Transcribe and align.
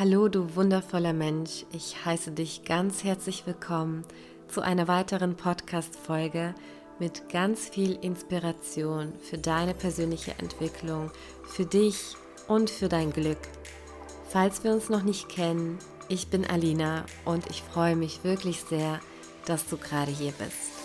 Hallo, 0.00 0.28
du 0.28 0.56
wundervoller 0.56 1.12
Mensch. 1.12 1.66
Ich 1.74 2.06
heiße 2.06 2.30
dich 2.30 2.64
ganz 2.64 3.04
herzlich 3.04 3.46
willkommen 3.46 4.06
zu 4.48 4.62
einer 4.62 4.88
weiteren 4.88 5.36
Podcast-Folge 5.36 6.54
mit 6.98 7.28
ganz 7.28 7.68
viel 7.68 7.98
Inspiration 8.00 9.12
für 9.20 9.36
deine 9.36 9.74
persönliche 9.74 10.30
Entwicklung, 10.38 11.10
für 11.44 11.66
dich 11.66 12.14
und 12.48 12.70
für 12.70 12.88
dein 12.88 13.12
Glück. 13.12 13.36
Falls 14.30 14.64
wir 14.64 14.72
uns 14.72 14.88
noch 14.88 15.02
nicht 15.02 15.28
kennen, 15.28 15.78
ich 16.08 16.28
bin 16.28 16.46
Alina 16.46 17.04
und 17.26 17.50
ich 17.50 17.60
freue 17.62 17.94
mich 17.94 18.24
wirklich 18.24 18.62
sehr, 18.62 19.00
dass 19.44 19.66
du 19.66 19.76
gerade 19.76 20.10
hier 20.10 20.32
bist. 20.32 20.79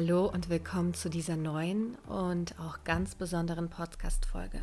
Hallo 0.00 0.26
und 0.26 0.48
willkommen 0.48 0.94
zu 0.94 1.10
dieser 1.10 1.36
neuen 1.36 1.96
und 2.06 2.56
auch 2.60 2.84
ganz 2.84 3.16
besonderen 3.16 3.68
Podcast-Folge. 3.68 4.60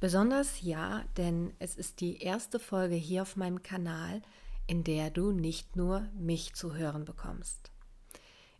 Besonders 0.00 0.62
ja, 0.62 1.04
denn 1.18 1.52
es 1.58 1.76
ist 1.76 2.00
die 2.00 2.22
erste 2.22 2.58
Folge 2.58 2.94
hier 2.94 3.20
auf 3.20 3.36
meinem 3.36 3.62
Kanal, 3.62 4.22
in 4.66 4.84
der 4.84 5.10
du 5.10 5.32
nicht 5.32 5.76
nur 5.76 6.08
mich 6.18 6.54
zu 6.54 6.74
hören 6.74 7.04
bekommst. 7.04 7.70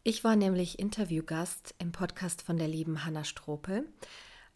Ich 0.04 0.24
war 0.24 0.36
nämlich 0.36 0.78
Interviewgast 0.78 1.74
im 1.78 1.90
Podcast 1.90 2.42
von 2.42 2.58
der 2.58 2.68
lieben 2.68 3.06
Hanna 3.06 3.24
Stropel, 3.24 3.88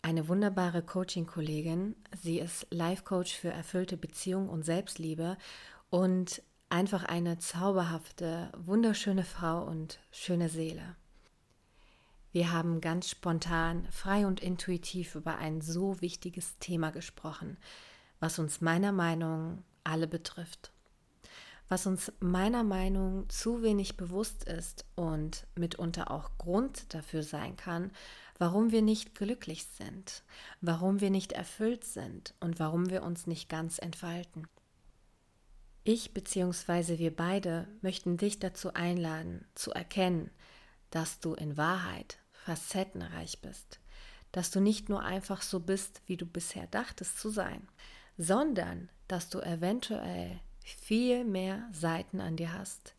eine 0.02 0.28
wunderbare 0.28 0.83
Coaching-Kollegin. 0.83 1.96
Sie 2.20 2.41
ist 2.41 2.66
Life-Coach 2.69 3.33
für 3.34 3.48
erfüllte 3.48 3.97
Beziehung 3.97 4.50
und 4.50 4.66
Selbstliebe 4.66 5.38
und 5.88 6.42
einfach 6.69 7.05
eine 7.05 7.38
zauberhafte, 7.38 8.53
wunderschöne 8.55 9.25
Frau 9.25 9.64
und 9.64 9.98
schöne 10.10 10.50
Seele. 10.50 10.97
Wir 12.33 12.50
haben 12.50 12.80
ganz 12.80 13.11
spontan, 13.11 13.86
frei 13.91 14.27
und 14.27 14.41
intuitiv 14.41 15.14
über 15.16 15.36
ein 15.36 15.61
so 15.61 16.00
wichtiges 16.00 16.58
Thema 16.58 16.91
gesprochen, 16.91 17.58
was 18.20 18.38
uns 18.38 18.62
meiner 18.62 18.91
Meinung 18.91 19.62
alle 19.84 20.06
betrifft. 20.06 20.72
Was 21.69 21.86
uns 21.86 22.10
meiner 22.20 22.64
Meinung 22.64 23.28
zu 23.28 23.62
wenig 23.62 23.98
bewusst 23.98 24.44
ist 24.44 24.86
und 24.94 25.47
mitunter 25.56 26.10
auch 26.10 26.30
Grund 26.38 26.94
dafür 26.94 27.22
sein 27.22 27.56
kann, 27.56 27.91
warum 28.38 28.72
wir 28.72 28.83
nicht 28.83 29.14
glücklich 29.14 29.66
sind, 29.66 30.22
warum 30.62 31.03
wir 31.03 31.10
nicht 31.10 31.33
erfüllt 31.33 31.84
sind 31.84 32.34
und 32.41 32.58
warum 32.58 32.88
wir 32.88 33.03
uns 33.03 33.27
nicht 33.27 33.50
ganz 33.50 33.78
entfalten. 33.78 34.48
Ich 35.84 36.14
bzw. 36.14 36.98
wir 36.98 37.14
beide 37.14 37.69
möchten 37.83 38.16
dich 38.16 38.38
dazu 38.38 38.72
einladen, 38.72 39.44
zu 39.55 39.70
erkennen, 39.72 40.30
dass 40.91 41.20
du 41.20 41.34
in 41.34 41.56
Wahrheit 41.56 42.22
facettenreich 42.44 43.40
bist, 43.40 43.80
dass 44.32 44.50
du 44.50 44.60
nicht 44.60 44.88
nur 44.88 45.02
einfach 45.02 45.42
so 45.42 45.60
bist, 45.60 46.02
wie 46.06 46.16
du 46.16 46.26
bisher 46.26 46.66
dachtest 46.66 47.18
zu 47.18 47.30
sein, 47.30 47.68
sondern 48.18 48.88
dass 49.08 49.28
du 49.28 49.40
eventuell 49.40 50.40
viel 50.64 51.24
mehr 51.24 51.68
Seiten 51.72 52.20
an 52.20 52.36
dir 52.36 52.52
hast, 52.52 52.94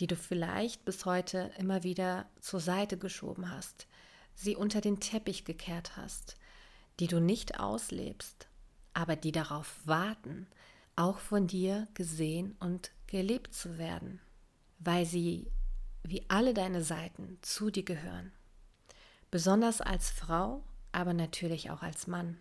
die 0.00 0.06
du 0.06 0.16
vielleicht 0.16 0.84
bis 0.84 1.04
heute 1.06 1.50
immer 1.58 1.82
wieder 1.82 2.28
zur 2.40 2.60
Seite 2.60 2.98
geschoben 2.98 3.50
hast, 3.50 3.86
sie 4.34 4.56
unter 4.56 4.80
den 4.80 5.00
Teppich 5.00 5.44
gekehrt 5.44 5.96
hast, 5.96 6.36
die 7.00 7.06
du 7.06 7.20
nicht 7.20 7.58
auslebst, 7.58 8.48
aber 8.92 9.16
die 9.16 9.32
darauf 9.32 9.80
warten, 9.84 10.46
auch 10.94 11.18
von 11.18 11.46
dir 11.46 11.88
gesehen 11.94 12.56
und 12.60 12.90
gelebt 13.06 13.54
zu 13.54 13.78
werden, 13.78 14.20
weil 14.78 15.06
sie 15.06 15.50
wie 16.02 16.24
alle 16.28 16.54
deine 16.54 16.82
Seiten 16.82 17.38
zu 17.42 17.70
dir 17.70 17.84
gehören 17.84 18.32
besonders 19.36 19.82
als 19.82 20.08
Frau, 20.08 20.62
aber 20.92 21.12
natürlich 21.12 21.70
auch 21.70 21.82
als 21.82 22.06
Mann. 22.06 22.38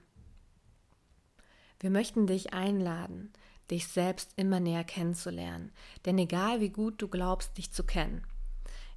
Wir 1.82 1.90
möchten 1.90 2.26
dich 2.26 2.54
einladen, 2.54 3.34
dich 3.70 3.90
selbst 3.90 4.32
immer 4.38 4.62
näher 4.62 4.86
kennenzulernen, 4.86 5.74
denn 6.06 6.18
egal 6.18 6.62
wie 6.62 6.70
gut 6.70 7.02
du 7.02 7.10
glaubst, 7.10 7.58
dich 7.58 7.74
zu 7.74 7.84
kennen, 7.84 8.26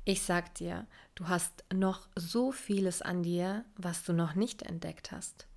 ich 0.05 0.23
sag 0.23 0.55
dir, 0.55 0.87
du 1.17 1.27
hast 1.27 1.65
noch 1.75 2.07
so 2.15 2.53
vieles 2.53 3.03
an 3.03 3.25
dir, 3.25 3.65
was 3.77 4.05
du 4.05 4.13
noch 4.13 4.37
nicht 4.37 4.63
entdeckt 4.63 5.11
hast. 5.11 5.49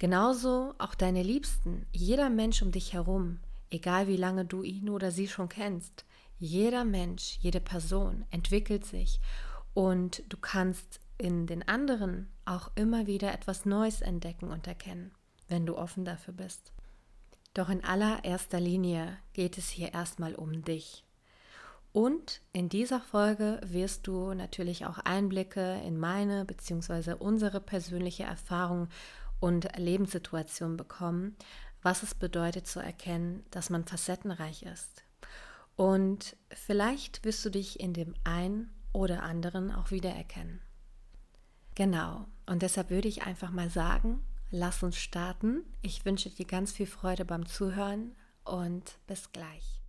Genauso 0.00 0.74
auch 0.78 0.96
deine 0.96 1.22
Liebsten, 1.22 1.86
jeder 1.92 2.30
Mensch 2.30 2.62
um 2.62 2.72
dich 2.72 2.94
herum, 2.94 3.38
egal 3.70 4.08
wie 4.08 4.16
lange 4.16 4.44
du 4.44 4.64
ihn 4.64 4.88
oder 4.88 5.12
sie 5.12 5.28
schon 5.28 5.48
kennst, 5.48 6.04
jeder 6.40 6.84
Mensch, 6.84 7.38
jede 7.42 7.60
Person 7.60 8.24
entwickelt 8.32 8.84
sich 8.84 9.20
und 9.72 10.24
du 10.28 10.36
kannst 10.36 10.98
in 11.18 11.46
den 11.46 11.66
anderen 11.66 12.28
auch 12.44 12.70
immer 12.74 13.06
wieder 13.06 13.32
etwas 13.32 13.64
Neues 13.64 14.00
entdecken 14.00 14.50
und 14.50 14.66
erkennen, 14.66 15.12
wenn 15.48 15.66
du 15.66 15.76
offen 15.76 16.04
dafür 16.04 16.34
bist. 16.34 16.72
Doch 17.54 17.68
in 17.70 17.84
allererster 17.84 18.60
Linie 18.60 19.16
geht 19.32 19.56
es 19.56 19.68
hier 19.68 19.94
erstmal 19.94 20.34
um 20.34 20.62
dich. 20.62 21.04
Und 21.92 22.42
in 22.52 22.68
dieser 22.68 23.00
Folge 23.00 23.58
wirst 23.64 24.06
du 24.06 24.34
natürlich 24.34 24.84
auch 24.84 24.98
Einblicke 24.98 25.80
in 25.86 25.98
meine 25.98 26.44
bzw. 26.44 27.14
unsere 27.14 27.60
persönliche 27.60 28.24
Erfahrung 28.24 28.88
und 29.40 29.68
Lebenssituation 29.78 30.76
bekommen, 30.76 31.36
was 31.80 32.02
es 32.02 32.14
bedeutet 32.14 32.66
zu 32.66 32.80
erkennen, 32.80 33.44
dass 33.50 33.70
man 33.70 33.86
facettenreich 33.86 34.64
ist. 34.64 35.04
Und 35.76 36.36
vielleicht 36.50 37.24
wirst 37.24 37.44
du 37.44 37.50
dich 37.50 37.80
in 37.80 37.94
dem 37.94 38.14
einen 38.24 38.70
oder 38.92 39.22
anderen 39.22 39.70
auch 39.72 39.90
wiedererkennen. 39.90 40.60
Genau. 41.76 42.26
Und 42.46 42.62
deshalb 42.62 42.88
würde 42.88 43.06
ich 43.06 43.22
einfach 43.22 43.50
mal 43.50 43.68
sagen, 43.68 44.24
lass 44.50 44.82
uns 44.82 44.96
starten. 44.96 45.62
Ich 45.82 46.04
wünsche 46.06 46.30
dir 46.30 46.46
ganz 46.46 46.72
viel 46.72 46.86
Freude 46.86 47.26
beim 47.26 47.46
Zuhören 47.46 48.16
und 48.44 48.98
bis 49.06 49.30
gleich. 49.30 49.82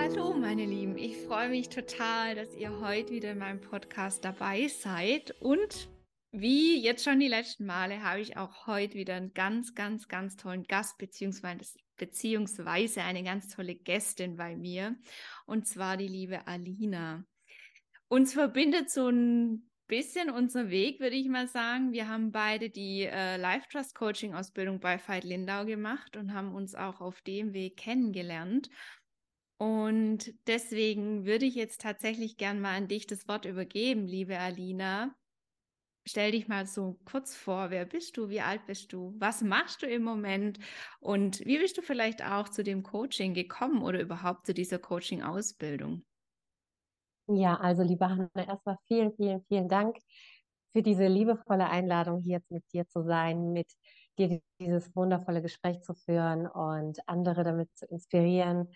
Hallo 0.00 0.34
meine 0.34 0.66
Lieben, 0.66 0.98
ich 0.98 1.16
freue 1.18 1.48
mich 1.48 1.68
total, 1.68 2.34
dass 2.34 2.56
ihr 2.56 2.80
heute 2.80 3.12
wieder 3.12 3.30
in 3.30 3.38
meinem 3.38 3.60
Podcast 3.60 4.24
dabei 4.24 4.66
seid 4.66 5.30
und 5.40 5.88
wie 6.32 6.80
jetzt 6.80 7.04
schon 7.04 7.18
die 7.18 7.28
letzten 7.28 7.66
Male 7.66 8.02
habe 8.02 8.20
ich 8.20 8.36
auch 8.36 8.66
heute 8.66 8.94
wieder 8.94 9.14
einen 9.14 9.34
ganz, 9.34 9.74
ganz, 9.74 10.06
ganz 10.06 10.36
tollen 10.36 10.64
Gast 10.64 10.96
beziehungsweise, 10.98 13.02
eine 13.02 13.24
ganz 13.24 13.48
tolle 13.48 13.74
Gästin 13.74 14.36
bei 14.36 14.56
mir 14.56 14.96
und 15.46 15.66
zwar 15.66 15.96
die 15.96 16.08
liebe 16.08 16.46
Alina. 16.46 17.24
Uns 18.08 18.32
verbindet 18.32 18.90
so 18.90 19.08
ein 19.08 19.70
bisschen 19.86 20.30
unser 20.30 20.70
Weg, 20.70 21.00
würde 21.00 21.16
ich 21.16 21.28
mal 21.28 21.48
sagen. 21.48 21.92
Wir 21.92 22.08
haben 22.08 22.30
beide 22.30 22.70
die 22.70 23.02
äh, 23.02 23.36
Life 23.36 23.66
Trust 23.70 23.96
Coaching 23.96 24.34
Ausbildung 24.34 24.78
bei 24.78 25.00
Veit 25.04 25.24
Lindau 25.24 25.64
gemacht 25.64 26.16
und 26.16 26.32
haben 26.32 26.54
uns 26.54 26.76
auch 26.76 27.00
auf 27.00 27.20
dem 27.22 27.52
Weg 27.52 27.76
kennengelernt. 27.76 28.70
Und 29.58 30.32
deswegen 30.46 31.26
würde 31.26 31.44
ich 31.44 31.56
jetzt 31.56 31.80
tatsächlich 31.80 32.36
gern 32.36 32.60
mal 32.60 32.76
an 32.76 32.88
dich 32.88 33.06
das 33.06 33.26
Wort 33.26 33.44
übergeben, 33.44 34.06
liebe 34.06 34.38
Alina 34.38 35.14
stell 36.06 36.32
dich 36.32 36.48
mal 36.48 36.66
so 36.66 37.00
kurz 37.04 37.36
vor, 37.36 37.70
wer 37.70 37.84
bist 37.86 38.16
du, 38.16 38.28
wie 38.28 38.40
alt 38.40 38.66
bist 38.66 38.92
du, 38.92 39.14
was 39.18 39.42
machst 39.42 39.82
du 39.82 39.86
im 39.86 40.02
Moment 40.02 40.58
und 41.00 41.40
wie 41.46 41.58
bist 41.58 41.76
du 41.78 41.82
vielleicht 41.82 42.22
auch 42.24 42.48
zu 42.48 42.62
dem 42.64 42.82
Coaching 42.82 43.34
gekommen 43.34 43.82
oder 43.82 44.00
überhaupt 44.00 44.46
zu 44.46 44.54
dieser 44.54 44.78
Coaching-Ausbildung? 44.78 46.04
Ja, 47.28 47.54
also 47.60 47.82
liebe 47.82 48.08
Hanna, 48.08 48.28
erstmal 48.34 48.76
vielen, 48.86 49.12
vielen, 49.14 49.44
vielen 49.46 49.68
Dank 49.68 49.98
für 50.72 50.82
diese 50.82 51.06
liebevolle 51.06 51.68
Einladung, 51.68 52.18
hier 52.20 52.40
mit 52.48 52.64
dir 52.72 52.88
zu 52.88 53.02
sein, 53.04 53.52
mit 53.52 53.72
dir 54.18 54.40
dieses 54.60 54.94
wundervolle 54.96 55.40
Gespräch 55.42 55.80
zu 55.82 55.94
führen 55.94 56.46
und 56.48 56.98
andere 57.08 57.44
damit 57.44 57.76
zu 57.76 57.86
inspirieren, 57.86 58.68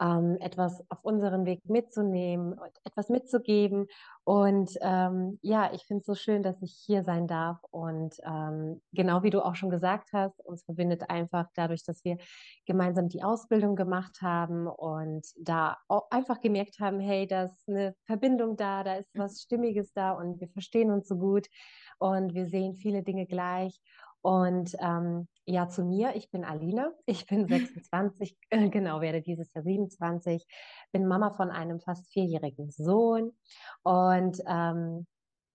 ähm, 0.00 0.36
etwas 0.40 0.82
auf 0.90 0.98
unseren 1.02 1.46
Weg 1.46 1.64
mitzunehmen 1.68 2.52
und 2.52 2.72
etwas 2.84 3.08
mitzugeben. 3.08 3.86
Und 4.24 4.70
ähm, 4.80 5.38
ja, 5.42 5.72
ich 5.72 5.84
finde 5.84 6.00
es 6.00 6.06
so 6.06 6.14
schön, 6.14 6.42
dass 6.42 6.60
ich 6.62 6.72
hier 6.84 7.04
sein 7.04 7.26
darf. 7.26 7.58
Und 7.70 8.16
ähm, 8.24 8.82
genau 8.92 9.22
wie 9.22 9.30
du 9.30 9.44
auch 9.44 9.54
schon 9.54 9.70
gesagt 9.70 10.10
hast, 10.12 10.40
uns 10.44 10.64
verbindet 10.64 11.08
einfach 11.08 11.46
dadurch, 11.54 11.84
dass 11.84 12.04
wir 12.04 12.18
gemeinsam 12.66 13.08
die 13.08 13.22
Ausbildung 13.22 13.76
gemacht 13.76 14.20
haben 14.22 14.66
und 14.66 15.26
da 15.38 15.76
einfach 16.10 16.40
gemerkt 16.40 16.80
haben, 16.80 17.00
hey, 17.00 17.26
da 17.26 17.44
ist 17.44 17.68
eine 17.68 17.94
Verbindung 18.04 18.56
da, 18.56 18.84
da 18.84 18.96
ist 18.96 19.10
was 19.14 19.42
Stimmiges 19.42 19.92
da 19.92 20.12
und 20.12 20.40
wir 20.40 20.48
verstehen 20.48 20.90
uns 20.90 21.08
so 21.08 21.16
gut 21.16 21.46
und 21.98 22.34
wir 22.34 22.48
sehen 22.48 22.74
viele 22.74 23.02
Dinge 23.02 23.26
gleich. 23.26 23.80
Und 24.26 24.74
ähm, 24.80 25.28
ja, 25.44 25.68
zu 25.68 25.84
mir, 25.84 26.16
ich 26.16 26.32
bin 26.32 26.44
Alina, 26.44 26.90
ich 27.06 27.26
bin 27.26 27.46
26, 27.48 28.36
äh, 28.50 28.68
genau, 28.70 29.00
werde 29.00 29.22
dieses 29.22 29.54
Jahr 29.54 29.62
27, 29.62 30.44
bin 30.90 31.06
Mama 31.06 31.30
von 31.36 31.52
einem 31.52 31.78
fast 31.78 32.10
vierjährigen 32.12 32.72
Sohn 32.72 33.30
und 33.84 34.42
ähm, 34.48 35.06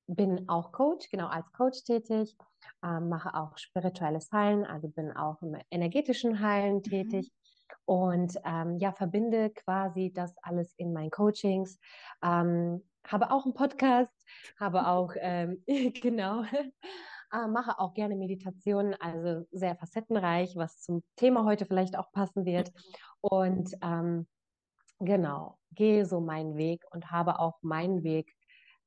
bin 0.07 0.47
auch 0.47 0.71
Coach, 0.71 1.09
genau 1.09 1.27
als 1.27 1.51
Coach 1.51 1.83
tätig, 1.83 2.37
äh, 2.81 3.01
mache 3.01 3.33
auch 3.35 3.57
spirituelles 3.57 4.31
Heilen, 4.31 4.63
also 4.63 4.87
bin 4.87 5.11
auch 5.11 5.41
im 5.41 5.57
energetischen 5.69 6.39
Heilen 6.39 6.75
mhm. 6.75 6.83
tätig 6.83 7.29
und 7.83 8.37
ähm, 8.45 8.77
ja, 8.77 8.93
verbinde 8.93 9.49
quasi 9.49 10.13
das 10.15 10.33
alles 10.43 10.73
in 10.77 10.93
meinen 10.93 11.11
Coachings. 11.11 11.77
Ähm, 12.23 12.87
habe 13.05 13.31
auch 13.31 13.43
einen 13.43 13.53
Podcast, 13.53 14.15
habe 14.57 14.87
auch, 14.87 15.11
ähm, 15.17 15.61
genau, 16.01 16.45
äh, 17.31 17.47
mache 17.47 17.79
auch 17.79 17.93
gerne 17.93 18.15
Meditationen, 18.15 18.95
also 18.99 19.45
sehr 19.51 19.75
facettenreich, 19.75 20.55
was 20.55 20.81
zum 20.81 21.03
Thema 21.15 21.45
heute 21.45 21.65
vielleicht 21.65 21.97
auch 21.97 22.11
passen 22.11 22.45
wird. 22.45 22.71
Und 23.21 23.75
ähm, 23.81 24.27
genau, 24.99 25.57
gehe 25.71 26.05
so 26.05 26.21
meinen 26.21 26.57
Weg 26.57 26.83
und 26.91 27.11
habe 27.11 27.39
auch 27.39 27.59
meinen 27.61 28.03
Weg 28.03 28.35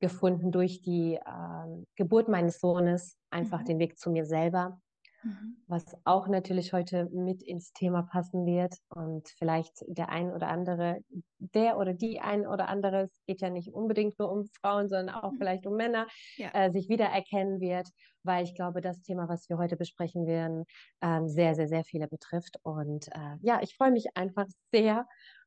gefunden 0.00 0.52
durch 0.52 0.82
die 0.82 1.14
äh, 1.14 1.85
Geburt 1.96 2.29
meines 2.29 2.61
Sohnes, 2.61 3.17
einfach 3.31 3.61
mhm. 3.61 3.67
den 3.67 3.79
Weg 3.79 3.99
zu 3.99 4.11
mir 4.11 4.26
selber, 4.26 4.81
mhm. 5.25 5.56
was 5.67 5.85
auch 6.05 6.29
natürlich 6.29 6.73
heute 6.73 7.09
mit 7.12 7.43
ins 7.43 7.73
Thema 7.73 8.03
passen 8.03 8.47
wird 8.47 8.75
und 8.88 9.29
vielleicht 9.38 9.85
der 9.88 10.09
ein 10.09 10.32
oder 10.32 10.49
andere, 10.49 11.00
der 11.38 11.79
oder 11.79 11.94
die 11.94 12.21
ein 12.21 12.47
oder 12.47 12.69
andere, 12.69 13.03
es 13.03 13.21
geht 13.26 13.41
ja 13.41 13.50
nicht 13.50 13.73
unbedingt 13.73 14.19
nur 14.19 14.31
um 14.31 14.47
Frauen, 14.61 14.88
sondern 14.88 15.15
auch 15.15 15.32
mhm. 15.32 15.37
vielleicht 15.38 15.67
um 15.67 15.76
Männer, 15.76 16.06
ja. 16.37 16.50
äh, 16.53 16.71
sich 16.71 16.88
wiedererkennen 16.88 17.61
wird, 17.61 17.88
weil 18.23 18.44
ich 18.44 18.55
glaube, 18.55 18.81
das 18.81 19.03
Thema, 19.03 19.29
was 19.29 19.49
wir 19.49 19.59
heute 19.59 19.76
besprechen 19.76 20.26
werden, 20.26 20.65
äh, 21.00 21.21
sehr, 21.27 21.55
sehr, 21.55 21.69
sehr 21.69 21.85
viele 21.85 22.09
betrifft. 22.09 22.59
Und 22.62 23.09
äh, 23.09 23.37
ja, 23.41 23.61
ich 23.62 23.77
freue 23.77 23.93
mich 23.93 24.17
einfach 24.17 24.47
sehr. 24.73 25.06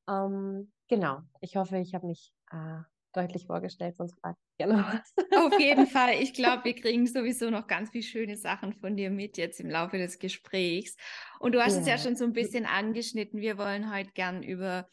Ähm, 0.10 0.72
genau, 0.88 1.20
ich 1.42 1.56
hoffe, 1.56 1.78
ich 1.78 1.94
habe 1.94 2.08
mich 2.08 2.32
äh, 2.52 2.82
deutlich 3.18 3.46
vorgestellt, 3.46 3.96
sonst 3.96 4.20
fragt 4.20 4.38
gerne 4.58 4.86
was. 4.86 5.26
Auf 5.38 5.60
jeden 5.60 5.88
Fall. 5.88 6.14
Ich 6.22 6.34
glaube, 6.34 6.66
wir 6.66 6.76
kriegen 6.76 7.08
sowieso 7.08 7.50
noch 7.50 7.68
ganz 7.68 7.90
viele 7.90 8.04
schöne 8.04 8.38
Sachen 8.38 8.74
von 8.74 8.96
dir 8.96 9.10
mit 9.10 9.38
jetzt 9.38 9.60
im 9.60 9.70
Laufe 9.70 9.98
des 9.98 10.20
Gesprächs. 10.20 10.96
Und 11.40 11.54
du 11.54 11.64
hast 11.64 11.76
ja. 11.76 11.82
es 11.82 11.88
ja 11.88 11.98
schon 11.98 12.16
so 12.16 12.26
ein 12.26 12.34
bisschen 12.34 12.66
angeschnitten. 12.66 13.42
Wir 13.42 13.58
wollen 13.58 13.94
heute 13.94 14.12
gern 14.14 14.44
über 14.44 14.88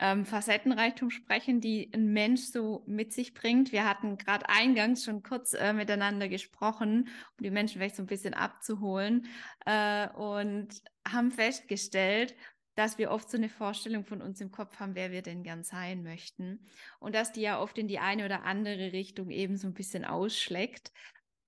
ähm, 0.00 0.24
Facettenreichtum 0.24 1.10
sprechen, 1.10 1.60
die 1.60 1.90
ein 1.92 2.12
Mensch 2.12 2.42
so 2.42 2.84
mit 2.86 3.12
sich 3.12 3.34
bringt. 3.34 3.72
Wir 3.72 3.88
hatten 3.88 4.16
gerade 4.16 4.48
eingangs 4.48 5.04
schon 5.04 5.22
kurz 5.22 5.54
äh, 5.54 5.72
miteinander 5.72 6.28
gesprochen, 6.28 7.08
um 7.38 7.42
die 7.42 7.50
Menschen 7.50 7.78
vielleicht 7.78 7.96
so 7.96 8.02
ein 8.02 8.06
bisschen 8.06 8.34
abzuholen 8.34 9.26
äh, 9.66 10.08
und 10.10 10.68
haben 11.06 11.30
festgestellt, 11.30 12.34
dass 12.78 12.96
wir 12.96 13.10
oft 13.10 13.28
so 13.28 13.36
eine 13.36 13.48
Vorstellung 13.48 14.04
von 14.04 14.22
uns 14.22 14.40
im 14.40 14.52
Kopf 14.52 14.78
haben, 14.78 14.94
wer 14.94 15.10
wir 15.10 15.22
denn 15.22 15.42
gern 15.42 15.64
sein 15.64 16.04
möchten. 16.04 16.60
Und 17.00 17.16
dass 17.16 17.32
die 17.32 17.40
ja 17.40 17.60
oft 17.60 17.76
in 17.76 17.88
die 17.88 17.98
eine 17.98 18.24
oder 18.24 18.44
andere 18.44 18.92
Richtung 18.92 19.30
eben 19.30 19.56
so 19.56 19.66
ein 19.66 19.74
bisschen 19.74 20.04
ausschlägt. 20.04 20.92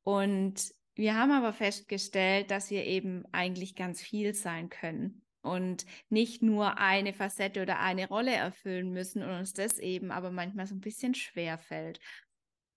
Und 0.02 0.72
wir 0.96 1.14
haben 1.14 1.30
aber 1.30 1.52
festgestellt, 1.52 2.50
dass 2.50 2.68
wir 2.72 2.84
eben 2.84 3.24
eigentlich 3.30 3.76
ganz 3.76 4.02
viel 4.02 4.34
sein 4.34 4.70
können 4.70 5.22
und 5.42 5.86
nicht 6.08 6.42
nur 6.42 6.78
eine 6.78 7.12
Facette 7.12 7.62
oder 7.62 7.78
eine 7.78 8.08
Rolle 8.08 8.32
erfüllen 8.32 8.90
müssen 8.90 9.22
und 9.22 9.30
uns 9.30 9.52
das 9.52 9.78
eben 9.78 10.10
aber 10.10 10.32
manchmal 10.32 10.66
so 10.66 10.74
ein 10.74 10.80
bisschen 10.80 11.14
schwer 11.14 11.58
fällt. 11.58 12.00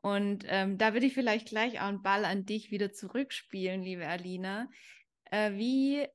Und 0.01 0.45
ähm, 0.47 0.77
da 0.77 0.93
würde 0.93 1.07
ich 1.07 1.15
vielleicht 1.15 1.47
gleich 1.47 1.79
auch 1.79 1.87
einen 1.87 2.03
Ball 2.03 2.23
an 2.23 2.45
dich 2.45 2.69
wieder 2.69 2.91
zurückspielen, 2.93 3.81
liebe 3.81 4.05
Alina. 4.05 4.69
Äh, 5.31 5.53
wie 5.53 6.07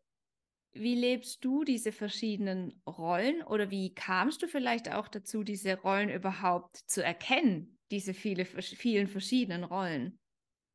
wie 0.72 0.94
lebst 0.94 1.44
du 1.44 1.64
diese 1.64 1.92
verschiedenen 1.92 2.80
Rollen 2.86 3.42
oder 3.42 3.70
wie 3.70 3.94
kamst 3.94 4.42
du 4.42 4.48
vielleicht 4.48 4.92
auch 4.92 5.08
dazu, 5.08 5.42
diese 5.42 5.80
Rollen 5.80 6.10
überhaupt 6.10 6.76
zu 6.86 7.02
erkennen, 7.02 7.78
diese 7.90 8.14
viele, 8.14 8.44
vielen 8.44 9.08
verschiedenen 9.08 9.64
Rollen? 9.64 10.18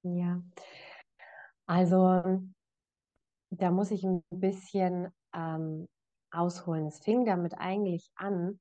Ja, 0.04 0.44
also 1.68 2.44
da 3.51 3.72
muss 3.72 3.92
ich 3.92 4.04
ein 4.04 4.24
bisschen 4.30 5.10
ähm, 5.34 5.88
ausholen. 6.31 6.88
Es 6.88 7.00
fing 7.00 7.25
damit 7.25 7.54
eigentlich 7.57 8.10
an 8.16 8.60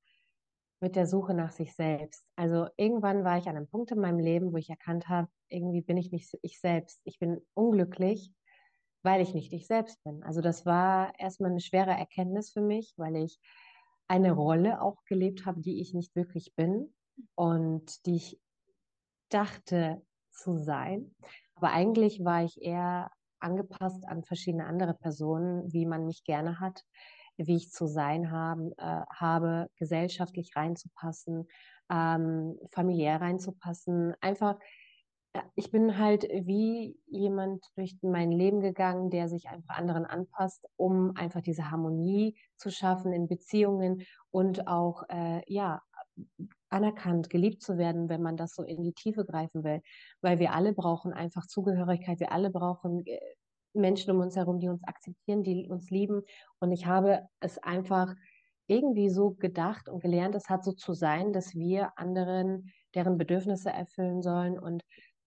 mit 0.81 0.96
der 0.96 1.06
Suche 1.06 1.34
nach 1.34 1.52
sich 1.52 1.75
selbst. 1.75 2.25
Also 2.37 2.69
irgendwann 2.76 3.25
war 3.25 3.38
ich 3.38 3.46
an 3.46 3.56
einem 3.56 3.69
Punkt 3.69 3.93
in 3.93 4.00
meinem 4.00 4.19
Leben, 4.19 4.52
wo 4.52 4.56
ich 4.56 4.69
erkannt 4.69 5.08
habe, 5.08 5.29
irgendwie 5.49 5.81
bin 5.82 5.96
ich 5.96 6.11
nicht 6.11 6.37
ich 6.43 6.61
selbst. 6.61 7.00
Ich 7.05 7.19
bin 7.19 7.40
unglücklich 7.55 8.32
weil 9.02 9.20
ich 9.20 9.34
nicht 9.34 9.52
ich 9.52 9.66
selbst 9.66 10.02
bin. 10.04 10.22
Also 10.22 10.40
das 10.40 10.66
war 10.66 11.19
erstmal 11.19 11.50
eine 11.50 11.60
schwere 11.60 11.90
Erkenntnis 11.90 12.50
für 12.52 12.62
mich, 12.62 12.94
weil 12.96 13.16
ich 13.16 13.38
eine 14.08 14.32
Rolle 14.32 14.81
auch 14.82 15.04
gelebt 15.04 15.46
habe, 15.46 15.60
die 15.60 15.81
ich 15.81 15.94
nicht 15.94 16.14
wirklich 16.16 16.54
bin 16.54 16.94
und 17.34 18.04
die 18.06 18.16
ich 18.16 18.40
dachte 19.28 20.02
zu 20.31 20.58
sein. 20.58 21.14
Aber 21.54 21.70
eigentlich 21.70 22.25
war 22.25 22.44
ich 22.44 22.60
eher 22.60 23.10
angepasst 23.40 24.06
an 24.06 24.25
verschiedene 24.25 24.66
andere 24.66 24.94
Personen, 24.94 25.72
wie 25.72 25.87
man 25.87 26.06
mich 26.06 26.25
gerne 26.25 26.60
hat, 26.60 26.82
wie 27.37 27.56
ich 27.56 27.70
zu 27.70 27.87
sein 27.87 28.31
haben, 28.31 28.72
äh, 28.78 29.02
habe, 29.12 29.69
gesellschaftlich 29.76 30.55
reinzupassen, 30.55 31.48
ähm, 31.90 32.58
familiär 32.72 33.20
reinzupassen, 33.20 34.14
einfach 34.20 34.58
ich 35.55 35.70
bin 35.70 35.99
halt 35.99 36.25
wie 36.25 36.99
jemand 37.06 37.64
durch 37.76 37.96
mein 38.02 38.31
Leben 38.31 38.61
gegangen, 38.61 39.11
der 39.11 39.29
sich 39.29 39.49
einfach 39.49 39.76
anderen 39.76 40.05
anpasst, 40.05 40.67
um 40.76 41.17
einfach 41.17 41.40
diese 41.40 41.70
Harmonie 41.70 42.37
zu 42.56 42.70
schaffen 42.70 43.12
in 43.12 43.29
Beziehungen 43.29 44.02
und 44.31 44.67
auch 44.67 45.05
äh, 45.08 45.43
ja 45.46 45.82
anerkannt, 46.69 47.31
geliebt 47.31 47.62
zu 47.62 47.79
werden, 47.79 48.08
wenn 48.08 48.23
man 48.23 48.37
das 48.37 48.55
so 48.55 48.62
in 48.62 48.82
die 48.82 48.93
Tiefe 48.93 49.25
greifen 49.25 49.64
will. 49.64 49.81
Weil 50.20 50.38
wir 50.38 50.52
alle 50.52 50.73
brauchen 50.73 51.12
einfach 51.12 51.46
Zugehörigkeit, 51.46 52.20
wir 52.20 52.32
alle 52.32 52.50
brauchen 52.50 53.06
äh, 53.06 53.19
Menschen 53.75 54.11
um 54.11 54.20
uns 54.20 54.37
herum, 54.37 54.61
die 54.61 54.69
uns 54.69 54.84
akzeptieren, 54.84 55.43
die 55.43 55.69
uns 55.69 55.90
lieben. 55.90 56.23
Und 56.61 56.73
ich 56.73 56.87
habe 56.87 57.26
es 57.40 57.58
einfach 57.58 58.14
irgendwie 58.67 59.08
so 59.08 59.31
gedacht 59.31 59.88
und 59.88 60.02
gelernt, 60.02 60.34
es 60.34 60.49
hat 60.49 60.64
so 60.64 60.73
zu 60.73 60.94
sein, 60.94 61.32
dass 61.32 61.55
wir 61.55 61.99
anderen 61.99 62.70
deren 62.94 63.19
Bedürfnisse 63.19 63.70
erfüllen 63.70 64.23
sollen 64.23 64.58
und 64.58 64.82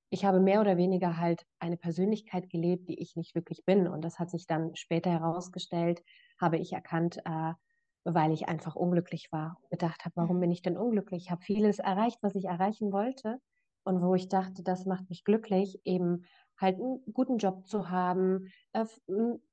ich 0.10 0.26
habe 0.26 0.40
mehr 0.40 0.62
oder 0.62 0.78
weniger 0.78 1.18
halt 1.18 1.46
eine 1.60 1.78
Persönlichkeit 1.78 2.50
gelebt, 2.50 2.88
die 2.88 3.00
ich 3.00 3.16
nicht 3.16 3.36
wirklich 3.36 3.66
bin. 3.66 3.88
Und 3.88 4.04
das 4.04 4.20
hat 4.20 4.30
sich 4.30 4.48
dann 4.48 4.76
später 4.76 5.10
herausgestellt, 5.10 6.04
habe 6.40 6.58
ich 6.58 6.74
erkannt, 6.74 7.18
äh, 7.26 7.54
weil 8.04 8.32
ich 8.32 8.48
einfach 8.48 8.76
unglücklich 8.76 9.32
war. 9.32 9.58
Gedacht 9.70 10.06
habe, 10.06 10.16
warum 10.16 10.38
mhm. 10.38 10.42
bin 10.42 10.52
ich 10.52 10.62
denn 10.62 10.78
unglücklich? 10.78 11.24
Ich 11.26 11.32
habe 11.32 11.42
vieles 11.42 11.80
erreicht, 11.80 12.20
was 12.22 12.36
ich 12.36 12.46
erreichen 12.46 12.92
wollte. 12.92 13.40
Und 13.84 14.02
wo 14.02 14.16
ich 14.16 14.30
dachte, 14.30 14.64
das 14.64 14.88
macht 14.88 15.10
mich 15.10 15.24
glücklich, 15.24 15.80
eben 15.84 16.26
halt 16.60 16.80
einen 16.80 17.04
guten 17.14 17.38
Job 17.38 17.68
zu 17.68 17.90
haben, 17.90 18.52
äh, 18.74 18.86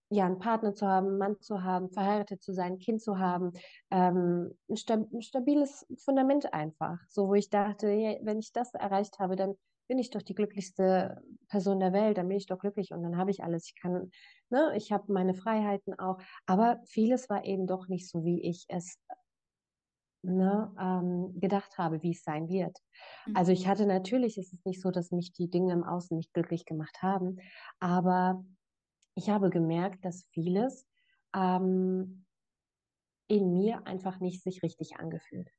ja, 0.09 0.27
einen 0.27 0.39
Partner 0.39 0.75
zu 0.75 0.87
haben, 0.87 1.09
einen 1.09 1.19
Mann 1.19 1.41
zu 1.41 1.63
haben, 1.63 1.91
verheiratet 1.91 2.43
zu 2.43 2.53
sein, 2.53 2.73
ein 2.73 2.79
Kind 2.79 3.03
zu 3.03 3.19
haben, 3.19 3.53
ähm, 3.91 4.57
ein, 4.69 4.77
stab 4.77 5.01
ein, 5.13 5.23
stabiles 5.23 5.87
Fundament 5.99 6.53
einfach. 6.53 6.99
So, 7.09 7.29
wo 7.29 7.35
ich 7.35 7.51
dachte, 7.51 7.87
wenn 8.23 8.39
ich 8.39 8.53
das 8.53 8.73
erreicht 8.75 9.19
habe, 9.19 9.37
dann 9.37 9.55
bin 9.93 9.99
ich 9.99 10.09
doch 10.09 10.23
die 10.23 10.35
glücklichste 10.35 11.23
Person 11.49 11.79
der 11.79 11.93
Welt, 11.93 12.17
dann 12.17 12.27
bin 12.27 12.39
ich 12.39 12.47
doch 12.47 12.59
glücklich 12.59 12.93
und 12.93 13.03
dann 13.03 13.19
habe 13.19 13.31
ich 13.31 13.45
alles. 13.45 13.67
Ich 13.67 13.75
kann, 13.79 14.11
ne, 14.49 14.73
ich 14.75 14.91
habe 14.91 15.13
meine 15.13 15.35
Freiheiten 15.35 15.99
auch. 15.99 16.17
Aber 16.47 16.81
vieles 16.87 17.29
war 17.29 17.45
eben 17.45 17.67
doch 17.67 17.89
nicht 17.89 18.09
so, 18.09 18.25
wie 18.25 18.41
ich 18.41 18.65
es 18.69 18.97
ne, 20.23 20.75
ähm, 20.81 21.39
gedacht 21.39 21.77
habe, 21.77 22.03
wie 22.03 22.13
es 22.13 22.23
sein 22.23 22.49
wird. 22.49 22.75
Mhm. 23.27 23.37
Also 23.37 23.53
ich 23.53 23.69
hatte 23.69 23.85
natürlich, 23.85 24.39
ist 24.39 24.55
es 24.55 24.65
nicht 24.65 24.81
so, 24.81 24.91
dass 24.91 25.11
mich 25.11 25.35
die 25.35 25.51
Dinge 25.51 25.75
im 25.75 25.85
Außen 25.85 26.17
nicht 26.17 26.33
glücklich 26.33 26.65
gemacht 26.65 27.03
haben, 27.03 27.37
aber 27.79 28.43
ich 29.15 29.29
habe 29.29 29.51
gemerkt, 29.51 30.07
dass 30.07 30.27
vieles 30.33 30.89
ähm, 31.37 32.25
in 33.29 33.53
mir 33.53 33.87
einfach 33.87 34.21
nicht 34.21 34.43
sich 34.43 34.63
richtig 34.63 34.97
angefühlt. 34.97 35.51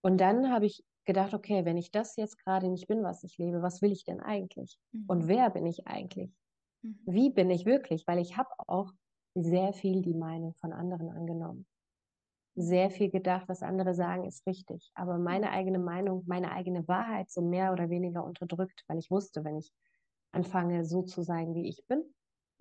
Und 0.00 0.22
dann 0.22 0.50
habe 0.50 0.64
ich 0.64 0.86
gedacht, 1.04 1.34
okay, 1.34 1.64
wenn 1.64 1.76
ich 1.76 1.90
das 1.90 2.16
jetzt 2.16 2.38
gerade 2.38 2.68
nicht 2.68 2.86
bin, 2.86 3.02
was 3.02 3.24
ich 3.24 3.38
lebe, 3.38 3.62
was 3.62 3.82
will 3.82 3.92
ich 3.92 4.04
denn 4.04 4.20
eigentlich? 4.20 4.78
Mhm. 4.92 5.04
Und 5.08 5.28
wer 5.28 5.50
bin 5.50 5.66
ich 5.66 5.86
eigentlich? 5.86 6.36
Mhm. 6.82 6.98
Wie 7.06 7.30
bin 7.30 7.50
ich 7.50 7.66
wirklich? 7.66 8.06
Weil 8.06 8.18
ich 8.18 8.36
habe 8.36 8.50
auch 8.66 8.92
sehr 9.34 9.72
viel 9.72 10.02
die 10.02 10.14
Meinung 10.14 10.54
von 10.54 10.72
anderen 10.72 11.10
angenommen. 11.10 11.66
Sehr 12.54 12.90
viel 12.90 13.10
gedacht, 13.10 13.48
was 13.48 13.62
andere 13.62 13.94
sagen, 13.94 14.24
ist 14.24 14.46
richtig. 14.46 14.90
Aber 14.94 15.18
meine 15.18 15.46
mhm. 15.46 15.52
eigene 15.52 15.78
Meinung, 15.78 16.24
meine 16.26 16.52
eigene 16.52 16.86
Wahrheit 16.86 17.30
so 17.30 17.40
mehr 17.42 17.72
oder 17.72 17.90
weniger 17.90 18.24
unterdrückt, 18.24 18.84
weil 18.88 18.98
ich 18.98 19.10
wusste, 19.10 19.44
wenn 19.44 19.56
ich 19.56 19.72
anfange, 20.32 20.84
so 20.84 21.02
zu 21.02 21.22
sein, 21.22 21.54
wie 21.54 21.68
ich 21.68 21.86
bin, 21.86 22.04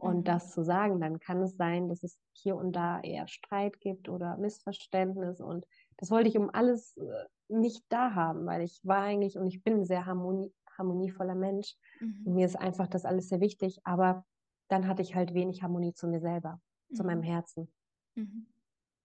und 0.01 0.17
mhm. 0.17 0.23
das 0.23 0.51
zu 0.51 0.63
sagen, 0.63 0.99
dann 0.99 1.19
kann 1.19 1.43
es 1.43 1.55
sein, 1.57 1.87
dass 1.87 2.01
es 2.01 2.17
hier 2.33 2.55
und 2.55 2.75
da 2.75 2.99
eher 3.01 3.27
Streit 3.27 3.79
gibt 3.79 4.09
oder 4.09 4.35
Missverständnis. 4.37 5.39
Und 5.39 5.65
das 6.01 6.11
wollte 6.11 6.29
ich 6.29 6.37
um 6.37 6.49
alles 6.49 6.97
äh, 6.97 7.25
nicht 7.47 7.85
da 7.89 8.15
haben, 8.15 8.45
weil 8.45 8.63
ich 8.63 8.81
war 8.83 9.03
eigentlich 9.03 9.37
und 9.37 9.47
ich 9.47 9.63
bin 9.63 9.81
ein 9.81 9.85
sehr 9.85 10.05
harmonie, 10.05 10.51
harmonievoller 10.77 11.35
Mensch. 11.35 11.75
Mhm. 11.99 12.23
Und 12.25 12.33
mir 12.33 12.45
ist 12.45 12.59
einfach 12.59 12.87
das 12.87 13.05
alles 13.05 13.29
sehr 13.29 13.39
wichtig. 13.39 13.79
Aber 13.83 14.25
dann 14.67 14.87
hatte 14.87 15.03
ich 15.03 15.15
halt 15.15 15.33
wenig 15.33 15.61
Harmonie 15.61 15.93
zu 15.93 16.07
mir 16.07 16.19
selber, 16.19 16.59
mhm. 16.89 16.95
zu 16.95 17.03
meinem 17.03 17.19
mhm. 17.19 17.25
Herzen. 17.25 17.73
Mhm. 18.15 18.47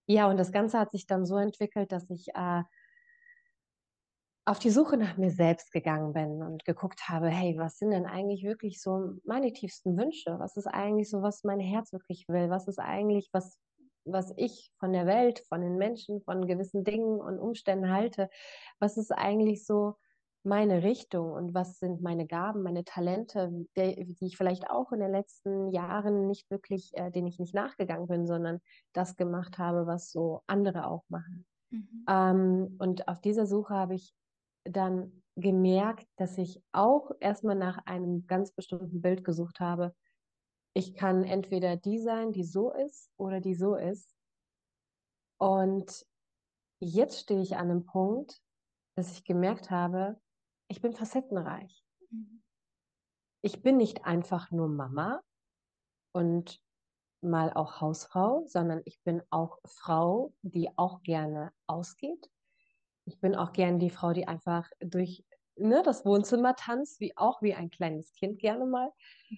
Ja, 0.07 0.27
und 0.29 0.37
das 0.37 0.51
Ganze 0.51 0.79
hat 0.79 0.91
sich 0.91 1.05
dann 1.05 1.25
so 1.25 1.37
entwickelt, 1.37 1.91
dass 1.91 2.09
ich 2.09 2.29
äh, 2.33 2.63
auf 4.45 4.57
die 4.57 4.69
Suche 4.69 4.97
nach 4.97 5.17
mir 5.17 5.29
selbst 5.29 5.71
gegangen 5.71 6.13
bin 6.13 6.41
und 6.41 6.65
geguckt 6.65 7.09
habe, 7.09 7.27
hey, 7.29 7.57
was 7.57 7.77
sind 7.77 7.91
denn 7.91 8.05
eigentlich 8.05 8.43
wirklich 8.43 8.81
so 8.81 9.19
meine 9.25 9.53
tiefsten 9.53 9.97
Wünsche? 9.97 10.39
Was 10.39 10.57
ist 10.57 10.67
eigentlich 10.67 11.09
so, 11.09 11.21
was 11.21 11.43
mein 11.43 11.59
Herz 11.59 11.91
wirklich 11.91 12.27
will? 12.29 12.49
Was 12.49 12.67
ist 12.67 12.79
eigentlich, 12.79 13.29
was, 13.33 13.59
was 14.07 14.33
ich 14.37 14.71
von 14.79 14.93
der 14.93 15.05
Welt, 15.05 15.43
von 15.49 15.61
den 15.61 15.77
Menschen, 15.77 16.21
von 16.21 16.47
gewissen 16.47 16.83
Dingen 16.83 17.19
und 17.19 17.39
Umständen 17.39 17.91
halte? 17.91 18.29
Was 18.79 18.97
ist 18.97 19.11
eigentlich 19.11 19.65
so 19.65 19.95
meine 20.43 20.83
Richtung 20.83 21.31
und 21.31 21.53
was 21.53 21.79
sind 21.79 22.01
meine 22.01 22.25
Gaben, 22.25 22.63
meine 22.63 22.85
Talente, 22.85 23.49
die, 23.75 24.15
die 24.15 24.25
ich 24.25 24.37
vielleicht 24.37 24.69
auch 24.69 24.91
in 24.91 24.99
den 24.99 25.11
letzten 25.11 25.71
Jahren 25.71 26.27
nicht 26.27 26.49
wirklich, 26.49 26.91
äh, 26.93 27.11
denen 27.11 27.27
ich 27.27 27.37
nicht 27.37 27.53
nachgegangen 27.53 28.07
bin, 28.07 28.25
sondern 28.25 28.59
das 28.93 29.17
gemacht 29.17 29.57
habe, 29.57 29.85
was 29.87 30.11
so 30.11 30.41
andere 30.47 30.87
auch 30.87 31.03
machen. 31.09 31.45
Mhm. 31.69 32.05
Ähm, 32.09 32.75
und 32.79 33.07
auf 33.07 33.19
dieser 33.19 33.45
Suche 33.45 33.73
habe 33.73 33.95
ich 33.95 34.13
dann 34.63 35.23
gemerkt, 35.35 36.07
dass 36.15 36.37
ich 36.37 36.61
auch 36.71 37.11
erstmal 37.19 37.55
nach 37.55 37.85
einem 37.85 38.25
ganz 38.25 38.51
bestimmten 38.51 39.01
Bild 39.01 39.23
gesucht 39.23 39.59
habe. 39.59 39.93
Ich 40.73 40.95
kann 40.95 41.23
entweder 41.23 41.75
die 41.75 41.99
sein, 41.99 42.31
die 42.31 42.43
so 42.43 42.71
ist 42.71 43.11
oder 43.17 43.39
die 43.39 43.55
so 43.55 43.75
ist. 43.75 44.15
Und 45.39 46.05
jetzt 46.79 47.19
stehe 47.19 47.41
ich 47.41 47.55
an 47.55 47.71
einem 47.71 47.85
Punkt, 47.85 48.41
dass 48.95 49.11
ich 49.11 49.23
gemerkt 49.23 49.71
habe, 49.71 50.19
ich 50.67 50.81
bin 50.81 50.93
facettenreich. 50.93 51.83
Mhm. 52.09 52.43
Ich 53.41 53.61
bin 53.61 53.77
nicht 53.77 54.05
einfach 54.05 54.51
nur 54.51 54.67
Mama 54.67 55.21
und 56.11 56.61
mal 57.21 57.53
auch 57.53 57.81
Hausfrau, 57.81 58.45
sondern 58.47 58.81
ich 58.85 59.01
bin 59.03 59.21
auch 59.29 59.59
Frau, 59.65 60.33
die 60.41 60.69
auch 60.77 61.01
gerne 61.03 61.53
ausgeht, 61.67 62.29
ich 63.07 63.19
bin 63.21 63.35
auch 63.35 63.53
gern 63.53 63.79
die 63.79 63.89
Frau, 63.89 64.11
die 64.11 64.27
einfach 64.27 64.69
durch 64.79 65.23
ne, 65.57 65.81
das 65.83 66.05
Wohnzimmer 66.05 66.55
tanzt, 66.55 66.99
wie 66.99 67.15
auch 67.17 67.41
wie 67.41 67.53
ein 67.53 67.69
kleines 67.69 68.13
Kind 68.13 68.39
gerne 68.39 68.65
mal 68.65 68.91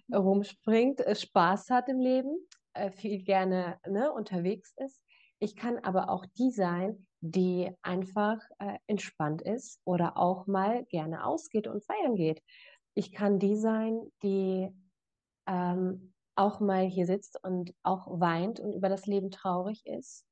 mhm. 0.07 0.15
rumspringt, 0.15 1.01
äh, 1.01 1.15
Spaß 1.15 1.69
hat 1.69 1.89
im 1.89 1.99
Leben, 1.99 2.37
äh, 2.73 2.91
viel 2.91 3.23
gerne 3.23 3.79
ne, 3.87 4.11
unterwegs 4.11 4.73
ist. 4.77 5.01
Ich 5.39 5.55
kann 5.55 5.77
aber 5.79 6.09
auch 6.09 6.25
die 6.37 6.51
sein, 6.51 7.07
die 7.21 7.71
einfach 7.81 8.39
äh, 8.59 8.77
entspannt 8.87 9.41
ist 9.41 9.79
oder 9.85 10.17
auch 10.17 10.47
mal 10.47 10.85
gerne 10.85 11.25
ausgeht 11.25 11.67
und 11.67 11.83
feiern 11.83 12.15
geht. 12.15 12.41
Ich 12.93 13.11
kann 13.11 13.39
die 13.39 13.55
sein, 13.55 14.01
die 14.23 14.69
ähm, 15.47 16.13
auch 16.35 16.59
mal 16.59 16.85
hier 16.85 17.05
sitzt 17.05 17.41
und 17.43 17.73
auch 17.83 18.19
weint 18.19 18.59
und 18.59 18.73
über 18.73 18.89
das 18.89 19.05
Leben 19.05 19.31
traurig 19.31 19.85
ist 19.85 20.25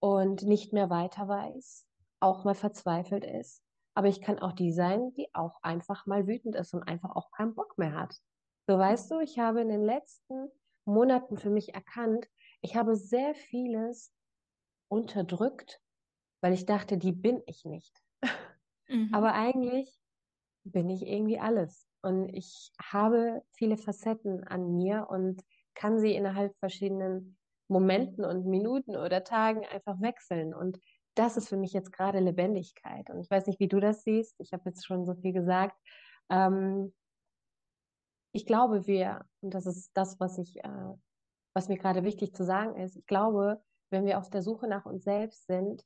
und 0.00 0.42
nicht 0.42 0.72
mehr 0.72 0.90
weiter 0.90 1.28
weiß 1.28 1.88
auch 2.20 2.44
mal 2.44 2.54
verzweifelt 2.54 3.24
ist. 3.24 3.62
Aber 3.98 4.06
ich 4.06 4.20
kann 4.20 4.38
auch 4.38 4.52
die 4.52 4.70
sein, 4.70 5.12
die 5.14 5.28
auch 5.34 5.60
einfach 5.60 6.06
mal 6.06 6.28
wütend 6.28 6.54
ist 6.54 6.72
und 6.72 6.84
einfach 6.84 7.16
auch 7.16 7.32
keinen 7.32 7.56
Bock 7.56 7.76
mehr 7.78 7.94
hat. 7.94 8.14
So 8.68 8.78
weißt 8.78 9.10
du, 9.10 9.18
ich 9.18 9.40
habe 9.40 9.60
in 9.60 9.70
den 9.70 9.82
letzten 9.82 10.52
Monaten 10.84 11.36
für 11.36 11.50
mich 11.50 11.74
erkannt, 11.74 12.28
ich 12.60 12.76
habe 12.76 12.94
sehr 12.94 13.34
vieles 13.34 14.14
unterdrückt, 14.86 15.80
weil 16.40 16.52
ich 16.52 16.64
dachte, 16.64 16.96
die 16.96 17.10
bin 17.10 17.42
ich 17.46 17.64
nicht. 17.64 18.00
Mhm. 18.86 19.12
Aber 19.12 19.34
eigentlich 19.34 19.92
bin 20.62 20.88
ich 20.90 21.04
irgendwie 21.04 21.40
alles. 21.40 21.88
Und 22.00 22.28
ich 22.28 22.70
habe 22.80 23.42
viele 23.56 23.76
Facetten 23.76 24.44
an 24.44 24.76
mir 24.76 25.08
und 25.10 25.42
kann 25.74 25.98
sie 25.98 26.14
innerhalb 26.14 26.56
verschiedenen 26.58 27.36
Momenten 27.66 28.24
und 28.24 28.46
Minuten 28.46 28.94
oder 28.94 29.24
Tagen 29.24 29.66
einfach 29.66 30.00
wechseln. 30.00 30.54
Und 30.54 30.78
das 31.18 31.36
ist 31.36 31.48
für 31.48 31.56
mich 31.56 31.72
jetzt 31.72 31.92
gerade 31.92 32.20
Lebendigkeit. 32.20 33.10
Und 33.10 33.20
ich 33.20 33.30
weiß 33.30 33.46
nicht, 33.46 33.58
wie 33.58 33.68
du 33.68 33.80
das 33.80 34.04
siehst. 34.04 34.38
Ich 34.40 34.52
habe 34.52 34.62
jetzt 34.66 34.86
schon 34.86 35.04
so 35.04 35.14
viel 35.14 35.32
gesagt. 35.32 35.76
Ähm, 36.30 36.94
ich 38.32 38.46
glaube, 38.46 38.86
wir, 38.86 39.24
und 39.40 39.54
das 39.54 39.66
ist 39.66 39.90
das, 39.94 40.20
was 40.20 40.38
ich, 40.38 40.62
äh, 40.62 40.94
was 41.54 41.68
mir 41.68 41.76
gerade 41.76 42.04
wichtig 42.04 42.34
zu 42.34 42.44
sagen 42.44 42.76
ist, 42.76 42.96
ich 42.96 43.06
glaube, 43.06 43.60
wenn 43.90 44.04
wir 44.04 44.18
auf 44.18 44.30
der 44.30 44.42
Suche 44.42 44.68
nach 44.68 44.84
uns 44.84 45.02
selbst 45.04 45.46
sind, 45.46 45.84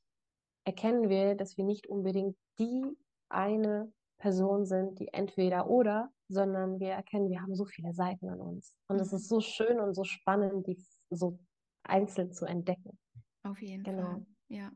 erkennen 0.65 1.09
wir, 1.09 1.35
dass 1.35 1.57
wir 1.57 1.63
nicht 1.63 1.87
unbedingt 1.87 2.37
die 2.59 2.95
eine 3.29 3.91
Person 4.19 4.65
sind, 4.65 4.99
die 4.99 5.07
entweder 5.13 5.67
oder, 5.67 6.11
sondern 6.27 6.79
wir 6.79 6.91
erkennen, 6.91 7.29
wir 7.29 7.41
haben 7.41 7.55
so 7.55 7.65
viele 7.65 7.93
Seiten 7.93 8.29
an 8.29 8.39
uns. 8.39 8.73
Und 8.87 8.99
es 8.99 9.11
ist 9.13 9.27
so 9.27 9.39
schön 9.39 9.79
und 9.79 9.95
so 9.95 10.03
spannend, 10.03 10.67
die 10.67 10.77
so 11.09 11.39
einzeln 11.83 12.31
zu 12.31 12.45
entdecken. 12.45 12.99
Auf 13.43 13.61
jeden 13.61 13.83
genau. 13.83 14.03
Fall. 14.03 14.25
Ja. 14.49 14.71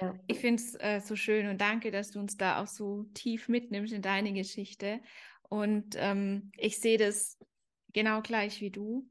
Ja. 0.00 0.14
Ich 0.26 0.38
finde 0.38 0.62
es 0.62 0.74
äh, 0.74 1.00
so 1.00 1.16
schön 1.16 1.48
und 1.48 1.60
danke, 1.60 1.90
dass 1.90 2.10
du 2.10 2.18
uns 2.18 2.36
da 2.36 2.62
auch 2.62 2.66
so 2.66 3.04
tief 3.14 3.48
mitnimmst 3.48 3.92
in 3.92 4.02
deine 4.02 4.32
Geschichte. 4.32 5.00
Und 5.48 5.94
ähm, 5.98 6.50
ich 6.56 6.78
sehe 6.78 6.98
das 6.98 7.38
genau 7.92 8.22
gleich 8.22 8.60
wie 8.60 8.70
du. 8.70 9.08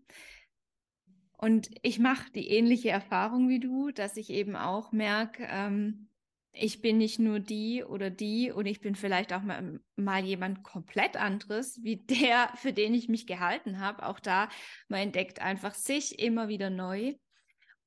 Und 1.37 1.69
ich 1.81 1.99
mache 1.99 2.31
die 2.31 2.47
ähnliche 2.49 2.89
Erfahrung 2.89 3.49
wie 3.49 3.59
du, 3.59 3.91
dass 3.91 4.17
ich 4.17 4.29
eben 4.29 4.55
auch 4.55 4.91
merke, 4.91 5.45
ähm, 5.49 6.07
ich 6.53 6.81
bin 6.81 6.99
nicht 6.99 7.19
nur 7.19 7.39
die 7.39 7.83
oder 7.83 8.11
die 8.11 8.51
und 8.51 8.67
ich 8.67 8.79
bin 8.79 8.95
vielleicht 8.95 9.33
auch 9.33 9.41
mal, 9.41 9.79
mal 9.95 10.23
jemand 10.23 10.63
komplett 10.63 11.17
anderes, 11.17 11.83
wie 11.83 11.97
der, 11.97 12.49
für 12.55 12.73
den 12.73 12.93
ich 12.93 13.09
mich 13.09 13.25
gehalten 13.25 13.79
habe. 13.79 14.05
Auch 14.05 14.19
da, 14.19 14.49
man 14.87 15.01
entdeckt 15.01 15.41
einfach 15.41 15.73
sich 15.73 16.19
immer 16.19 16.47
wieder 16.47 16.69
neu. 16.69 17.15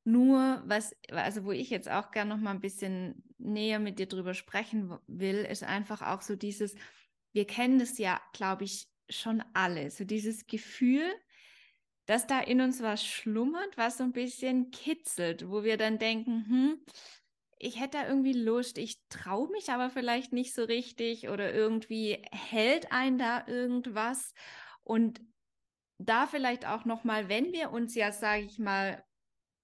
Nur, 0.07 0.63
was, 0.67 0.95
also 1.11 1.45
wo 1.45 1.51
ich 1.51 1.69
jetzt 1.69 1.91
auch 1.91 2.13
gerne 2.13 2.31
noch 2.33 2.41
mal 2.41 2.53
ein 2.53 2.61
bisschen 2.61 3.25
näher 3.39 3.81
mit 3.81 3.99
dir 3.99 4.07
drüber 4.07 4.35
sprechen 4.35 4.97
will, 5.09 5.39
ist 5.39 5.65
einfach 5.65 6.01
auch 6.01 6.23
so 6.23 6.37
dieses, 6.37 6.77
wir 7.33 7.45
kennen 7.45 7.81
das 7.81 7.99
ja, 7.99 8.21
glaube 8.33 8.63
ich, 8.63 8.87
schon 9.11 9.43
alle, 9.53 9.91
so 9.91 10.05
dieses 10.05 10.47
Gefühl, 10.47 11.03
dass 12.07 12.29
da 12.29 12.39
in 12.39 12.61
uns 12.61 12.83
was 12.83 13.05
schlummert, 13.05 13.77
was 13.77 13.99
so 13.99 14.05
ein 14.05 14.13
bisschen 14.13 14.71
kitzelt, 14.71 15.51
wo 15.51 15.65
wir 15.65 15.77
dann 15.77 15.99
denken, 15.99 16.47
hm, 16.49 16.85
ich 17.59 17.81
hätte 17.81 17.99
da 17.99 18.07
irgendwie 18.07 18.33
Lust, 18.33 18.79
ich 18.79 19.01
traue 19.09 19.51
mich 19.51 19.71
aber 19.71 19.91
vielleicht 19.91 20.33
nicht 20.33 20.55
so 20.55 20.63
richtig 20.63 21.31
oder 21.31 21.53
irgendwie 21.53 22.23
hält 22.31 22.93
ein 22.93 23.19
da 23.19 23.45
irgendwas? 23.49 24.35
Und 24.85 25.21
da 25.99 26.29
vielleicht 26.29 26.65
auch 26.65 26.85
noch 26.85 27.03
mal, 27.03 27.29
wenn 27.29 27.53
wir 27.53 27.73
uns 27.73 27.97
ja, 27.97 28.13
sage 28.13 28.45
ich 28.45 28.61
mal, 28.61 29.03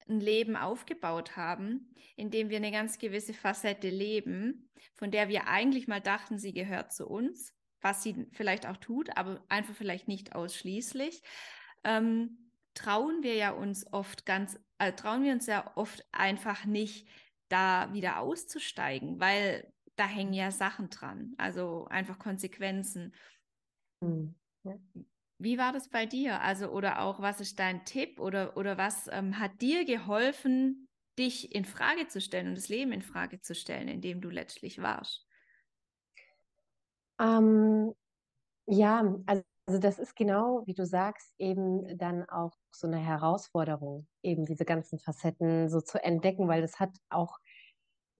ein 0.08 0.20
Leben 0.20 0.56
aufgebaut 0.56 1.36
haben, 1.36 1.94
in 2.16 2.30
dem 2.30 2.50
wir 2.50 2.58
eine 2.58 2.72
ganz 2.72 2.98
gewisse 2.98 3.34
Facette 3.34 3.88
leben, 3.88 4.70
von 4.96 5.10
der 5.10 5.28
wir 5.28 5.48
eigentlich 5.48 5.88
mal 5.88 6.00
dachten, 6.00 6.38
sie 6.38 6.52
gehört 6.52 6.92
zu 6.92 7.06
uns, 7.06 7.54
was 7.80 8.02
sie 8.02 8.26
vielleicht 8.32 8.66
auch 8.66 8.76
tut, 8.76 9.16
aber 9.16 9.44
einfach 9.48 9.74
vielleicht 9.74 10.08
nicht 10.08 10.34
ausschließlich, 10.34 11.22
ähm, 11.84 12.50
trauen 12.74 13.22
wir 13.22 13.34
ja 13.34 13.50
uns 13.50 13.92
oft 13.92 14.24
ganz, 14.24 14.58
äh, 14.78 14.92
trauen 14.92 15.24
wir 15.24 15.32
uns 15.32 15.46
ja 15.46 15.72
oft 15.76 16.04
einfach 16.12 16.64
nicht, 16.64 17.08
da 17.48 17.92
wieder 17.92 18.18
auszusteigen, 18.20 19.20
weil 19.20 19.70
da 19.96 20.06
hängen 20.06 20.32
ja 20.32 20.50
Sachen 20.50 20.88
dran, 20.88 21.34
also 21.36 21.86
einfach 21.90 22.18
Konsequenzen. 22.18 23.14
Mhm. 24.00 24.34
Ja. 24.64 24.78
Wie 25.42 25.58
war 25.58 25.72
das 25.72 25.88
bei 25.88 26.06
dir? 26.06 26.40
Also, 26.40 26.68
oder 26.68 27.00
auch, 27.02 27.20
was 27.20 27.40
ist 27.40 27.58
dein 27.58 27.84
Tipp 27.84 28.20
oder, 28.20 28.56
oder 28.56 28.78
was 28.78 29.08
ähm, 29.10 29.40
hat 29.40 29.60
dir 29.60 29.84
geholfen, 29.84 30.86
dich 31.18 31.52
in 31.52 31.64
Frage 31.64 32.06
zu 32.06 32.20
stellen 32.20 32.46
und 32.48 32.54
das 32.56 32.68
Leben 32.68 32.92
in 32.92 33.02
Frage 33.02 33.40
zu 33.40 33.54
stellen, 33.56 33.88
in 33.88 34.00
dem 34.00 34.20
du 34.20 34.30
letztlich 34.30 34.80
warst? 34.80 35.26
Ähm, 37.20 37.92
ja, 38.66 39.00
also, 39.26 39.42
also 39.66 39.80
das 39.80 39.98
ist 39.98 40.16
genau, 40.16 40.62
wie 40.66 40.74
du 40.74 40.86
sagst, 40.86 41.34
eben 41.38 41.98
dann 41.98 42.28
auch 42.28 42.52
so 42.72 42.86
eine 42.86 42.98
Herausforderung, 42.98 44.06
eben 44.22 44.44
diese 44.44 44.64
ganzen 44.64 44.98
Facetten 45.00 45.68
so 45.68 45.80
zu 45.80 46.02
entdecken, 46.02 46.48
weil 46.48 46.62
das 46.62 46.80
hat 46.80 46.90
auch 47.10 47.38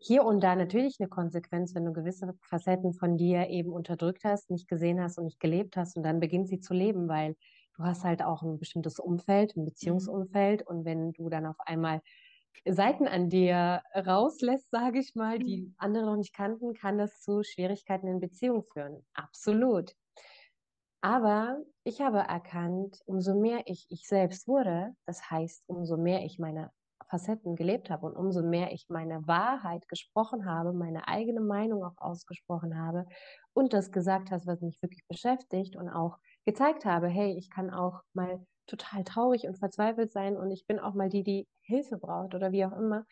hier 0.03 0.25
und 0.25 0.43
da 0.43 0.57
natürlich 0.57 0.97
eine 0.99 1.09
Konsequenz, 1.09 1.75
wenn 1.75 1.85
du 1.85 1.93
gewisse 1.93 2.35
Facetten 2.43 2.93
von 2.93 3.17
dir 3.17 3.49
eben 3.49 3.73
unterdrückt 3.73 4.25
hast, 4.25 4.51
nicht 4.51 4.69
gesehen 4.69 5.01
hast 5.01 5.19
und 5.19 5.25
nicht 5.25 5.41
gelebt 5.41 5.77
hast 5.77 5.97
und 5.97 6.03
dann 6.03 6.21
beginnt 6.21 6.49
sie 6.49 6.59
zu 6.59 6.75
leben, 6.75 7.09
weil 7.09 7.37
du 7.77 7.85
hast 7.85 8.05
halt 8.05 8.23
auch 8.23 8.43
ein 8.43 8.59
bestimmtes 8.59 8.99
Umfeld, 8.99 9.57
ein 9.57 9.65
Beziehungsumfeld 9.65 10.67
und 10.67 10.85
wenn 10.85 11.13
du 11.13 11.29
dann 11.29 11.47
auf 11.47 11.57
einmal 11.61 12.01
Seiten 12.67 13.09
an 13.09 13.29
dir 13.29 13.83
rauslässt, 13.95 14.71
sage 14.71 14.99
ich 14.99 15.15
mal, 15.15 15.39
die 15.39 15.63
mhm. 15.63 15.75
andere 15.79 16.07
noch 16.07 16.17
nicht 16.17 16.35
kannten, 16.35 16.75
kann 16.75 16.99
das 16.99 17.21
zu 17.21 17.43
Schwierigkeiten 17.43 18.07
in 18.09 18.21
Beziehungen 18.21 18.65
führen. 18.65 19.05
Absolut. 19.15 19.95
Aber 21.01 21.59
ich 21.85 22.01
habe 22.01 22.19
erkannt, 22.19 23.01
umso 23.07 23.35
mehr 23.35 23.63
ich 23.67 23.87
ich 23.89 24.07
selbst 24.07 24.47
wurde, 24.47 24.95
das 25.07 25.31
heißt, 25.31 25.65
umso 25.67 25.97
mehr 25.97 26.25
ich 26.25 26.39
meine 26.39 26.71
Facetten 27.13 27.57
gelebt 27.57 27.91
habe 27.91 28.07
und 28.07 28.17
umso 28.17 28.43
mehr 28.43 28.73
ich 28.73 28.87
meine 28.89 29.27
Wahrheit 29.27 29.87
gesprochen 29.87 30.47
habe, 30.47 30.73
meine 30.73 31.09
eigene 31.09 31.43
Meinung 31.43 31.85
auch 31.85 31.99
ausgesprochen 31.99 32.81
habe 32.81 33.05
und 33.53 33.75
das 33.75 33.93
gesagt 33.93 34.31
hast, 34.31 34.47
was 34.47 34.63
mich 34.63 34.81
wirklich 34.81 35.07
beschäftigt 35.09 35.77
und 35.77 35.91
auch 35.91 36.17
gezeigt 36.47 36.87
habe, 36.87 37.09
hey, 37.09 37.37
ich 37.37 37.51
kann 37.51 37.71
auch 37.71 38.01
mal 38.15 38.47
total 38.67 39.05
traurig 39.05 39.47
und 39.47 39.59
verzweifelt 39.59 40.11
sein 40.11 40.39
und 40.39 40.51
ich 40.51 40.67
bin 40.67 40.81
auch 40.81 40.95
mal 40.95 41.11
die, 41.11 41.23
die 41.23 41.47
Hilfe 41.61 41.99
braucht 41.99 42.35
oder 42.35 42.51
wie 42.51 42.65
auch 42.65 42.73
immer, 42.73 43.05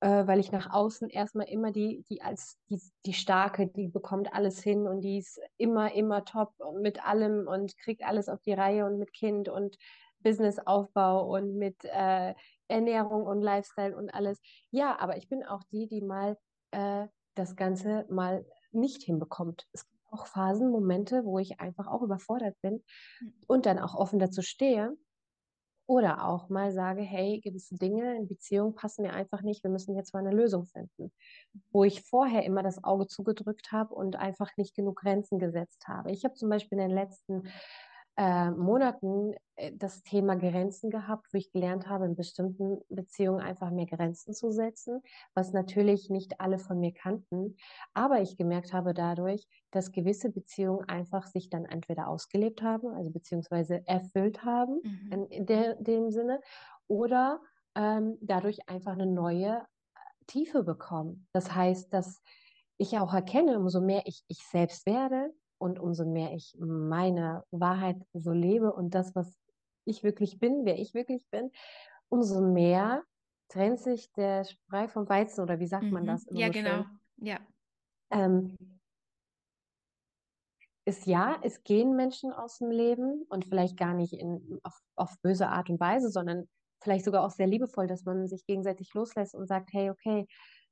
äh, 0.00 0.26
weil 0.26 0.40
ich 0.40 0.50
nach 0.50 0.72
außen 0.74 1.08
erstmal 1.08 1.48
immer 1.48 1.70
die, 1.70 2.04
die 2.10 2.22
als 2.22 2.58
die, 2.70 2.80
die 3.06 3.12
Starke, 3.12 3.68
die 3.68 3.86
bekommt 3.86 4.34
alles 4.34 4.60
hin 4.60 4.88
und 4.88 5.02
die 5.02 5.18
ist 5.18 5.40
immer, 5.58 5.94
immer 5.94 6.24
top 6.24 6.54
mit 6.80 7.06
allem 7.06 7.46
und 7.46 7.78
kriegt 7.78 8.02
alles 8.02 8.28
auf 8.28 8.42
die 8.42 8.54
Reihe 8.54 8.84
und 8.84 8.98
mit 8.98 9.12
Kind 9.12 9.48
und 9.48 9.76
Businessaufbau 10.22 11.34
und 11.34 11.56
mit 11.56 11.84
äh, 11.84 12.34
Ernährung 12.68 13.26
und 13.26 13.42
Lifestyle 13.42 13.96
und 13.96 14.10
alles. 14.10 14.40
Ja, 14.70 14.98
aber 14.98 15.16
ich 15.16 15.28
bin 15.28 15.44
auch 15.44 15.62
die, 15.70 15.86
die 15.88 16.00
mal 16.00 16.36
äh, 16.70 17.06
das 17.34 17.56
Ganze 17.56 18.06
mal 18.08 18.44
nicht 18.72 19.02
hinbekommt. 19.02 19.66
Es 19.72 19.86
gibt 19.88 20.02
auch 20.12 20.26
Phasen, 20.26 20.70
Momente, 20.70 21.24
wo 21.24 21.38
ich 21.38 21.60
einfach 21.60 21.86
auch 21.86 22.02
überfordert 22.02 22.56
bin 22.62 22.82
hm. 23.18 23.34
und 23.46 23.66
dann 23.66 23.78
auch 23.78 23.94
offen 23.94 24.18
dazu 24.18 24.42
stehe 24.42 24.96
oder 25.86 26.24
auch 26.26 26.48
mal 26.48 26.72
sage, 26.72 27.02
hey, 27.02 27.40
gewisse 27.40 27.74
Dinge 27.74 28.16
in 28.16 28.28
Beziehung 28.28 28.74
passen 28.74 29.02
mir 29.02 29.12
einfach 29.12 29.42
nicht, 29.42 29.64
wir 29.64 29.70
müssen 29.70 29.96
jetzt 29.96 30.14
mal 30.14 30.20
eine 30.20 30.34
Lösung 30.34 30.66
finden. 30.66 31.12
Wo 31.70 31.84
ich 31.84 32.02
vorher 32.02 32.44
immer 32.44 32.62
das 32.62 32.82
Auge 32.84 33.06
zugedrückt 33.08 33.72
habe 33.72 33.94
und 33.94 34.16
einfach 34.16 34.56
nicht 34.56 34.74
genug 34.74 35.00
Grenzen 35.00 35.38
gesetzt 35.38 35.88
habe. 35.88 36.10
Ich 36.12 36.24
habe 36.24 36.34
zum 36.34 36.48
Beispiel 36.48 36.78
in 36.78 36.88
den 36.88 36.96
letzten 36.96 37.42
äh, 38.16 38.50
Monaten 38.50 39.34
äh, 39.56 39.72
das 39.74 40.02
Thema 40.02 40.36
Grenzen 40.36 40.90
gehabt, 40.90 41.32
wo 41.32 41.38
ich 41.38 41.50
gelernt 41.50 41.88
habe, 41.88 42.04
in 42.04 42.14
bestimmten 42.14 42.78
Beziehungen 42.88 43.40
einfach 43.40 43.70
mehr 43.70 43.86
Grenzen 43.86 44.34
zu 44.34 44.50
setzen, 44.50 45.02
was 45.34 45.52
natürlich 45.52 46.10
nicht 46.10 46.40
alle 46.40 46.58
von 46.58 46.78
mir 46.78 46.92
kannten. 46.92 47.56
Aber 47.94 48.20
ich 48.20 48.36
gemerkt 48.36 48.72
habe 48.72 48.92
dadurch, 48.92 49.46
dass 49.70 49.92
gewisse 49.92 50.30
Beziehungen 50.30 50.86
einfach 50.88 51.26
sich 51.26 51.48
dann 51.48 51.64
entweder 51.64 52.08
ausgelebt 52.08 52.62
haben, 52.62 52.88
also 52.88 53.10
beziehungsweise 53.10 53.86
erfüllt 53.86 54.44
haben 54.44 54.80
mhm. 54.82 55.26
in, 55.30 55.46
der, 55.46 55.76
dem 55.76 56.10
Sinne, 56.10 56.40
oder 56.88 57.40
ähm, 57.74 58.18
dadurch 58.20 58.68
einfach 58.68 58.92
eine 58.92 59.06
neue 59.06 59.56
äh, 59.56 59.98
Tiefe 60.26 60.62
bekommen. 60.64 61.26
Das 61.32 61.54
heißt, 61.54 61.92
dass 61.94 62.20
ich 62.76 62.98
auch 62.98 63.14
erkenne, 63.14 63.58
umso 63.58 63.80
mehr 63.80 64.02
ich 64.04 64.24
ich 64.28 64.44
selbst 64.46 64.84
werde, 64.86 65.32
und 65.62 65.78
umso 65.78 66.04
mehr 66.04 66.34
ich 66.34 66.56
meine 66.58 67.44
Wahrheit 67.52 67.96
so 68.12 68.32
lebe 68.32 68.72
und 68.72 68.94
das, 68.94 69.14
was 69.14 69.38
ich 69.84 70.02
wirklich 70.02 70.38
bin, 70.38 70.64
wer 70.64 70.78
ich 70.78 70.92
wirklich 70.92 71.26
bin, 71.30 71.50
umso 72.08 72.40
mehr 72.40 73.02
trennt 73.48 73.78
sich 73.80 74.12
der 74.12 74.44
Sprei 74.44 74.88
vom 74.88 75.08
Weizen 75.08 75.42
oder 75.42 75.60
wie 75.60 75.66
sagt 75.66 75.84
mhm. 75.84 75.92
man 75.92 76.06
das? 76.06 76.26
ja, 76.30 76.48
so 76.48 76.52
genau. 76.52 76.82
Schön? 76.82 77.00
Ja. 77.18 77.38
Ähm, 78.10 78.56
ist 80.84 81.06
ja, 81.06 81.38
es 81.42 81.62
gehen 81.62 81.94
Menschen 81.94 82.32
aus 82.32 82.58
dem 82.58 82.70
Leben 82.70 83.24
und 83.28 83.44
vielleicht 83.44 83.76
gar 83.76 83.94
nicht 83.94 84.14
in, 84.14 84.58
auf, 84.64 84.76
auf 84.96 85.14
böse 85.22 85.48
Art 85.48 85.70
und 85.70 85.78
Weise, 85.78 86.10
sondern 86.10 86.48
vielleicht 86.82 87.04
sogar 87.04 87.24
auch 87.24 87.30
sehr 87.30 87.46
liebevoll, 87.46 87.86
dass 87.86 88.04
man 88.04 88.26
sich 88.26 88.44
gegenseitig 88.46 88.92
loslässt 88.94 89.36
und 89.36 89.46
sagt, 89.46 89.72
hey, 89.72 89.90
okay, 89.90 90.26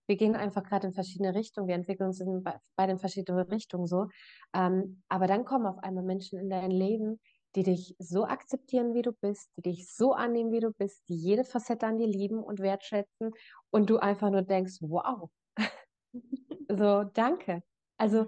wir 0.06 0.16
gehen 0.16 0.34
einfach 0.34 0.62
gerade 0.64 0.88
in 0.88 0.92
verschiedene 0.92 1.34
Richtungen, 1.34 1.68
wir 1.68 1.74
entwickeln 1.74 2.08
uns 2.08 2.20
in 2.20 2.44
beiden 2.76 2.98
verschiedenen 2.98 3.46
Richtungen 3.48 3.86
so. 3.86 4.08
Ähm, 4.54 5.02
aber 5.08 5.26
dann 5.26 5.44
kommen 5.44 5.66
auf 5.66 5.78
einmal 5.78 6.04
Menschen 6.04 6.38
in 6.38 6.50
dein 6.50 6.70
Leben, 6.70 7.20
die 7.56 7.62
dich 7.62 7.96
so 7.98 8.24
akzeptieren, 8.24 8.94
wie 8.94 9.02
du 9.02 9.12
bist, 9.12 9.50
die 9.56 9.62
dich 9.62 9.92
so 9.92 10.12
annehmen, 10.12 10.52
wie 10.52 10.60
du 10.60 10.72
bist, 10.72 11.02
die 11.08 11.16
jede 11.16 11.44
Facette 11.44 11.86
an 11.86 11.98
dir 11.98 12.06
lieben 12.06 12.42
und 12.42 12.60
wertschätzen 12.60 13.32
und 13.70 13.90
du 13.90 13.98
einfach 13.98 14.30
nur 14.30 14.42
denkst, 14.42 14.78
wow, 14.80 15.30
so 16.68 17.04
danke. 17.04 17.62
Also 17.96 18.26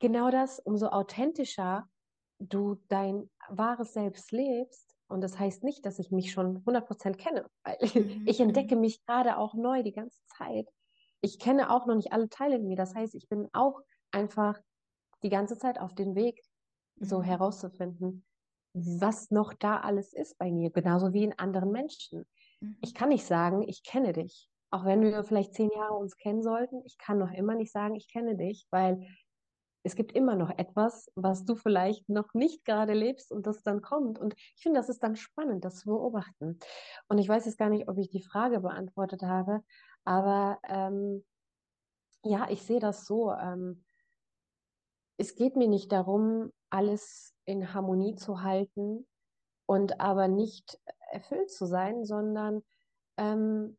genau 0.00 0.30
das, 0.30 0.58
umso 0.60 0.86
authentischer 0.88 1.88
du 2.38 2.76
dein 2.88 3.30
wahres 3.48 3.92
Selbst 3.92 4.32
lebst, 4.32 4.96
und 5.08 5.20
das 5.20 5.38
heißt 5.38 5.62
nicht, 5.62 5.86
dass 5.86 5.98
ich 5.98 6.10
mich 6.10 6.32
schon 6.32 6.64
100% 6.64 7.16
kenne, 7.16 7.46
weil 7.64 7.78
mhm. 7.94 8.26
ich 8.26 8.40
entdecke 8.40 8.74
mhm. 8.74 8.82
mich 8.82 9.04
gerade 9.06 9.38
auch 9.38 9.54
neu 9.54 9.82
die 9.82 9.92
ganze 9.92 10.20
Zeit 10.36 10.68
ich 11.26 11.40
kenne 11.40 11.70
auch 11.70 11.86
noch 11.86 11.96
nicht 11.96 12.12
alle 12.12 12.28
Teile 12.28 12.54
in 12.54 12.68
mir. 12.68 12.76
Das 12.76 12.94
heißt, 12.94 13.16
ich 13.16 13.28
bin 13.28 13.48
auch 13.52 13.80
einfach 14.12 14.58
die 15.24 15.28
ganze 15.28 15.58
Zeit 15.58 15.80
auf 15.80 15.92
dem 15.92 16.14
Weg, 16.14 16.40
so 17.00 17.18
mhm. 17.18 17.24
herauszufinden, 17.24 18.24
was 18.72 19.30
noch 19.32 19.52
da 19.52 19.80
alles 19.80 20.12
ist 20.12 20.38
bei 20.38 20.52
mir, 20.52 20.70
genauso 20.70 21.12
wie 21.12 21.24
in 21.24 21.36
anderen 21.36 21.72
Menschen. 21.72 22.24
Mhm. 22.60 22.78
Ich 22.80 22.94
kann 22.94 23.08
nicht 23.08 23.26
sagen, 23.26 23.62
ich 23.62 23.82
kenne 23.82 24.12
dich. 24.12 24.48
Auch 24.70 24.84
wenn 24.84 25.02
wir 25.02 25.24
vielleicht 25.24 25.54
zehn 25.54 25.70
Jahre 25.70 25.94
uns 25.94 26.16
kennen 26.16 26.42
sollten, 26.42 26.80
ich 26.84 26.96
kann 26.96 27.18
noch 27.18 27.32
immer 27.32 27.56
nicht 27.56 27.72
sagen, 27.72 27.96
ich 27.96 28.08
kenne 28.08 28.36
dich, 28.36 28.66
weil 28.70 29.06
es 29.82 29.96
gibt 29.96 30.12
immer 30.12 30.36
noch 30.36 30.50
etwas, 30.58 31.10
was 31.14 31.44
du 31.44 31.56
vielleicht 31.56 32.08
noch 32.08 32.34
nicht 32.34 32.64
gerade 32.64 32.92
lebst 32.92 33.32
und 33.32 33.46
das 33.46 33.62
dann 33.62 33.82
kommt. 33.82 34.18
Und 34.18 34.34
ich 34.36 34.62
finde, 34.62 34.80
das 34.80 34.88
ist 34.88 35.02
dann 35.02 35.16
spannend, 35.16 35.64
das 35.64 35.76
zu 35.76 35.90
beobachten. 35.90 36.58
Und 37.08 37.18
ich 37.18 37.28
weiß 37.28 37.46
jetzt 37.46 37.58
gar 37.58 37.68
nicht, 37.68 37.88
ob 37.88 37.98
ich 37.98 38.10
die 38.10 38.22
Frage 38.22 38.60
beantwortet 38.60 39.22
habe, 39.22 39.62
aber 40.06 40.58
ähm, 40.68 41.24
ja, 42.22 42.48
ich 42.48 42.62
sehe 42.62 42.80
das 42.80 43.06
so. 43.06 43.32
Ähm, 43.32 43.84
es 45.18 45.34
geht 45.34 45.56
mir 45.56 45.68
nicht 45.68 45.92
darum, 45.92 46.52
alles 46.70 47.34
in 47.44 47.74
Harmonie 47.74 48.14
zu 48.14 48.42
halten 48.42 49.06
und 49.66 50.00
aber 50.00 50.28
nicht 50.28 50.78
erfüllt 51.10 51.50
zu 51.50 51.66
sein, 51.66 52.04
sondern 52.04 52.62
ähm, 53.16 53.76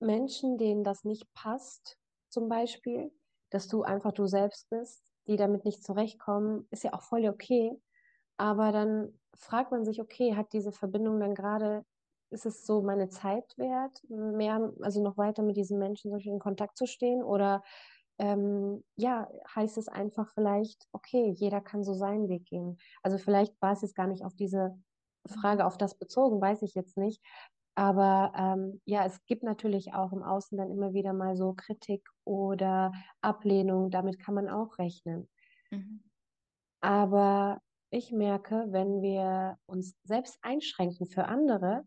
Menschen, 0.00 0.58
denen 0.58 0.84
das 0.84 1.04
nicht 1.04 1.32
passt, 1.34 1.98
zum 2.28 2.48
Beispiel, 2.48 3.12
dass 3.50 3.68
du 3.68 3.82
einfach 3.82 4.12
du 4.12 4.26
selbst 4.26 4.70
bist, 4.70 5.04
die 5.26 5.36
damit 5.36 5.64
nicht 5.64 5.84
zurechtkommen, 5.84 6.66
ist 6.70 6.84
ja 6.84 6.94
auch 6.94 7.02
voll 7.02 7.28
okay. 7.28 7.78
Aber 8.38 8.72
dann 8.72 9.18
fragt 9.34 9.70
man 9.70 9.84
sich, 9.84 10.00
okay, 10.00 10.34
hat 10.34 10.52
diese 10.52 10.72
Verbindung 10.72 11.20
dann 11.20 11.34
gerade 11.34 11.84
ist 12.32 12.46
es 12.46 12.66
so 12.66 12.82
meine 12.82 13.08
Zeit 13.08 13.56
wert, 13.56 14.02
mehr, 14.08 14.72
also 14.80 15.02
noch 15.02 15.16
weiter 15.16 15.42
mit 15.42 15.56
diesen 15.56 15.78
Menschen 15.78 16.18
in 16.18 16.38
Kontakt 16.38 16.76
zu 16.76 16.86
stehen? 16.86 17.22
Oder 17.22 17.62
ähm, 18.18 18.84
ja, 18.96 19.28
heißt 19.54 19.78
es 19.78 19.88
einfach 19.88 20.28
vielleicht, 20.34 20.86
okay, 20.92 21.30
jeder 21.36 21.60
kann 21.60 21.82
so 21.84 21.94
seinen 21.94 22.28
Weg 22.28 22.46
gehen. 22.46 22.78
Also 23.02 23.18
vielleicht 23.18 23.60
war 23.60 23.72
es 23.72 23.82
jetzt 23.82 23.94
gar 23.94 24.06
nicht 24.06 24.24
auf 24.24 24.34
diese 24.34 24.78
Frage, 25.26 25.66
auf 25.66 25.78
das 25.78 25.96
bezogen, 25.96 26.40
weiß 26.40 26.62
ich 26.62 26.74
jetzt 26.74 26.96
nicht. 26.96 27.22
Aber 27.74 28.32
ähm, 28.36 28.82
ja, 28.84 29.06
es 29.06 29.24
gibt 29.24 29.42
natürlich 29.42 29.94
auch 29.94 30.12
im 30.12 30.22
Außen 30.22 30.58
dann 30.58 30.70
immer 30.70 30.92
wieder 30.92 31.14
mal 31.14 31.36
so 31.36 31.54
Kritik 31.54 32.06
oder 32.24 32.92
Ablehnung, 33.22 33.90
damit 33.90 34.18
kann 34.18 34.34
man 34.34 34.48
auch 34.48 34.78
rechnen. 34.78 35.28
Mhm. 35.70 36.02
Aber 36.80 37.60
ich 37.90 38.12
merke, 38.12 38.66
wenn 38.68 39.00
wir 39.00 39.58
uns 39.66 39.94
selbst 40.04 40.38
einschränken 40.42 41.06
für 41.06 41.26
andere, 41.26 41.84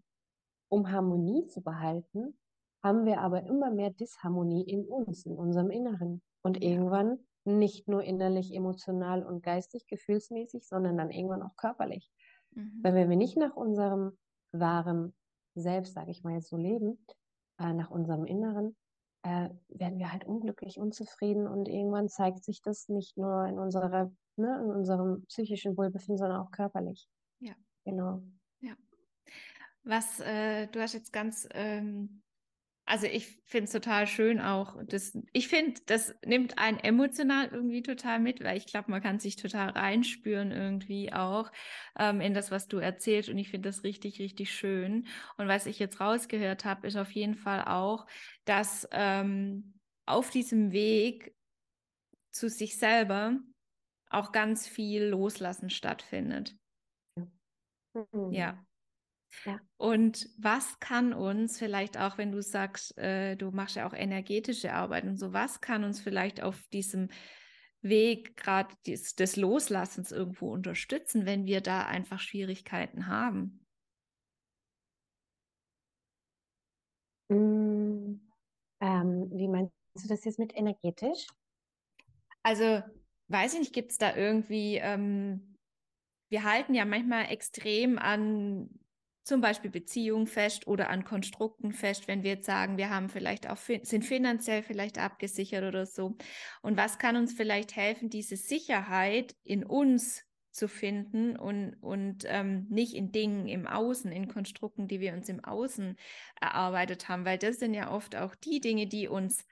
um 0.75 0.91
Harmonie 0.91 1.47
zu 1.47 1.61
behalten, 1.61 2.37
haben 2.83 3.05
wir 3.05 3.21
aber 3.21 3.43
immer 3.43 3.71
mehr 3.71 3.91
Disharmonie 3.91 4.63
in 4.63 4.85
uns, 4.85 5.25
in 5.25 5.37
unserem 5.37 5.71
Inneren. 5.71 6.21
Und 6.43 6.61
irgendwann 6.61 7.19
nicht 7.45 7.87
nur 7.87 8.03
innerlich, 8.03 8.53
emotional 8.53 9.23
und 9.23 9.41
geistig, 9.41 9.87
gefühlsmäßig, 9.87 10.67
sondern 10.67 10.97
dann 10.97 11.11
irgendwann 11.11 11.43
auch 11.43 11.55
körperlich. 11.55 12.11
Mhm. 12.51 12.79
Weil 12.83 12.93
wenn 12.93 13.09
wir 13.09 13.17
nicht 13.17 13.37
nach 13.37 13.55
unserem 13.55 14.17
wahren 14.51 15.15
Selbst, 15.55 15.93
sage 15.93 16.11
ich 16.11 16.23
mal 16.23 16.33
jetzt 16.33 16.49
so 16.49 16.57
leben, 16.57 17.05
äh, 17.57 17.71
nach 17.71 17.89
unserem 17.89 18.25
Inneren, 18.25 18.75
äh, 19.23 19.49
werden 19.69 19.97
wir 19.97 20.11
halt 20.11 20.25
unglücklich, 20.25 20.77
unzufrieden 20.77 21.47
und 21.47 21.69
irgendwann 21.69 22.09
zeigt 22.09 22.43
sich 22.43 22.61
das 22.61 22.89
nicht 22.89 23.17
nur 23.17 23.45
in 23.45 23.57
unserer, 23.57 24.11
ne, 24.35 24.61
in 24.63 24.71
unserem 24.71 25.23
psychischen 25.27 25.77
Wohlbefinden, 25.77 26.17
sondern 26.17 26.41
auch 26.41 26.51
körperlich. 26.51 27.07
Ja. 27.39 27.53
Genau. 27.85 28.21
Ja. 29.85 29.91
Was 29.91 30.19
äh, 30.19 30.67
du 30.67 30.81
hast 30.81 30.93
jetzt 30.93 31.13
ganz, 31.13 31.47
ähm, 31.53 32.21
also 32.85 33.07
ich 33.07 33.39
finde 33.45 33.65
es 33.65 33.71
total 33.71 34.07
schön 34.07 34.39
auch. 34.39 34.77
Das, 34.87 35.17
ich 35.33 35.47
finde, 35.47 35.81
das 35.87 36.13
nimmt 36.25 36.57
einen 36.57 36.79
emotional 36.79 37.47
irgendwie 37.51 37.81
total 37.81 38.19
mit, 38.19 38.43
weil 38.43 38.57
ich 38.57 38.67
glaube, 38.67 38.91
man 38.91 39.01
kann 39.01 39.19
sich 39.19 39.35
total 39.37 39.69
reinspüren 39.69 40.51
irgendwie 40.51 41.11
auch 41.13 41.51
ähm, 41.97 42.21
in 42.21 42.33
das, 42.33 42.51
was 42.51 42.67
du 42.67 42.77
erzählst. 42.77 43.29
Und 43.29 43.37
ich 43.37 43.49
finde 43.49 43.69
das 43.69 43.83
richtig, 43.83 44.19
richtig 44.19 44.51
schön. 44.53 45.07
Und 45.37 45.47
was 45.47 45.65
ich 45.65 45.79
jetzt 45.79 45.99
rausgehört 45.99 46.65
habe, 46.65 46.87
ist 46.87 46.95
auf 46.97 47.11
jeden 47.11 47.35
Fall 47.35 47.63
auch, 47.65 48.05
dass 48.45 48.87
ähm, 48.91 49.79
auf 50.05 50.29
diesem 50.29 50.71
Weg 50.71 51.33
zu 52.31 52.49
sich 52.49 52.77
selber 52.77 53.39
auch 54.09 54.31
ganz 54.31 54.67
viel 54.67 55.05
Loslassen 55.05 55.69
stattfindet. 55.69 56.55
Mhm. 57.93 58.31
Ja. 58.31 58.65
Ja. 59.43 59.59
Und 59.77 60.29
was 60.37 60.79
kann 60.79 61.13
uns 61.13 61.59
vielleicht 61.59 61.99
auch, 61.99 62.17
wenn 62.17 62.31
du 62.31 62.41
sagst, 62.41 62.97
äh, 62.97 63.35
du 63.35 63.51
machst 63.51 63.75
ja 63.75 63.87
auch 63.87 63.93
energetische 63.93 64.73
Arbeit 64.73 65.03
und 65.03 65.17
so, 65.17 65.33
was 65.33 65.61
kann 65.61 65.83
uns 65.83 65.99
vielleicht 65.99 66.41
auf 66.41 66.67
diesem 66.69 67.09
Weg 67.81 68.35
gerade 68.35 68.73
des, 68.87 69.15
des, 69.15 69.35
Loslassens 69.35 70.11
irgendwo 70.11 70.51
unterstützen, 70.51 71.25
wenn 71.25 71.45
wir 71.45 71.61
da 71.61 71.85
einfach 71.85 72.19
Schwierigkeiten 72.19 73.07
haben? 73.07 73.65
Mm, 77.29 78.21
ähm, 78.79 79.29
wie 79.31 79.47
meinst 79.47 79.73
du 79.95 80.07
das 80.07 80.25
jetzt 80.25 80.39
mit 80.39 80.55
energetisch? 80.55 81.27
Also, 82.41 82.81
weiß 83.27 83.53
ich 83.53 83.59
nicht, 83.59 83.73
gibt 83.73 83.91
es 83.91 83.97
da 83.97 84.15
irgendwie, 84.15 84.77
ähm, 84.77 85.57
wir 86.29 86.43
halten 86.43 86.73
ja 86.73 86.85
manchmal 86.85 87.31
extrem 87.31 87.99
an 87.99 88.69
zum 89.25 89.41
Beispiel 89.41 89.71
Beziehungen 89.71 90.27
fest 90.27 90.67
oder 90.67 90.89
an 90.89 91.03
Konstrukten 91.03 91.73
fest, 91.73 92.07
wenn 92.07 92.21
wir 92.21 92.31
jetzt 92.31 92.45
sagen, 92.45 92.77
wir 92.77 92.91
haben 92.91 93.09
vielleicht 93.09 93.49
auch, 93.49 93.57
sind 93.57 94.05
finanziell 94.05 94.61
vielleicht 94.61 94.99
abgesichert 94.99 95.63
oder 95.63 95.87
so. 95.87 96.15
Und 96.61 96.77
was 96.77 96.99
kann 96.99 97.17
uns 97.17 97.33
vielleicht 97.33 97.75
helfen, 97.75 98.11
diese 98.11 98.37
Sicherheit 98.37 99.35
in 99.43 99.65
uns 99.65 100.23
zu 100.51 100.67
finden 100.67 101.35
und, 101.35 101.73
und 101.81 102.23
ähm, 102.27 102.67
nicht 102.69 102.93
in 102.93 103.11
Dingen 103.11 103.47
im 103.47 103.65
Außen, 103.65 104.11
in 104.11 104.27
Konstrukten, 104.27 104.87
die 104.87 104.99
wir 104.99 105.13
uns 105.13 105.27
im 105.27 105.43
Außen 105.43 105.97
erarbeitet 106.39 107.09
haben, 107.09 107.25
weil 107.25 107.39
das 107.39 107.57
sind 107.57 107.73
ja 107.73 107.91
oft 107.91 108.15
auch 108.15 108.35
die 108.35 108.61
Dinge, 108.61 108.85
die 108.85 109.07
uns, 109.07 109.43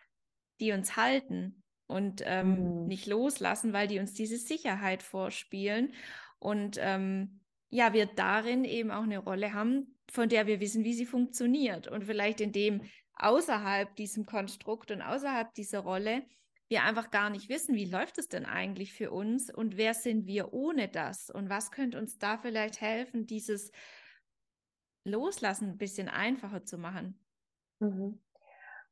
die 0.59 0.71
uns 0.71 0.95
halten 0.95 1.63
und 1.87 2.21
ähm, 2.25 2.81
mhm. 2.83 2.85
nicht 2.85 3.07
loslassen, 3.07 3.73
weil 3.73 3.87
die 3.87 3.99
uns 3.99 4.13
diese 4.13 4.37
Sicherheit 4.37 5.01
vorspielen. 5.01 5.93
Und 6.37 6.77
ähm, 6.79 7.39
ja, 7.73 7.91
wir 7.91 8.05
darin 8.05 8.65
eben 8.65 8.91
auch 8.91 9.01
eine 9.01 9.17
Rolle 9.17 9.51
haben, 9.53 9.97
von 10.11 10.29
der 10.29 10.45
wir 10.45 10.59
wissen, 10.59 10.83
wie 10.83 10.93
sie 10.93 11.07
funktioniert. 11.07 11.87
Und 11.87 12.05
vielleicht 12.05 12.39
in 12.39 12.51
dem 12.51 12.83
außerhalb 13.15 13.95
diesem 13.95 14.27
Konstrukt 14.27 14.91
und 14.91 15.01
außerhalb 15.01 15.51
dieser 15.55 15.79
Rolle 15.79 16.23
wir 16.69 16.83
einfach 16.83 17.09
gar 17.09 17.31
nicht 17.31 17.49
wissen, 17.49 17.75
wie 17.75 17.85
läuft 17.85 18.19
es 18.19 18.27
denn 18.27 18.45
eigentlich 18.45 18.93
für 18.93 19.11
uns 19.11 19.53
und 19.53 19.75
wer 19.75 19.95
sind 19.95 20.27
wir 20.27 20.53
ohne 20.53 20.87
das 20.87 21.31
und 21.31 21.49
was 21.49 21.71
könnte 21.71 21.97
uns 21.97 22.19
da 22.19 22.37
vielleicht 22.37 22.79
helfen, 22.79 23.25
dieses 23.25 23.71
Loslassen 25.03 25.71
ein 25.71 25.77
bisschen 25.77 26.09
einfacher 26.09 26.65
zu 26.65 26.77
machen. 26.77 27.19
Mhm. 27.79 28.21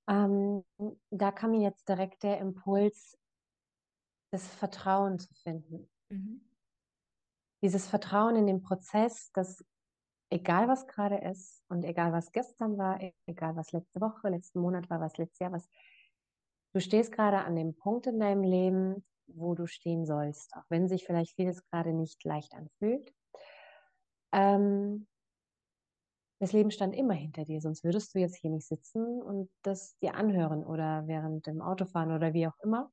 Ähm, 0.08 0.64
da 1.12 1.32
kam 1.32 1.52
mir 1.52 1.62
jetzt 1.62 1.88
direkt 1.88 2.24
der 2.24 2.40
Impuls, 2.40 3.18
das 4.32 4.48
Vertrauen 4.56 5.20
zu 5.20 5.34
finden. 5.36 5.88
Mhm 6.10 6.51
dieses 7.62 7.88
Vertrauen 7.88 8.36
in 8.36 8.48
den 8.48 8.62
Prozess, 8.62 9.32
dass 9.34 9.64
egal 10.32 10.68
was 10.68 10.88
gerade 10.88 11.18
ist 11.18 11.64
und 11.70 11.84
egal 11.84 12.14
was 12.14 12.32
gestern 12.32 12.78
war, 12.78 13.00
egal 13.28 13.56
was 13.56 13.72
letzte 13.72 14.00
Woche, 14.02 14.30
letzten 14.30 14.62
Monat 14.62 14.90
war, 14.90 15.00
was 15.00 15.18
letztes 15.18 15.40
Jahr, 15.40 15.52
was 15.52 15.68
du 16.74 16.80
stehst 16.80 17.12
gerade 17.12 17.40
an 17.40 17.56
dem 17.56 17.76
Punkt 17.76 18.08
in 18.08 18.20
deinem 18.20 18.44
Leben, 18.44 19.06
wo 19.28 19.56
du 19.56 19.68
stehen 19.68 20.06
sollst, 20.06 20.56
auch 20.56 20.64
wenn 20.70 20.88
sich 20.88 21.06
vielleicht 21.06 21.36
vieles 21.36 21.64
gerade 21.66 21.94
nicht 21.94 22.24
leicht 22.24 22.54
anfühlt. 22.54 23.14
Ähm, 24.32 25.08
das 26.40 26.54
Leben 26.54 26.72
stand 26.72 26.96
immer 26.96 27.14
hinter 27.14 27.46
dir, 27.46 27.62
sonst 27.62 27.84
würdest 27.84 28.16
du 28.16 28.20
jetzt 28.20 28.38
hier 28.38 28.50
nicht 28.50 28.68
sitzen 28.68 29.22
und 29.22 29.50
das 29.62 29.98
dir 30.00 30.16
anhören 30.16 30.66
oder 30.66 31.04
während 31.06 31.46
dem 31.46 31.62
Autofahren 31.62 32.12
oder 32.12 32.34
wie 32.34 32.48
auch 32.48 32.58
immer 32.64 32.92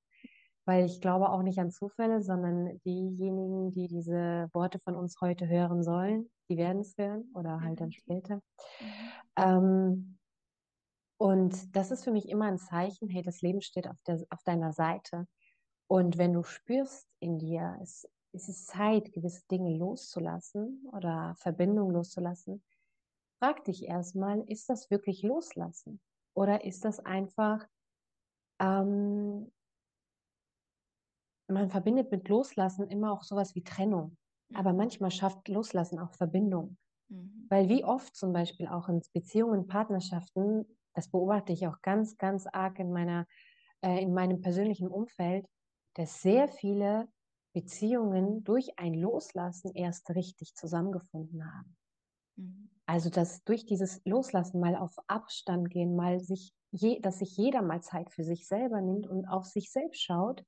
weil 0.68 0.84
ich 0.84 1.00
glaube 1.00 1.30
auch 1.30 1.40
nicht 1.42 1.58
an 1.58 1.70
Zufälle, 1.70 2.20
sondern 2.22 2.78
diejenigen, 2.84 3.72
die 3.72 3.88
diese 3.88 4.50
Worte 4.52 4.78
von 4.80 4.96
uns 4.96 5.18
heute 5.22 5.48
hören 5.48 5.82
sollen, 5.82 6.30
die 6.50 6.58
werden 6.58 6.82
es 6.82 6.94
hören 6.98 7.24
oder 7.34 7.62
halt 7.62 7.80
dann 7.80 7.90
später. 7.90 8.36
Mhm. 8.36 8.92
Ähm, 9.36 10.18
und 11.16 11.74
das 11.74 11.90
ist 11.90 12.04
für 12.04 12.12
mich 12.12 12.28
immer 12.28 12.44
ein 12.44 12.58
Zeichen, 12.58 13.08
hey, 13.08 13.22
das 13.22 13.40
Leben 13.40 13.62
steht 13.62 13.88
auf, 13.88 13.96
der, 14.06 14.22
auf 14.28 14.42
deiner 14.42 14.74
Seite. 14.74 15.26
Und 15.86 16.18
wenn 16.18 16.34
du 16.34 16.42
spürst 16.42 17.08
in 17.18 17.38
dir, 17.38 17.78
es, 17.80 18.06
es 18.32 18.50
ist 18.50 18.66
Zeit, 18.66 19.10
gewisse 19.12 19.46
Dinge 19.50 19.74
loszulassen 19.74 20.86
oder 20.92 21.34
Verbindungen 21.38 21.94
loszulassen, 21.94 22.62
frag 23.38 23.64
dich 23.64 23.84
erstmal, 23.84 24.42
ist 24.42 24.68
das 24.68 24.90
wirklich 24.90 25.22
loslassen? 25.22 25.98
Oder 26.34 26.66
ist 26.66 26.84
das 26.84 27.00
einfach 27.00 27.66
ähm, 28.60 29.50
man 31.48 31.70
verbindet 31.70 32.10
mit 32.10 32.28
Loslassen 32.28 32.88
immer 32.88 33.12
auch 33.12 33.22
sowas 33.22 33.54
wie 33.54 33.64
Trennung. 33.64 34.16
Aber 34.54 34.72
mhm. 34.72 34.78
manchmal 34.78 35.10
schafft 35.10 35.48
Loslassen 35.48 35.98
auch 35.98 36.14
Verbindung. 36.14 36.76
Mhm. 37.08 37.46
Weil 37.48 37.68
wie 37.68 37.84
oft 37.84 38.14
zum 38.14 38.32
Beispiel 38.32 38.68
auch 38.68 38.88
in 38.88 39.02
Beziehungen, 39.12 39.66
Partnerschaften, 39.66 40.64
das 40.94 41.10
beobachte 41.10 41.52
ich 41.52 41.66
auch 41.66 41.80
ganz, 41.82 42.16
ganz 42.18 42.46
arg 42.46 42.78
in 42.78 42.92
meiner, 42.92 43.26
äh, 43.82 44.02
in 44.02 44.12
meinem 44.12 44.40
persönlichen 44.40 44.88
Umfeld, 44.88 45.46
dass 45.94 46.22
sehr 46.22 46.48
viele 46.48 47.08
Beziehungen 47.54 48.44
durch 48.44 48.78
ein 48.78 48.94
Loslassen 48.94 49.72
erst 49.74 50.10
richtig 50.10 50.54
zusammengefunden 50.54 51.44
haben. 51.44 51.76
Mhm. 52.36 52.70
Also 52.86 53.10
dass 53.10 53.42
durch 53.44 53.66
dieses 53.66 54.00
Loslassen 54.04 54.60
mal 54.60 54.76
auf 54.76 54.94
Abstand 55.08 55.70
gehen, 55.70 55.94
mal 55.94 56.20
sich, 56.20 56.52
je, 56.70 57.00
dass 57.00 57.18
sich 57.18 57.36
jeder 57.36 57.62
mal 57.62 57.82
Zeit 57.82 58.10
für 58.10 58.24
sich 58.24 58.46
selber 58.46 58.80
nimmt 58.80 59.06
und 59.06 59.26
auf 59.26 59.44
sich 59.44 59.70
selbst 59.70 60.02
schaut 60.02 60.44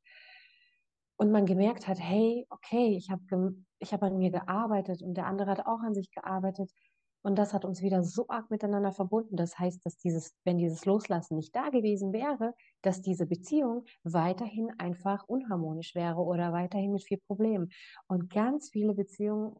und 1.20 1.30
man 1.32 1.44
gemerkt 1.44 1.86
hat, 1.86 2.00
hey, 2.00 2.46
okay, 2.48 2.96
ich 2.96 3.10
habe 3.10 3.54
ich 3.78 3.92
hab 3.92 4.02
an 4.02 4.16
mir 4.16 4.30
gearbeitet 4.30 5.02
und 5.02 5.18
der 5.18 5.26
andere 5.26 5.50
hat 5.50 5.66
auch 5.66 5.80
an 5.80 5.94
sich 5.94 6.10
gearbeitet. 6.12 6.72
Und 7.20 7.38
das 7.38 7.52
hat 7.52 7.66
uns 7.66 7.82
wieder 7.82 8.02
so 8.02 8.26
arg 8.28 8.50
miteinander 8.50 8.90
verbunden. 8.90 9.36
Das 9.36 9.58
heißt, 9.58 9.84
dass 9.84 9.98
dieses, 9.98 10.34
wenn 10.44 10.56
dieses 10.56 10.86
Loslassen 10.86 11.36
nicht 11.36 11.54
da 11.54 11.68
gewesen 11.68 12.14
wäre, 12.14 12.54
dass 12.80 13.02
diese 13.02 13.26
Beziehung 13.26 13.84
weiterhin 14.02 14.70
einfach 14.78 15.28
unharmonisch 15.28 15.94
wäre 15.94 16.22
oder 16.22 16.54
weiterhin 16.54 16.92
mit 16.92 17.04
viel 17.04 17.18
Problemen. 17.26 17.68
Und 18.06 18.32
ganz 18.32 18.70
viele 18.70 18.94
Beziehungen 18.94 19.56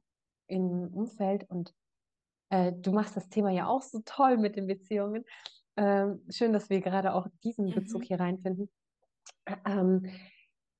im 0.47 0.89
Umfeld 0.95 1.45
und 1.51 1.75
äh, 2.49 2.73
du 2.73 2.91
machst 2.91 3.19
das 3.19 3.29
Thema 3.29 3.51
ja 3.51 3.67
auch 3.67 3.83
so 3.83 4.01
toll 4.07 4.39
mit 4.39 4.57
den 4.57 4.67
Beziehungen. 4.67 5.27
Ähm, 5.77 6.25
schön, 6.31 6.55
dass 6.55 6.71
wir 6.71 6.81
gerade 6.81 7.13
auch 7.13 7.27
diesen 7.45 7.71
Bezug 7.75 8.01
mhm. 8.01 8.07
hier 8.07 8.21
reinfinden. 8.21 8.71
Ähm, 9.67 10.07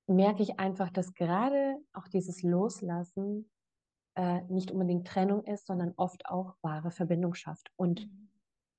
merke 0.07 0.43
ich 0.43 0.59
einfach, 0.59 0.91
dass 0.91 1.15
gerade 1.15 1.77
auch 1.93 2.09
dieses 2.09 2.43
Loslassen 2.43 3.51
äh, 4.17 4.43
nicht 4.49 4.71
unbedingt 4.71 5.07
Trennung 5.07 5.45
ist, 5.45 5.67
sondern 5.67 5.95
oft 5.97 6.27
auch 6.27 6.57
wahre 6.63 6.91
Verbindung 6.91 7.35
schafft. 7.35 7.71
Und 7.77 8.07
mhm. 8.07 8.31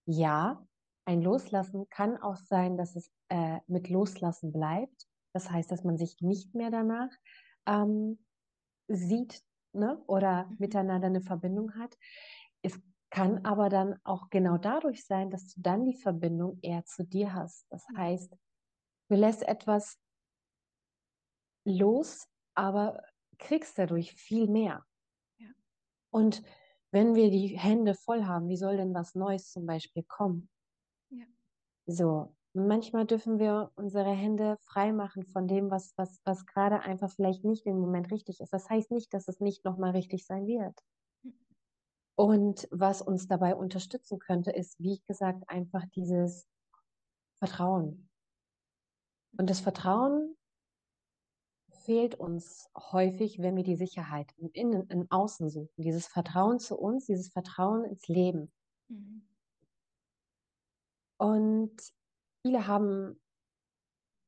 ja, 0.06 0.66
ein 1.06 1.22
Loslassen 1.22 1.88
kann 1.90 2.18
auch 2.18 2.38
sein, 2.38 2.78
dass 2.78 2.96
es 2.96 3.12
äh, 3.30 3.60
mit 3.68 3.90
Loslassen 3.90 4.52
bleibt. 4.52 5.08
Das 5.34 5.50
heißt, 5.50 5.72
dass 5.72 5.84
man 5.84 5.98
sich 5.98 6.18
nicht 6.22 6.54
mehr 6.54 6.70
danach 6.70 7.10
ähm, 7.66 8.20
sieht 8.88 9.42
ne? 9.74 10.02
oder 10.08 10.46
mhm. 10.46 10.56
miteinander 10.60 11.08
eine 11.08 11.22
Verbindung 11.22 11.76
hat. 11.76 11.98
Es 12.62 12.80
kann 13.10 13.46
aber 13.46 13.70
dann 13.70 14.00
auch 14.04 14.30
genau 14.30 14.58
dadurch 14.58 15.06
sein, 15.06 15.30
dass 15.30 15.54
du 15.54 15.62
dann 15.62 15.86
die 15.86 15.98
Verbindung 15.98 16.60
eher 16.62 16.86
zu 16.86 17.04
dir 17.04 17.34
hast. 17.34 17.66
Das 17.70 17.88
mhm. 17.90 17.98
heißt, 17.98 18.36
du 19.10 19.16
lässt 19.16 19.48
etwas 19.48 19.98
los, 21.63 22.28
aber 22.56 23.04
kriegst 23.38 23.78
dadurch 23.78 24.13
viel 24.13 24.47
mehr. 24.47 24.86
Ja. 25.38 25.50
Und 26.12 26.43
wenn 26.91 27.15
wir 27.15 27.32
die 27.32 27.58
Hände 27.58 27.95
voll 27.95 28.26
haben, 28.26 28.50
wie 28.50 28.58
soll 28.58 28.78
denn 28.78 28.93
was 28.93 29.15
Neues 29.15 29.52
zum 29.52 29.65
Beispiel 29.65 30.04
kommen? 30.04 30.50
Ja. 31.10 31.26
So, 31.86 32.36
manchmal 32.54 33.06
dürfen 33.06 33.39
wir 33.39 33.71
unsere 33.76 34.12
Hände 34.12 34.58
frei 34.62 34.91
machen 34.91 35.26
von 35.26 35.47
dem, 35.47 35.71
was, 35.71 35.93
was, 35.97 36.21
was 36.26 36.45
gerade 36.45 36.82
einfach 36.82 37.12
vielleicht 37.12 37.43
nicht 37.43 37.65
im 37.65 37.80
Moment 37.80 38.12
richtig 38.12 38.41
ist. 38.41 38.54
Das 38.54 38.69
heißt 38.69 38.91
nicht, 38.91 39.13
dass 39.13 39.28
es 39.28 39.39
nicht 39.39 39.65
nochmal 39.65 39.91
richtig 39.91 40.26
sein 40.26 40.45
wird. 40.47 40.78
Und 42.15 42.67
was 42.71 43.02
uns 43.02 43.28
dabei 43.28 43.56
unterstützen 43.56 44.19
könnte, 44.19 44.52
ist, 44.52 44.80
wie 44.80 45.02
gesagt, 45.08 45.50
einfach 45.50 45.84
dieses 45.95 46.45
Vertrauen. 47.39 48.10
Und 49.38 49.50
das 49.50 49.62
Vertrauen 49.62 50.36
fehlt 51.86 52.15
uns 52.15 52.70
häufig, 52.76 53.39
wenn 53.39 53.56
wir 53.56 53.63
die 53.63 53.76
Sicherheit 53.76 54.32
im 54.38 54.50
Innen, 54.54 54.88
im 54.89 55.10
Außen 55.10 55.50
suchen. 55.50 55.70
Dieses 55.78 56.08
Vertrauen 56.08 56.60
zu 56.60 56.78
uns, 56.78 57.06
dieses 57.06 57.30
Vertrauen 57.30 57.86
ins 57.86 58.08
Leben. 58.08 58.52
Mhm. 58.88 59.28
Und 61.17 61.72
viele 62.41 62.67
haben 62.67 63.22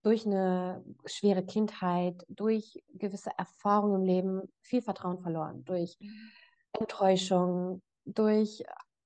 durch 0.03 0.25
eine 0.25 0.83
schwere 1.05 1.45
Kindheit, 1.45 2.23
durch 2.27 2.83
gewisse 2.93 3.31
Erfahrungen 3.37 4.01
im 4.01 4.05
Leben 4.05 4.53
viel 4.61 4.81
Vertrauen 4.81 5.19
verloren. 5.19 5.63
Durch 5.65 5.97
mhm. 5.99 6.31
Enttäuschung, 6.73 7.81
durch 8.05 8.63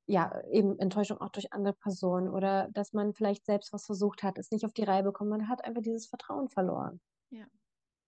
ja, 0.08 0.42
eben 0.52 0.80
Enttäuschung 0.80 1.20
auch 1.20 1.30
durch 1.30 1.52
andere 1.54 1.74
Personen 1.74 2.30
oder 2.30 2.70
dass 2.72 2.94
man 2.94 3.14
vielleicht 3.14 3.46
selbst 3.46 3.74
was 3.74 3.86
versucht 3.86 4.24
hat, 4.24 4.38
es 4.38 4.52
nicht 4.52 4.66
auf 4.66 4.74
die 4.74 4.84
Reihe 4.84 5.04
bekommen. 5.04 5.30
Man 5.30 5.50
hat 5.50 5.64
einfach 5.66 5.82
dieses 5.82 6.08
Vertrauen 6.08 6.50
verloren. 6.50 7.02
Ja. 7.30 7.46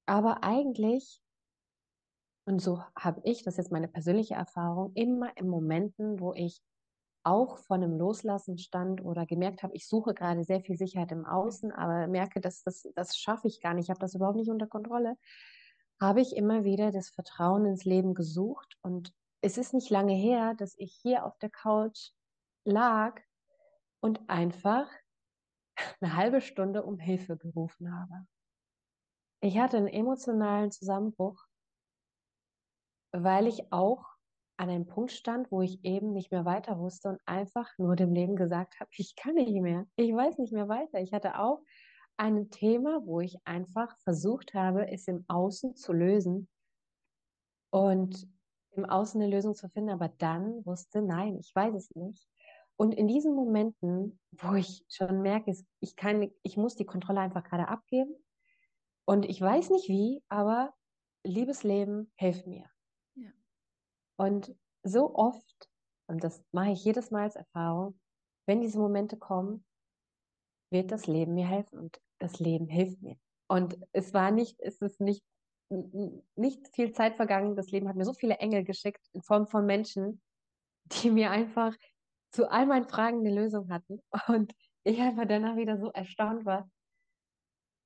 Aber 0.10 0.44
eigentlich, 0.44 1.22
und 2.48 2.60
so 2.60 2.82
habe 2.96 3.22
ich, 3.26 3.44
das 3.44 3.54
ist 3.54 3.58
jetzt 3.58 3.72
meine 3.72 3.88
persönliche 3.88 4.34
Erfahrung, 4.34 4.92
immer 4.96 5.38
in 5.38 5.48
Momenten, 5.48 6.20
wo 6.20 6.34
ich 6.34 6.64
auch 7.24 7.60
von 7.60 7.84
einem 7.84 7.96
Loslassen 7.96 8.58
stand 8.58 9.06
oder 9.06 9.28
gemerkt 9.28 9.62
habe, 9.62 9.76
ich 9.76 9.88
suche 9.88 10.16
gerade 10.16 10.44
sehr 10.44 10.62
viel 10.62 10.78
Sicherheit 10.78 11.12
im 11.12 11.28
Außen, 11.28 11.72
aber 11.72 12.08
merke, 12.08 12.42
dass 12.42 12.64
das, 12.64 12.88
das 12.96 13.20
schaffe 13.20 13.48
ich 13.48 13.62
gar 13.62 13.76
nicht, 13.76 13.84
ich 13.84 13.90
habe 13.92 14.00
das 14.00 14.16
überhaupt 14.16 14.38
nicht 14.38 14.50
unter 14.50 14.66
Kontrolle, 14.66 15.16
habe 16.02 16.22
ich 16.22 16.36
immer 16.36 16.64
wieder 16.64 16.90
das 16.92 17.10
Vertrauen 17.10 17.68
ins 17.68 17.86
Leben 17.86 18.16
gesucht. 18.16 18.80
Und 18.82 19.14
es 19.42 19.60
ist 19.60 19.76
nicht 19.76 19.92
lange 19.92 20.16
her, 20.16 20.56
dass 20.56 20.74
ich 20.80 20.98
hier 21.04 21.24
auf 21.24 21.38
der 21.38 21.52
Couch 21.52 22.14
lag 22.64 23.22
und 24.00 24.28
einfach 24.28 24.90
eine 26.02 26.16
halbe 26.16 26.42
Stunde 26.42 26.82
um 26.82 26.98
Hilfe 26.98 27.38
gerufen 27.38 27.94
habe. 27.96 28.26
Ich 29.42 29.58
hatte 29.58 29.78
einen 29.78 29.88
emotionalen 29.88 30.70
Zusammenbruch, 30.72 31.42
weil 33.14 33.48
ich 33.48 33.72
auch 33.72 34.06
an 34.58 34.70
einem 34.70 34.86
Punkt 34.86 35.14
stand, 35.14 35.50
wo 35.50 35.62
ich 35.62 35.84
eben 35.86 36.12
nicht 36.12 36.32
mehr 36.32 36.44
weiter 36.44 36.78
wusste 36.78 37.08
und 37.08 37.22
einfach 37.26 37.70
nur 37.78 37.96
dem 37.96 38.14
Leben 38.14 38.36
gesagt 38.36 38.82
habe, 38.82 38.90
ich 38.94 39.16
kann 39.16 39.36
nicht 39.36 39.62
mehr, 39.62 39.86
ich 39.96 40.14
weiß 40.14 40.38
nicht 40.40 40.52
mehr 40.52 40.68
weiter. 40.68 41.00
Ich 41.00 41.14
hatte 41.14 41.40
auch 41.40 41.62
ein 42.18 42.50
Thema, 42.50 43.02
wo 43.06 43.22
ich 43.22 43.38
einfach 43.46 43.98
versucht 44.00 44.54
habe, 44.54 44.92
es 44.92 45.08
im 45.08 45.24
Außen 45.30 45.78
zu 45.78 45.94
lösen 45.94 46.50
und 47.72 48.28
im 48.72 48.84
Außen 48.84 49.22
eine 49.22 49.32
Lösung 49.34 49.56
zu 49.56 49.70
finden, 49.70 49.92
aber 49.92 50.10
dann 50.10 50.66
wusste, 50.66 51.02
nein, 51.02 51.38
ich 51.38 51.56
weiß 51.56 51.74
es 51.76 51.96
nicht. 51.96 52.28
Und 52.76 52.94
in 52.94 53.08
diesen 53.08 53.34
Momenten, 53.34 54.20
wo 54.32 54.56
ich 54.56 54.84
schon 54.90 55.22
merke, 55.22 55.56
ich 55.80 55.96
kann, 55.96 56.30
ich 56.44 56.58
muss 56.58 56.76
die 56.76 56.86
Kontrolle 56.86 57.22
einfach 57.22 57.46
gerade 57.46 57.70
abgeben 57.70 58.14
und 59.10 59.26
ich 59.26 59.42
weiß 59.42 59.72
nicht 59.72 59.90
wie, 59.90 60.22
aber 60.30 60.72
liebes 61.26 61.64
Leben, 61.64 62.12
hilf 62.16 62.46
mir. 62.46 62.70
Ja. 63.16 63.32
Und 64.18 64.56
so 64.84 65.16
oft, 65.16 65.68
und 66.08 66.24
das 66.24 66.44
mache 66.52 66.74
ich 66.74 66.86
jedes 66.86 67.10
Mal 67.10 67.24
als 67.24 67.36
Erfahrung, 67.36 68.00
wenn 68.46 68.62
diese 68.62 68.78
Momente 68.78 69.18
kommen, 69.18 69.66
wird 70.72 70.92
das 70.92 71.08
Leben 71.08 71.34
mir 71.34 71.48
helfen 71.48 71.80
und 71.80 72.00
das 72.20 72.40
Leben 72.40 72.68
hilft 72.68 73.02
mir. 73.02 73.18
Und 73.48 73.80
es 73.94 74.14
war 74.14 74.30
nicht, 74.30 74.60
es 74.60 74.80
ist 74.80 75.02
nicht, 75.02 75.24
nicht 76.36 76.68
viel 76.76 76.92
Zeit 76.92 77.16
vergangen. 77.16 77.56
Das 77.56 77.72
Leben 77.72 77.90
hat 77.90 77.96
mir 77.96 78.06
so 78.06 78.14
viele 78.14 78.36
Engel 78.36 78.64
geschickt 78.64 79.04
in 79.14 79.24
Form 79.24 79.48
von 79.48 79.66
Menschen, 79.66 80.22
die 80.86 81.10
mir 81.10 81.32
einfach 81.32 81.76
zu 82.32 82.48
all 82.52 82.68
meinen 82.68 82.88
Fragen 82.88 83.22
eine 83.22 83.34
Lösung 83.34 83.72
hatten. 83.72 84.04
Und 84.28 84.54
ich 84.84 85.02
einfach 85.02 85.26
danach 85.26 85.56
wieder 85.56 85.80
so 85.80 85.90
erstaunt 85.94 86.46
war, 86.46 86.70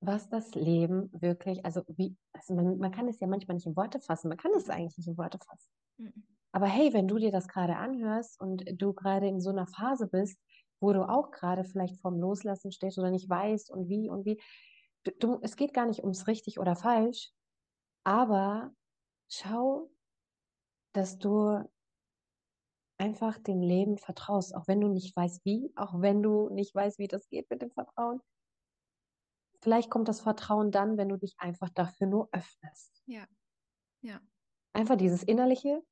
was 0.06 0.28
das 0.28 0.54
Leben 0.54 1.10
wirklich, 1.12 1.64
also 1.64 1.82
wie, 1.88 2.16
also 2.32 2.54
man, 2.54 2.78
man 2.78 2.92
kann 2.92 3.08
es 3.08 3.20
ja 3.20 3.26
manchmal 3.26 3.56
nicht 3.56 3.66
in 3.66 3.76
Worte 3.76 4.00
fassen, 4.00 4.28
man 4.28 4.38
kann 4.38 4.52
es 4.56 4.68
eigentlich 4.70 4.96
nicht 4.98 5.08
in 5.08 5.18
Worte 5.18 5.38
fassen. 5.38 5.70
Mhm. 5.98 6.24
Aber 6.52 6.66
hey, 6.66 6.92
wenn 6.92 7.08
du 7.08 7.18
dir 7.18 7.32
das 7.32 7.48
gerade 7.48 7.76
anhörst 7.76 8.40
und 8.40 8.64
du 8.80 8.92
gerade 8.92 9.26
in 9.26 9.40
so 9.40 9.50
einer 9.50 9.66
Phase 9.66 10.06
bist, 10.06 10.38
wo 10.80 10.92
du 10.92 11.08
auch 11.08 11.30
gerade 11.30 11.64
vielleicht 11.64 12.00
vorm 12.00 12.18
Loslassen 12.18 12.70
stehst 12.70 12.98
oder 12.98 13.10
nicht 13.10 13.28
weißt 13.28 13.70
und 13.70 13.88
wie 13.88 14.08
und 14.08 14.24
wie, 14.24 14.40
du, 15.04 15.12
du, 15.18 15.38
es 15.42 15.56
geht 15.56 15.74
gar 15.74 15.86
nicht 15.86 16.00
ums 16.00 16.26
richtig 16.26 16.60
oder 16.60 16.76
falsch, 16.76 17.30
aber 18.04 18.72
schau, 19.28 19.90
dass 20.92 21.18
du 21.18 21.64
einfach 22.98 23.38
dem 23.38 23.60
Leben 23.60 23.98
vertraust, 23.98 24.54
auch 24.54 24.68
wenn 24.68 24.80
du 24.80 24.88
nicht 24.88 25.16
weißt 25.16 25.44
wie, 25.44 25.72
auch 25.74 26.00
wenn 26.00 26.22
du 26.22 26.48
nicht 26.50 26.74
weißt, 26.74 26.98
wie 26.98 27.08
das 27.08 27.28
geht 27.28 27.50
mit 27.50 27.62
dem 27.62 27.70
Vertrauen. 27.70 28.20
Vielleicht 29.64 29.88
kommt 29.88 30.08
das 30.08 30.20
Vertrauen 30.20 30.70
dann, 30.70 30.98
wenn 30.98 31.08
du 31.08 31.16
dich 31.16 31.34
einfach 31.38 31.70
dafür 31.70 32.06
nur 32.06 32.28
öffnest. 32.32 33.02
Ja. 33.06 33.24
Ja. 34.02 34.20
Einfach 34.74 34.96
dieses 34.96 35.22
innerliche, 35.22 35.82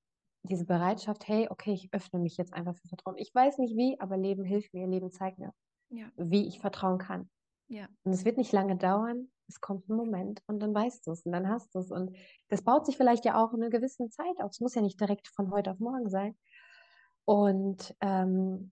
diese 0.42 0.66
Bereitschaft, 0.66 1.26
hey, 1.26 1.48
okay, 1.48 1.72
ich 1.72 1.88
öffne 1.94 2.20
mich 2.20 2.36
jetzt 2.36 2.52
einfach 2.52 2.76
für 2.76 2.86
Vertrauen. 2.88 3.16
Ich 3.16 3.34
weiß 3.34 3.56
nicht 3.56 3.74
wie, 3.74 3.98
aber 3.98 4.18
Leben 4.18 4.44
hilft 4.44 4.74
mir, 4.74 4.86
Leben 4.86 5.10
zeigt 5.10 5.38
mir, 5.38 5.54
ja. 5.88 6.10
wie 6.16 6.46
ich 6.46 6.60
vertrauen 6.60 6.98
kann. 6.98 7.30
Ja. 7.68 7.88
Und 8.04 8.12
es 8.12 8.26
wird 8.26 8.36
nicht 8.36 8.52
lange 8.52 8.76
dauern, 8.76 9.30
es 9.48 9.62
kommt 9.62 9.88
ein 9.88 9.96
Moment 9.96 10.42
und 10.46 10.60
dann 10.60 10.74
weißt 10.74 11.06
du 11.06 11.12
es 11.12 11.24
und 11.24 11.32
dann 11.32 11.48
hast 11.48 11.74
du 11.74 11.78
es. 11.78 11.90
Und 11.90 12.14
das 12.48 12.60
baut 12.60 12.84
sich 12.84 12.98
vielleicht 12.98 13.24
ja 13.24 13.42
auch 13.42 13.54
in 13.54 13.62
einer 13.62 13.70
gewissen 13.70 14.10
Zeit 14.10 14.38
auf. 14.40 14.50
Es 14.50 14.60
muss 14.60 14.74
ja 14.74 14.82
nicht 14.82 15.00
direkt 15.00 15.28
von 15.28 15.50
heute 15.50 15.70
auf 15.70 15.78
morgen 15.78 16.10
sein. 16.10 16.36
Und 17.24 17.94
ähm, 18.02 18.70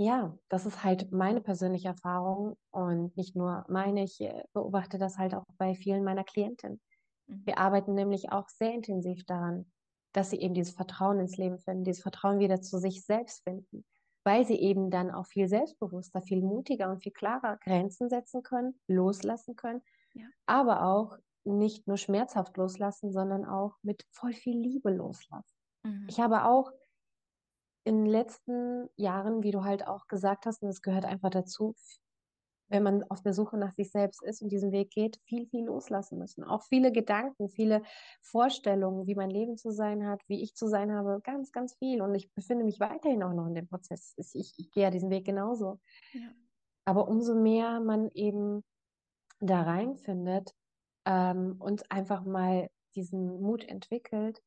ja, 0.00 0.34
das 0.48 0.64
ist 0.64 0.82
halt 0.82 1.12
meine 1.12 1.42
persönliche 1.42 1.88
Erfahrung 1.88 2.56
und 2.70 3.14
nicht 3.18 3.36
nur 3.36 3.66
meine. 3.68 4.02
Ich 4.02 4.18
äh, 4.22 4.44
beobachte 4.54 4.96
das 4.96 5.18
halt 5.18 5.34
auch 5.34 5.44
bei 5.58 5.74
vielen 5.74 6.04
meiner 6.04 6.24
Klientinnen. 6.24 6.80
Mhm. 7.26 7.42
Wir 7.44 7.58
arbeiten 7.58 7.92
nämlich 7.92 8.32
auch 8.32 8.48
sehr 8.48 8.72
intensiv 8.72 9.26
daran, 9.26 9.70
dass 10.14 10.30
sie 10.30 10.40
eben 10.40 10.54
dieses 10.54 10.74
Vertrauen 10.74 11.20
ins 11.20 11.36
Leben 11.36 11.58
finden, 11.58 11.84
dieses 11.84 12.00
Vertrauen 12.00 12.38
wieder 12.38 12.62
zu 12.62 12.78
sich 12.78 13.04
selbst 13.04 13.44
finden, 13.44 13.84
weil 14.24 14.46
sie 14.46 14.58
eben 14.58 14.90
dann 14.90 15.10
auch 15.10 15.26
viel 15.26 15.48
selbstbewusster, 15.48 16.22
viel 16.22 16.40
mutiger 16.40 16.90
und 16.90 17.02
viel 17.02 17.12
klarer 17.12 17.58
Grenzen 17.58 18.08
setzen 18.08 18.42
können, 18.42 18.80
loslassen 18.88 19.54
können, 19.54 19.82
ja. 20.14 20.24
aber 20.46 20.86
auch 20.86 21.18
nicht 21.44 21.86
nur 21.86 21.98
schmerzhaft 21.98 22.56
loslassen, 22.56 23.12
sondern 23.12 23.44
auch 23.44 23.76
mit 23.82 24.06
voll 24.12 24.32
viel 24.32 24.56
Liebe 24.56 24.90
loslassen. 24.90 25.58
Mhm. 25.82 26.06
Ich 26.08 26.20
habe 26.20 26.46
auch 26.46 26.72
in 27.84 28.04
den 28.04 28.06
letzten 28.06 28.88
Jahren, 28.96 29.42
wie 29.42 29.50
du 29.50 29.64
halt 29.64 29.86
auch 29.86 30.06
gesagt 30.06 30.46
hast, 30.46 30.62
und 30.62 30.68
es 30.68 30.82
gehört 30.82 31.04
einfach 31.04 31.30
dazu, 31.30 31.74
wenn 32.70 32.82
man 32.84 33.02
auf 33.10 33.20
der 33.20 33.34
Suche 33.34 33.56
nach 33.58 33.74
sich 33.74 33.90
selbst 33.90 34.22
ist 34.22 34.42
und 34.42 34.50
diesen 34.50 34.70
Weg 34.70 34.90
geht, 34.90 35.18
viel, 35.24 35.46
viel 35.46 35.64
loslassen 35.64 36.18
müssen. 36.18 36.44
Auch 36.44 36.62
viele 36.62 36.92
Gedanken, 36.92 37.48
viele 37.48 37.82
Vorstellungen, 38.22 39.06
wie 39.08 39.16
mein 39.16 39.30
Leben 39.30 39.56
zu 39.56 39.72
sein 39.72 40.06
hat, 40.06 40.22
wie 40.28 40.40
ich 40.40 40.54
zu 40.54 40.68
sein 40.68 40.92
habe, 40.92 41.20
ganz, 41.22 41.50
ganz 41.50 41.74
viel. 41.74 42.00
Und 42.00 42.14
ich 42.14 42.32
befinde 42.32 42.64
mich 42.64 42.78
weiterhin 42.78 43.24
auch 43.24 43.32
noch 43.32 43.46
in 43.46 43.56
dem 43.56 43.66
Prozess. 43.66 44.14
Ich, 44.16 44.54
ich 44.56 44.70
gehe 44.70 44.84
ja 44.84 44.90
diesen 44.90 45.10
Weg 45.10 45.24
genauso. 45.24 45.80
Ja. 46.12 46.28
Aber 46.84 47.08
umso 47.08 47.34
mehr 47.34 47.80
man 47.80 48.08
eben 48.10 48.62
da 49.40 49.62
reinfindet 49.62 50.54
ähm, 51.06 51.56
und 51.58 51.90
einfach 51.90 52.24
mal 52.24 52.70
diesen 52.94 53.40
Mut 53.40 53.64
entwickelt, 53.64 54.40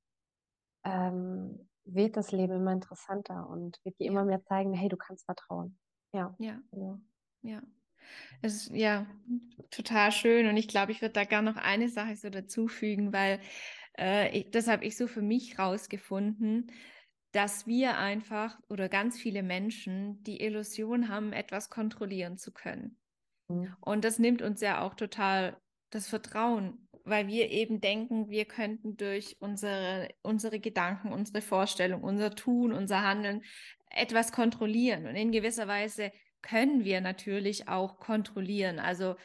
ähm, 0.85 1.67
wird 1.85 2.17
das 2.17 2.31
Leben 2.31 2.53
immer 2.53 2.73
interessanter 2.73 3.49
und 3.49 3.79
wird 3.83 3.99
dir 3.99 4.07
immer 4.07 4.25
mehr 4.25 4.43
zeigen, 4.43 4.73
hey, 4.73 4.89
du 4.89 4.97
kannst 4.97 5.25
vertrauen. 5.25 5.77
Ja. 6.13 6.35
Ja. 6.39 6.59
Ja. 6.71 6.99
ja. 7.41 7.61
Es 8.41 8.53
ist 8.53 8.71
ja 8.71 9.05
total 9.71 10.11
schön 10.11 10.47
und 10.47 10.57
ich 10.57 10.67
glaube, 10.67 10.91
ich 10.91 11.01
würde 11.01 11.13
da 11.13 11.23
gerne 11.23 11.51
noch 11.51 11.57
eine 11.57 11.89
Sache 11.89 12.15
so 12.15 12.29
dazufügen, 12.29 13.13
weil 13.13 13.39
äh, 13.97 14.37
ich, 14.37 14.51
das 14.51 14.67
habe 14.67 14.85
ich 14.85 14.97
so 14.97 15.07
für 15.07 15.21
mich 15.21 15.57
rausgefunden, 15.57 16.71
dass 17.31 17.65
wir 17.65 17.97
einfach 17.97 18.59
oder 18.69 18.89
ganz 18.89 19.19
viele 19.19 19.41
Menschen 19.41 20.23
die 20.23 20.41
Illusion 20.41 21.09
haben, 21.09 21.33
etwas 21.33 21.69
kontrollieren 21.69 22.37
zu 22.37 22.51
können. 22.51 22.97
Mhm. 23.47 23.75
Und 23.81 24.05
das 24.05 24.19
nimmt 24.19 24.41
uns 24.41 24.61
ja 24.61 24.81
auch 24.81 24.93
total 24.93 25.57
das 25.89 26.07
Vertrauen 26.07 26.87
weil 27.03 27.27
wir 27.27 27.49
eben 27.49 27.81
denken, 27.81 28.29
wir 28.29 28.45
könnten 28.45 28.95
durch 28.97 29.37
unsere, 29.39 30.09
unsere 30.21 30.59
Gedanken, 30.59 31.11
unsere 31.11 31.41
Vorstellung, 31.41 32.03
unser 32.03 32.33
Tun, 32.33 32.71
unser 32.71 33.01
Handeln 33.01 33.43
etwas 33.89 34.31
kontrollieren. 34.31 35.05
Und 35.05 35.15
in 35.15 35.31
gewisser 35.31 35.67
Weise 35.67 36.11
können 36.41 36.83
wir 36.83 37.01
natürlich 37.01 37.67
auch 37.67 37.99
kontrollieren. 37.99 38.79
Also, 38.79 39.15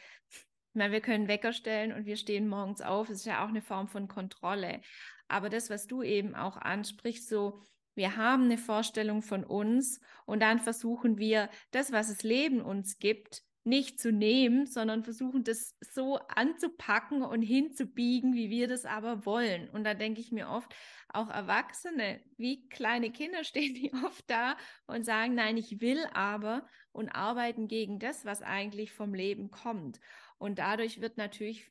meine, 0.73 0.93
wir 0.93 1.01
können 1.01 1.27
Wecker 1.27 1.53
stellen 1.53 1.91
und 1.93 2.05
wir 2.05 2.15
stehen 2.15 2.47
morgens 2.47 2.81
auf. 2.81 3.07
Das 3.07 3.17
ist 3.17 3.25
ja 3.25 3.43
auch 3.43 3.49
eine 3.49 3.61
Form 3.61 3.87
von 3.87 4.07
Kontrolle. 4.07 4.81
Aber 5.27 5.49
das, 5.49 5.69
was 5.69 5.87
du 5.87 6.01
eben 6.01 6.35
auch 6.35 6.57
ansprichst, 6.57 7.27
so, 7.27 7.61
wir 7.95 8.15
haben 8.15 8.45
eine 8.45 8.57
Vorstellung 8.57 9.21
von 9.21 9.43
uns 9.43 9.99
und 10.25 10.41
dann 10.41 10.59
versuchen 10.59 11.17
wir, 11.17 11.49
das, 11.71 11.91
was 11.91 12.07
das 12.07 12.23
Leben 12.23 12.61
uns 12.61 12.97
gibt, 12.97 13.43
nicht 13.69 13.99
zu 13.99 14.11
nehmen, 14.11 14.65
sondern 14.65 15.03
versuchen 15.03 15.43
das 15.43 15.75
so 15.79 16.17
anzupacken 16.27 17.21
und 17.21 17.41
hinzubiegen, 17.41 18.33
wie 18.33 18.49
wir 18.49 18.67
das 18.67 18.85
aber 18.85 19.25
wollen. 19.25 19.69
Und 19.69 19.83
da 19.83 19.93
denke 19.93 20.19
ich 20.19 20.31
mir 20.31 20.49
oft, 20.49 20.73
auch 21.07 21.29
Erwachsene, 21.29 22.19
wie 22.37 22.67
kleine 22.69 23.11
Kinder 23.11 23.43
stehen 23.45 23.75
die 23.75 23.93
oft 24.05 24.29
da 24.29 24.57
und 24.87 25.05
sagen, 25.05 25.35
nein, 25.35 25.57
ich 25.57 25.79
will 25.81 26.05
aber 26.13 26.67
und 26.91 27.09
arbeiten 27.09 27.67
gegen 27.67 27.99
das, 27.99 28.25
was 28.25 28.41
eigentlich 28.41 28.91
vom 28.91 29.13
Leben 29.13 29.51
kommt. 29.51 29.99
Und 30.37 30.59
dadurch 30.59 30.99
wird 30.99 31.17
natürlich, 31.17 31.69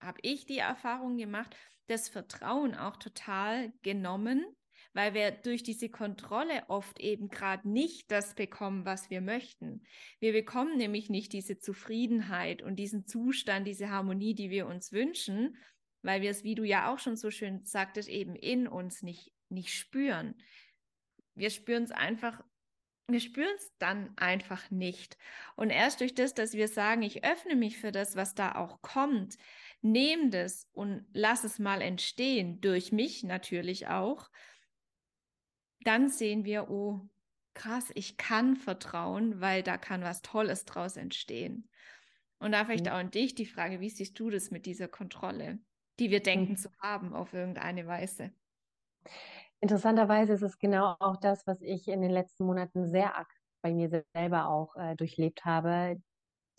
habe 0.00 0.18
ich 0.22 0.46
die 0.46 0.58
Erfahrung 0.58 1.16
gemacht, 1.16 1.56
das 1.88 2.08
Vertrauen 2.08 2.74
auch 2.74 2.96
total 2.96 3.72
genommen 3.82 4.44
weil 4.92 5.14
wir 5.14 5.30
durch 5.30 5.62
diese 5.62 5.88
Kontrolle 5.88 6.64
oft 6.68 6.98
eben 6.98 7.28
gerade 7.28 7.68
nicht 7.68 8.10
das 8.10 8.34
bekommen, 8.34 8.84
was 8.84 9.10
wir 9.10 9.20
möchten. 9.20 9.82
Wir 10.18 10.32
bekommen 10.32 10.76
nämlich 10.76 11.10
nicht 11.10 11.32
diese 11.32 11.58
Zufriedenheit 11.58 12.62
und 12.62 12.76
diesen 12.76 13.06
Zustand, 13.06 13.66
diese 13.66 13.90
Harmonie, 13.90 14.34
die 14.34 14.50
wir 14.50 14.66
uns 14.66 14.92
wünschen, 14.92 15.56
weil 16.02 16.22
wir 16.22 16.30
es, 16.30 16.44
wie 16.44 16.54
du 16.54 16.64
ja 16.64 16.92
auch 16.92 16.98
schon 16.98 17.16
so 17.16 17.30
schön 17.30 17.64
sagtest, 17.64 18.08
eben 18.08 18.34
in 18.34 18.66
uns 18.66 19.02
nicht, 19.02 19.32
nicht 19.48 19.72
spüren. 19.72 20.34
Wir 21.34 21.50
spüren 21.50 21.84
es 21.84 21.92
einfach 21.92 22.42
wir 23.12 23.20
spüren 23.20 23.54
es 23.56 23.72
dann 23.78 24.12
einfach 24.16 24.70
nicht. 24.70 25.16
Und 25.56 25.70
erst 25.70 26.00
durch 26.00 26.14
das, 26.14 26.34
dass 26.34 26.54
wir 26.54 26.68
sagen, 26.68 27.02
ich 27.02 27.24
öffne 27.24 27.56
mich 27.56 27.78
für 27.78 27.92
das, 27.92 28.16
was 28.16 28.34
da 28.34 28.54
auch 28.54 28.82
kommt, 28.82 29.36
nehme 29.82 30.30
das 30.30 30.68
und 30.72 31.06
lass 31.12 31.44
es 31.44 31.58
mal 31.58 31.82
entstehen, 31.82 32.60
durch 32.60 32.92
mich 32.92 33.24
natürlich 33.24 33.88
auch, 33.88 34.30
dann 35.84 36.08
sehen 36.08 36.44
wir, 36.44 36.70
oh, 36.70 37.00
krass, 37.54 37.90
ich 37.94 38.16
kann 38.16 38.56
vertrauen, 38.56 39.40
weil 39.40 39.62
da 39.62 39.76
kann 39.76 40.02
was 40.02 40.22
Tolles 40.22 40.64
draus 40.64 40.96
entstehen. 40.96 41.68
Und 42.38 42.52
da 42.52 42.64
vielleicht 42.64 42.86
mhm. 42.86 42.92
auch 42.92 42.96
an 42.96 43.10
dich 43.10 43.34
die 43.34 43.46
Frage, 43.46 43.80
wie 43.80 43.90
siehst 43.90 44.18
du 44.18 44.30
das 44.30 44.50
mit 44.50 44.66
dieser 44.66 44.88
Kontrolle, 44.88 45.58
die 45.98 46.10
wir 46.10 46.22
denken 46.22 46.52
mhm. 46.52 46.56
zu 46.56 46.70
haben 46.80 47.14
auf 47.14 47.32
irgendeine 47.34 47.86
Weise? 47.86 48.32
Interessanterweise 49.60 50.32
ist 50.32 50.42
es 50.42 50.58
genau 50.58 50.96
auch 51.00 51.16
das, 51.16 51.46
was 51.46 51.60
ich 51.60 51.88
in 51.88 52.00
den 52.00 52.10
letzten 52.10 52.44
Monaten 52.44 52.88
sehr 52.88 53.14
arg 53.14 53.30
bei 53.62 53.74
mir 53.74 54.04
selber 54.14 54.48
auch 54.48 54.74
äh, 54.76 54.96
durchlebt 54.96 55.44
habe, 55.44 56.00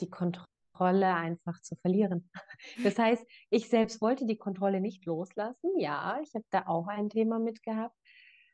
die 0.02 0.10
Kontrolle 0.10 1.16
einfach 1.16 1.60
zu 1.62 1.76
verlieren. 1.76 2.30
Das 2.84 3.00
heißt, 3.00 3.26
ich 3.50 3.70
selbst 3.70 4.02
wollte 4.02 4.28
die 4.28 4.38
Kontrolle 4.38 4.82
nicht 4.82 5.06
loslassen. 5.06 5.72
Ja, 5.80 6.20
ich 6.22 6.36
habe 6.36 6.46
da 6.52 6.68
auch 6.68 6.88
ein 6.88 7.10
Thema 7.10 7.40
mit 7.40 7.64
gehabt. 7.64 7.96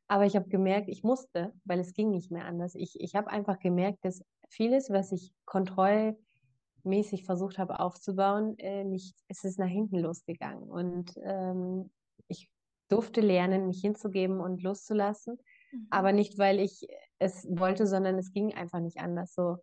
Aber 0.08 0.26
ich 0.26 0.36
habe 0.36 0.48
gemerkt, 0.48 0.88
ich 0.90 1.04
musste, 1.04 1.54
weil 1.66 1.80
es 1.80 1.94
ging 1.94 2.12
nicht 2.12 2.32
mehr 2.32 2.46
anders. 2.46 2.76
Ich, 2.76 3.00
ich 3.00 3.16
habe 3.16 3.30
einfach 3.30 3.60
gemerkt, 3.60 4.06
dass 4.06 4.24
vieles, 4.50 4.90
was 4.90 5.12
ich 5.12 5.34
kontrollmäßig 5.46 7.26
versucht 7.26 7.58
habe 7.58 7.80
aufzubauen, 7.80 8.58
äh, 8.60 8.86
nicht, 8.86 9.16
es 9.28 9.44
ist 9.44 9.60
nach 9.60 9.68
hinten 9.68 10.00
losgegangen. 10.00 10.64
Und 10.64 11.14
ähm, 11.24 11.92
ich 12.28 12.50
durfte 12.90 13.20
lernen, 13.20 13.68
mich 13.68 13.82
hinzugeben 13.82 14.40
und 14.40 14.64
loszulassen. 14.64 15.38
Mhm. 15.72 15.88
Aber 15.90 16.14
nicht, 16.14 16.38
weil 16.38 16.60
ich 16.60 16.88
es 17.20 17.46
wollte, 17.50 17.86
sondern 17.86 18.18
es 18.18 18.32
ging 18.32 18.54
einfach 18.54 18.80
nicht 18.80 19.00
anders. 19.00 19.34
So, 19.34 19.58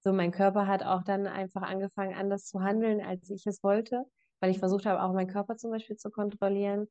so 0.00 0.12
mein 0.12 0.30
Körper 0.30 0.66
hat 0.66 0.84
auch 0.84 1.02
dann 1.02 1.26
einfach 1.26 1.62
angefangen, 1.62 2.14
anders 2.14 2.44
zu 2.44 2.60
handeln, 2.60 3.00
als 3.00 3.28
ich 3.30 3.46
es 3.46 3.62
wollte, 3.64 4.04
weil 4.38 4.50
ich 4.50 4.58
mhm. 4.58 4.60
versucht 4.60 4.86
habe, 4.86 5.02
auch 5.02 5.12
meinen 5.12 5.30
Körper 5.30 5.56
zum 5.56 5.72
Beispiel 5.72 5.96
zu 5.96 6.10
kontrollieren. 6.10 6.88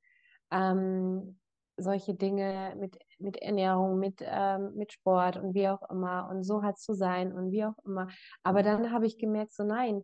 Ähm, 0.52 1.40
solche 1.82 2.14
Dinge 2.14 2.76
mit, 2.78 2.98
mit 3.18 3.38
Ernährung, 3.38 4.00
mit, 4.00 4.22
ähm, 4.22 4.76
mit 4.76 4.94
Sport 4.94 5.38
und 5.38 5.54
wie 5.54 5.68
auch 5.68 5.90
immer 5.90 6.30
und 6.30 6.44
so 6.44 6.64
hat 6.64 6.80
zu 6.80 6.94
sein 6.94 7.34
und 7.34 7.52
wie 7.52 7.66
auch 7.66 7.78
immer. 7.86 8.08
Aber 8.44 8.64
dann 8.64 8.92
habe 8.92 9.06
ich 9.06 9.18
gemerkt, 9.18 9.54
so 9.54 9.64
nein, 9.64 10.04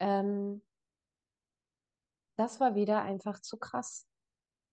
ähm, 0.00 0.62
das 2.36 2.60
war 2.60 2.74
wieder 2.74 3.02
einfach 3.02 3.40
zu 3.40 3.58
krass. 3.58 4.06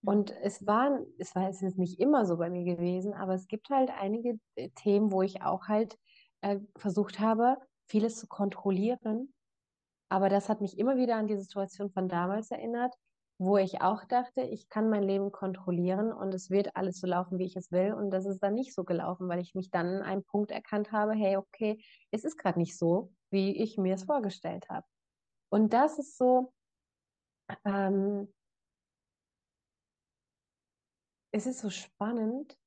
Und 0.04 0.32
mhm. 0.32 0.38
es 0.42 0.66
war, 0.68 1.00
es 1.18 1.36
war, 1.36 1.50
es 1.50 1.62
ist 1.62 1.78
nicht 1.78 2.00
immer 2.00 2.26
so 2.26 2.38
bei 2.38 2.50
mir 2.50 2.76
gewesen, 2.76 3.14
aber 3.14 3.34
es 3.34 3.48
gibt 3.48 3.70
halt 3.70 3.90
einige 3.90 4.40
äh, 4.56 4.70
Themen, 4.72 5.12
wo 5.12 5.22
ich 5.22 5.42
auch 5.42 5.68
halt 5.68 5.98
äh, 6.42 6.60
versucht 6.78 7.20
habe, 7.20 7.58
vieles 7.88 8.18
zu 8.18 8.28
kontrollieren. 8.28 9.34
Aber 10.10 10.30
das 10.30 10.50
hat 10.50 10.62
mich 10.62 10.78
immer 10.78 10.98
wieder 10.98 11.16
an 11.16 11.28
die 11.28 11.38
Situation 11.38 11.90
von 11.90 12.08
damals 12.08 12.52
erinnert, 12.52 12.94
wo 13.38 13.58
ich 13.58 13.82
auch 13.82 14.06
dachte, 14.06 14.42
ich 14.42 14.70
kann 14.70 14.90
mein 14.90 15.04
Leben 15.04 15.32
kontrollieren 15.32 16.14
und 16.14 16.34
es 16.34 16.50
wird 16.50 16.76
alles 16.76 17.00
so 17.00 17.08
laufen, 17.08 17.40
wie 17.40 17.46
ich 17.46 17.56
es 17.56 17.72
will. 17.72 17.94
Und 17.94 18.12
das 18.12 18.26
ist 18.26 18.40
dann 18.40 18.54
nicht 18.54 18.74
so 18.74 18.84
gelaufen, 18.84 19.28
weil 19.28 19.40
ich 19.40 19.56
mich 19.56 19.72
dann 19.72 19.88
an 19.88 20.02
einem 20.04 20.24
Punkt 20.24 20.52
erkannt 20.52 20.92
habe, 20.92 21.14
hey, 21.14 21.38
okay, 21.38 21.84
es 22.12 22.24
ist 22.24 22.38
gerade 22.38 22.60
nicht 22.60 22.78
so, 22.78 23.12
wie 23.32 23.58
ich 23.62 23.78
mir 23.78 23.96
es 23.96 24.04
vorgestellt 24.04 24.70
habe. 24.70 24.86
Und 25.50 25.74
das 25.74 26.00
ist 26.00 26.18
so, 26.18 26.54
ähm, 27.66 28.32
es 31.32 31.46
ist 31.48 31.60
so 31.60 31.70
spannend 31.70 32.58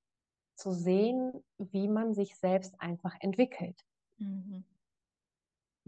zu 0.57 0.72
sehen, 0.72 1.33
wie 1.59 1.88
man 1.88 2.14
sich 2.14 2.37
selbst 2.37 2.74
einfach 2.81 3.14
entwickelt. 3.20 3.81
Mhm 4.18 4.64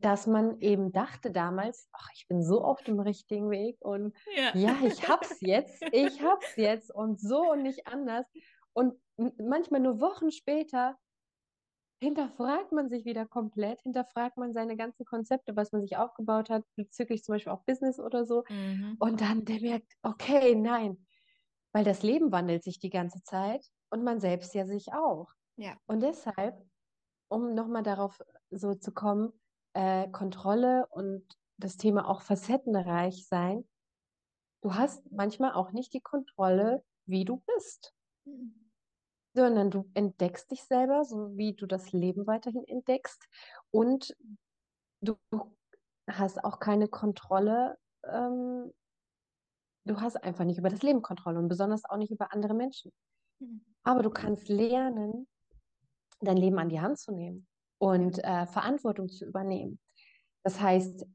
dass 0.00 0.28
man 0.28 0.60
eben 0.60 0.92
dachte 0.92 1.32
damals, 1.32 1.88
ach, 1.92 2.08
ich 2.14 2.28
bin 2.28 2.42
so 2.42 2.62
auf 2.62 2.82
dem 2.82 3.00
richtigen 3.00 3.50
Weg 3.50 3.76
und 3.80 4.16
ja, 4.36 4.54
ja 4.54 4.76
ich 4.86 5.08
hab's 5.08 5.40
jetzt, 5.40 5.82
ich 5.92 6.22
hab's 6.22 6.56
jetzt 6.56 6.94
und 6.94 7.20
so 7.20 7.52
und 7.52 7.62
nicht 7.62 7.86
anders. 7.86 8.26
Und 8.72 8.94
manchmal 9.38 9.80
nur 9.80 10.00
Wochen 10.00 10.30
später 10.30 10.96
hinterfragt 12.00 12.70
man 12.70 12.88
sich 12.88 13.04
wieder 13.04 13.26
komplett, 13.26 13.80
hinterfragt 13.80 14.36
man 14.36 14.52
seine 14.52 14.76
ganzen 14.76 15.04
Konzepte, 15.04 15.56
was 15.56 15.72
man 15.72 15.82
sich 15.82 15.96
aufgebaut 15.96 16.48
hat, 16.48 16.62
bezüglich 16.76 17.24
zum 17.24 17.34
Beispiel 17.34 17.52
auch 17.52 17.64
Business 17.64 17.98
oder 17.98 18.24
so. 18.24 18.44
Mhm. 18.48 18.96
Und 19.00 19.20
dann 19.20 19.44
der 19.44 19.60
merkt, 19.60 19.92
okay, 20.02 20.54
nein, 20.54 21.04
weil 21.72 21.82
das 21.84 22.04
Leben 22.04 22.30
wandelt 22.30 22.62
sich 22.62 22.78
die 22.78 22.90
ganze 22.90 23.24
Zeit 23.24 23.66
und 23.90 24.04
man 24.04 24.20
selbst 24.20 24.54
ja 24.54 24.64
sich 24.64 24.92
auch. 24.92 25.26
Ja. 25.56 25.76
Und 25.86 26.04
deshalb, 26.04 26.56
um 27.28 27.54
nochmal 27.54 27.82
darauf 27.82 28.20
so 28.50 28.74
zu 28.76 28.92
kommen, 28.92 29.32
äh, 29.78 30.08
Kontrolle 30.10 30.88
und 30.90 31.24
das 31.56 31.76
Thema 31.76 32.08
auch 32.08 32.22
facettenreich 32.22 33.28
sein. 33.28 33.64
Du 34.60 34.74
hast 34.74 35.08
manchmal 35.12 35.52
auch 35.52 35.70
nicht 35.70 35.94
die 35.94 36.00
Kontrolle, 36.00 36.84
wie 37.06 37.24
du 37.24 37.36
bist, 37.54 37.94
mhm. 38.24 38.72
sondern 39.34 39.70
du 39.70 39.88
entdeckst 39.94 40.50
dich 40.50 40.64
selber, 40.64 41.04
so 41.04 41.36
wie 41.36 41.54
du 41.54 41.66
das 41.66 41.92
Leben 41.92 42.26
weiterhin 42.26 42.64
entdeckst 42.66 43.24
und 43.70 44.16
du 45.00 45.16
hast 46.10 46.42
auch 46.42 46.58
keine 46.58 46.88
Kontrolle. 46.88 47.78
Ähm, 48.04 48.74
du 49.84 50.00
hast 50.00 50.16
einfach 50.16 50.44
nicht 50.44 50.58
über 50.58 50.70
das 50.70 50.82
Leben 50.82 51.02
Kontrolle 51.02 51.38
und 51.38 51.46
besonders 51.46 51.84
auch 51.84 51.98
nicht 51.98 52.10
über 52.10 52.32
andere 52.32 52.54
Menschen. 52.54 52.92
Mhm. 53.38 53.64
Aber 53.84 54.02
du 54.02 54.10
kannst 54.10 54.48
lernen, 54.48 55.28
dein 56.18 56.36
Leben 56.36 56.58
an 56.58 56.68
die 56.68 56.80
Hand 56.80 56.98
zu 56.98 57.12
nehmen 57.12 57.46
und 57.78 58.22
äh, 58.24 58.46
Verantwortung 58.46 59.08
zu 59.08 59.24
übernehmen. 59.24 59.78
Das 60.42 60.60
heißt, 60.60 61.06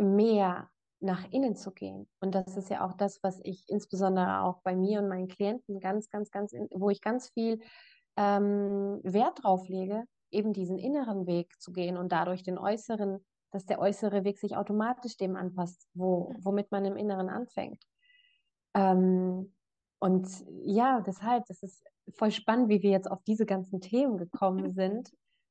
mehr 0.00 0.68
nach 1.00 1.30
innen 1.30 1.54
zu 1.54 1.72
gehen. 1.72 2.08
Und 2.20 2.34
das 2.34 2.56
ist 2.56 2.70
ja 2.70 2.84
auch 2.84 2.94
das, 2.94 3.22
was 3.22 3.40
ich 3.44 3.64
insbesondere 3.68 4.42
auch 4.42 4.60
bei 4.62 4.74
mir 4.74 5.00
und 5.00 5.08
meinen 5.08 5.28
Klienten 5.28 5.80
ganz, 5.80 6.10
ganz, 6.10 6.30
ganz, 6.30 6.52
wo 6.70 6.90
ich 6.90 7.00
ganz 7.00 7.28
viel 7.30 7.60
ähm, 8.16 9.00
Wert 9.04 9.44
drauf 9.44 9.68
lege, 9.68 10.04
eben 10.30 10.52
diesen 10.52 10.78
inneren 10.78 11.26
Weg 11.26 11.52
zu 11.60 11.72
gehen 11.72 11.96
und 11.96 12.10
dadurch 12.10 12.42
den 12.42 12.58
äußeren, 12.58 13.24
dass 13.52 13.64
der 13.64 13.78
äußere 13.78 14.24
Weg 14.24 14.38
sich 14.38 14.56
automatisch 14.56 15.16
dem 15.16 15.36
anpasst, 15.36 15.88
wo, 15.94 16.34
womit 16.40 16.70
man 16.72 16.84
im 16.84 16.96
Inneren 16.96 17.28
anfängt. 17.28 17.82
Ähm, 18.74 19.54
und 20.00 20.28
ja, 20.64 21.00
deshalb, 21.00 21.46
das 21.46 21.62
ist 21.62 21.84
voll 22.14 22.30
spannend, 22.30 22.68
wie 22.68 22.82
wir 22.82 22.90
jetzt 22.90 23.10
auf 23.10 23.22
diese 23.22 23.46
ganzen 23.46 23.80
Themen 23.80 24.18
gekommen 24.18 24.72
sind 24.74 25.10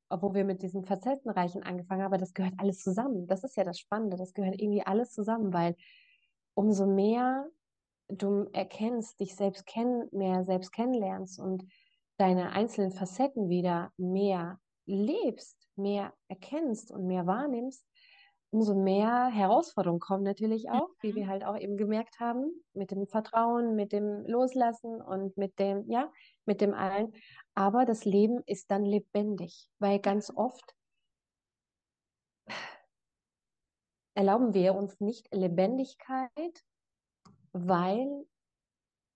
obwohl 0.10 0.34
wir 0.36 0.46
mit 0.46 0.62
diesen 0.62 0.84
Facettenreichen 0.84 1.64
angefangen 1.64 2.02
haben, 2.02 2.14
aber 2.14 2.18
das 2.18 2.34
gehört 2.34 2.54
alles 2.58 2.80
zusammen. 2.80 3.28
Das 3.28 3.44
ist 3.44 3.58
ja 3.58 3.64
das 3.64 3.80
Spannende, 3.80 4.18
das 4.18 4.34
gehört 4.34 4.60
irgendwie 4.62 4.86
alles 4.86 5.12
zusammen, 5.12 5.54
weil 5.54 5.76
umso 6.54 6.86
mehr 6.86 7.48
du 8.08 8.50
erkennst, 8.54 9.20
dich 9.20 9.36
selbst 9.36 9.66
kennen, 9.66 10.08
mehr 10.12 10.46
selbst 10.46 10.72
kennenlernst 10.72 11.40
und 11.40 11.66
deine 12.18 12.52
einzelnen 12.52 12.92
Facetten 12.92 13.50
wieder 13.50 13.92
mehr 13.98 14.60
lebst, 14.86 15.68
mehr 15.76 16.14
erkennst 16.28 16.92
und 16.92 17.06
mehr 17.06 17.28
wahrnimmst, 17.28 17.86
umso 18.58 18.74
mehr 18.74 19.28
Herausforderungen 19.28 20.00
kommen 20.00 20.24
natürlich 20.24 20.72
auch, 20.72 20.90
wie 21.02 21.14
wir 21.14 21.26
mhm. 21.26 21.30
halt 21.30 21.46
auch 21.46 21.56
eben 21.56 21.78
gemerkt 21.78 22.20
haben, 22.20 22.52
mit 22.74 22.90
dem 22.90 23.06
Vertrauen, 23.06 23.76
mit 23.76 23.92
dem 23.92 24.26
Loslassen 24.26 25.00
und 25.00 25.38
mit 25.38 25.60
dem, 25.60 25.88
ja, 25.88 26.12
mit 26.46 26.60
dem 26.60 26.74
allen. 26.74 27.14
Aber 27.54 27.86
das 27.86 28.04
Leben 28.04 28.42
ist 28.48 28.72
dann 28.72 28.84
lebendig, 28.84 29.70
weil 29.78 30.00
ganz 30.00 30.32
oft 30.36 30.76
erlauben 34.16 34.56
wir 34.56 34.74
uns 34.74 35.00
nicht 35.00 35.28
Lebendigkeit, 35.32 36.64
weil 37.52 38.26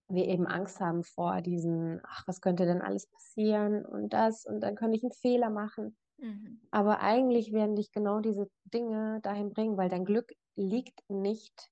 wir 0.08 0.28
eben 0.28 0.46
Angst 0.46 0.80
haben 0.80 1.04
vor 1.04 1.42
diesen, 1.42 2.00
ach, 2.04 2.28
was 2.28 2.42
könnte 2.42 2.66
denn 2.68 2.84
alles 2.84 3.08
passieren 3.08 3.84
und 3.86 4.14
das 4.14 4.46
und 4.46 4.60
dann 4.60 4.76
könnte 4.76 4.98
ich 4.98 5.04
einen 5.04 5.14
Fehler 5.14 5.50
machen. 5.50 5.98
Mhm. 6.22 6.62
Aber 6.70 7.02
eigentlich 7.02 7.52
werden 7.52 7.76
dich 7.76 7.92
genau 7.92 8.20
diese 8.20 8.50
Dinge 8.66 9.20
dahin 9.22 9.52
bringen, 9.52 9.76
weil 9.78 9.90
dein 9.90 10.06
Glück 10.06 10.32
liegt 10.56 11.10
nicht, 11.10 11.72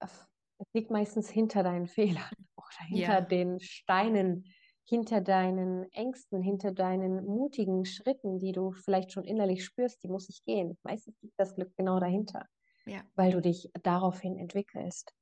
es 0.00 0.28
liegt 0.72 0.90
meistens 0.90 1.30
hinter 1.30 1.62
deinen 1.62 1.86
Fehlern 1.86 2.30
oder 2.56 2.86
hinter 2.86 3.02
ja. 3.02 3.20
den 3.20 3.60
Steinen, 3.60 4.44
hinter 4.84 5.20
deinen 5.20 5.90
Ängsten, 5.92 6.42
hinter 6.42 6.72
deinen 6.72 7.24
mutigen 7.24 7.84
Schritten, 7.84 8.40
die 8.40 8.52
du 8.52 8.72
vielleicht 8.72 9.12
schon 9.12 9.24
innerlich 9.24 9.64
spürst, 9.64 10.02
die 10.02 10.08
muss 10.08 10.28
ich 10.28 10.44
gehen. 10.44 10.76
Meistens 10.82 11.16
liegt 11.22 11.38
das 11.38 11.54
Glück 11.54 11.72
genau 11.76 12.00
dahinter, 12.00 12.46
ja. 12.86 13.00
weil 13.14 13.30
du 13.30 13.40
dich 13.40 13.70
daraufhin 13.84 14.36
entwickelst. 14.36 15.14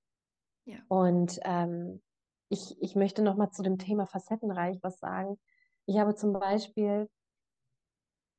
Ja. 0.64 0.79
Und 0.88 1.38
ähm, 1.44 2.03
ich, 2.49 2.81
ich 2.81 2.94
möchte 2.94 3.23
nochmal 3.23 3.51
zu 3.51 3.62
dem 3.62 3.77
Thema 3.77 4.07
facettenreich 4.07 4.79
was 4.83 4.99
sagen. 4.99 5.38
Ich 5.85 5.99
habe 5.99 6.14
zum 6.14 6.33
Beispiel 6.33 7.11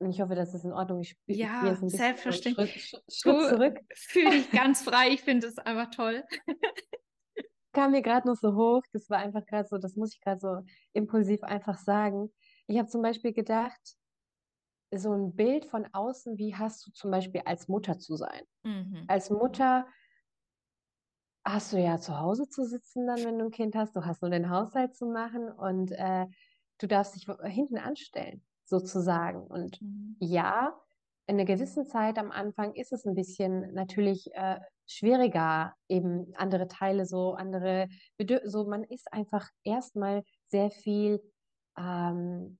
ich 0.07 0.21
hoffe, 0.21 0.35
das 0.35 0.53
ist 0.53 0.63
in 0.63 0.71
Ordnung. 0.71 1.01
Ich 1.01 1.09
spiele 1.09 1.39
ja, 1.39 1.65
jetzt 1.65 1.83
ein 1.83 1.89
selbstverständlich. 1.89 2.85
Schritt, 2.85 3.03
Schritt 3.11 3.49
zurück. 3.49 3.79
Fühle 3.93 4.31
dich 4.31 4.51
ganz 4.51 4.81
frei. 4.81 5.09
Ich 5.09 5.21
finde 5.21 5.47
es 5.47 5.57
einfach 5.57 5.89
toll. 5.89 6.23
Kam 7.73 7.91
mir 7.91 8.01
gerade 8.01 8.27
noch 8.27 8.37
so 8.37 8.55
hoch. 8.55 8.81
Das 8.93 9.09
war 9.09 9.17
einfach 9.19 9.45
gerade 9.45 9.67
so, 9.67 9.77
das 9.77 9.95
muss 9.95 10.13
ich 10.13 10.21
gerade 10.21 10.39
so 10.39 10.61
impulsiv 10.93 11.43
einfach 11.43 11.77
sagen. 11.77 12.33
Ich 12.67 12.77
habe 12.77 12.87
zum 12.87 13.01
Beispiel 13.01 13.33
gedacht, 13.33 13.79
so 14.91 15.11
ein 15.13 15.35
Bild 15.35 15.65
von 15.65 15.85
außen, 15.91 16.37
wie 16.37 16.55
hast 16.55 16.87
du 16.87 16.91
zum 16.91 17.11
Beispiel 17.11 17.41
als 17.45 17.67
Mutter 17.67 17.99
zu 17.99 18.15
sein? 18.15 18.41
Mhm. 18.63 19.03
Als 19.07 19.29
Mutter 19.29 19.85
hast 21.45 21.73
du 21.73 21.77
ja 21.77 21.99
zu 21.99 22.17
Hause 22.17 22.47
zu 22.47 22.63
sitzen 22.63 23.05
dann, 23.05 23.23
wenn 23.23 23.37
du 23.37 23.45
ein 23.45 23.51
Kind 23.51 23.75
hast. 23.75 23.95
Du 23.95 24.05
hast 24.05 24.21
nur 24.21 24.31
den 24.31 24.49
Haushalt 24.49 24.95
zu 24.95 25.07
machen 25.07 25.51
und 25.51 25.91
äh, 25.91 26.25
du 26.79 26.87
darfst 26.87 27.15
dich 27.15 27.27
hinten 27.43 27.77
anstellen 27.77 28.43
sozusagen. 28.69 29.41
Und 29.41 29.81
mhm. 29.81 30.15
ja, 30.19 30.73
in 31.27 31.35
einer 31.35 31.45
gewissen 31.45 31.85
Zeit 31.85 32.17
am 32.17 32.31
Anfang 32.31 32.73
ist 32.73 32.91
es 32.91 33.05
ein 33.05 33.13
bisschen 33.13 33.73
natürlich 33.73 34.33
äh, 34.33 34.59
schwieriger, 34.87 35.75
eben 35.87 36.33
andere 36.35 36.67
Teile, 36.67 37.05
so 37.05 37.33
andere 37.33 37.87
Bedür 38.17 38.41
so 38.45 38.65
man 38.65 38.83
ist 38.83 39.13
einfach 39.13 39.47
erstmal 39.63 40.23
sehr 40.47 40.71
viel, 40.71 41.21
ähm, 41.77 42.57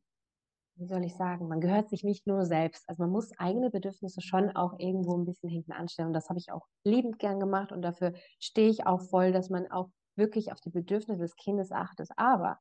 wie 0.76 0.86
soll 0.86 1.04
ich 1.04 1.16
sagen, 1.16 1.48
man 1.48 1.62
gehört 1.62 1.90
sich 1.90 2.04
nicht 2.04 2.28
nur 2.28 2.46
selbst. 2.46 2.88
Also 2.88 3.02
man 3.04 3.12
muss 3.12 3.32
eigene 3.40 3.72
Bedürfnisse 3.72 4.22
schon 4.22 4.56
auch 4.56 4.78
irgendwo 4.78 5.18
ein 5.18 5.26
bisschen 5.26 5.50
hinten 5.50 5.72
anstellen. 5.72 6.10
Und 6.10 6.14
das 6.14 6.30
habe 6.30 6.40
ich 6.40 6.52
auch 6.52 6.68
liebend 6.84 7.18
gern 7.18 7.40
gemacht 7.40 7.72
und 7.72 7.82
dafür 7.82 8.14
stehe 8.40 8.70
ich 8.70 8.86
auch 8.86 9.02
voll, 9.02 9.32
dass 9.32 9.50
man 9.50 9.70
auch 9.72 9.90
wirklich 10.16 10.52
auf 10.52 10.62
die 10.62 10.70
Bedürfnisse 10.70 11.22
des 11.22 11.36
Kindes 11.36 11.72
achtet. 11.72 12.10
Aber 12.18 12.60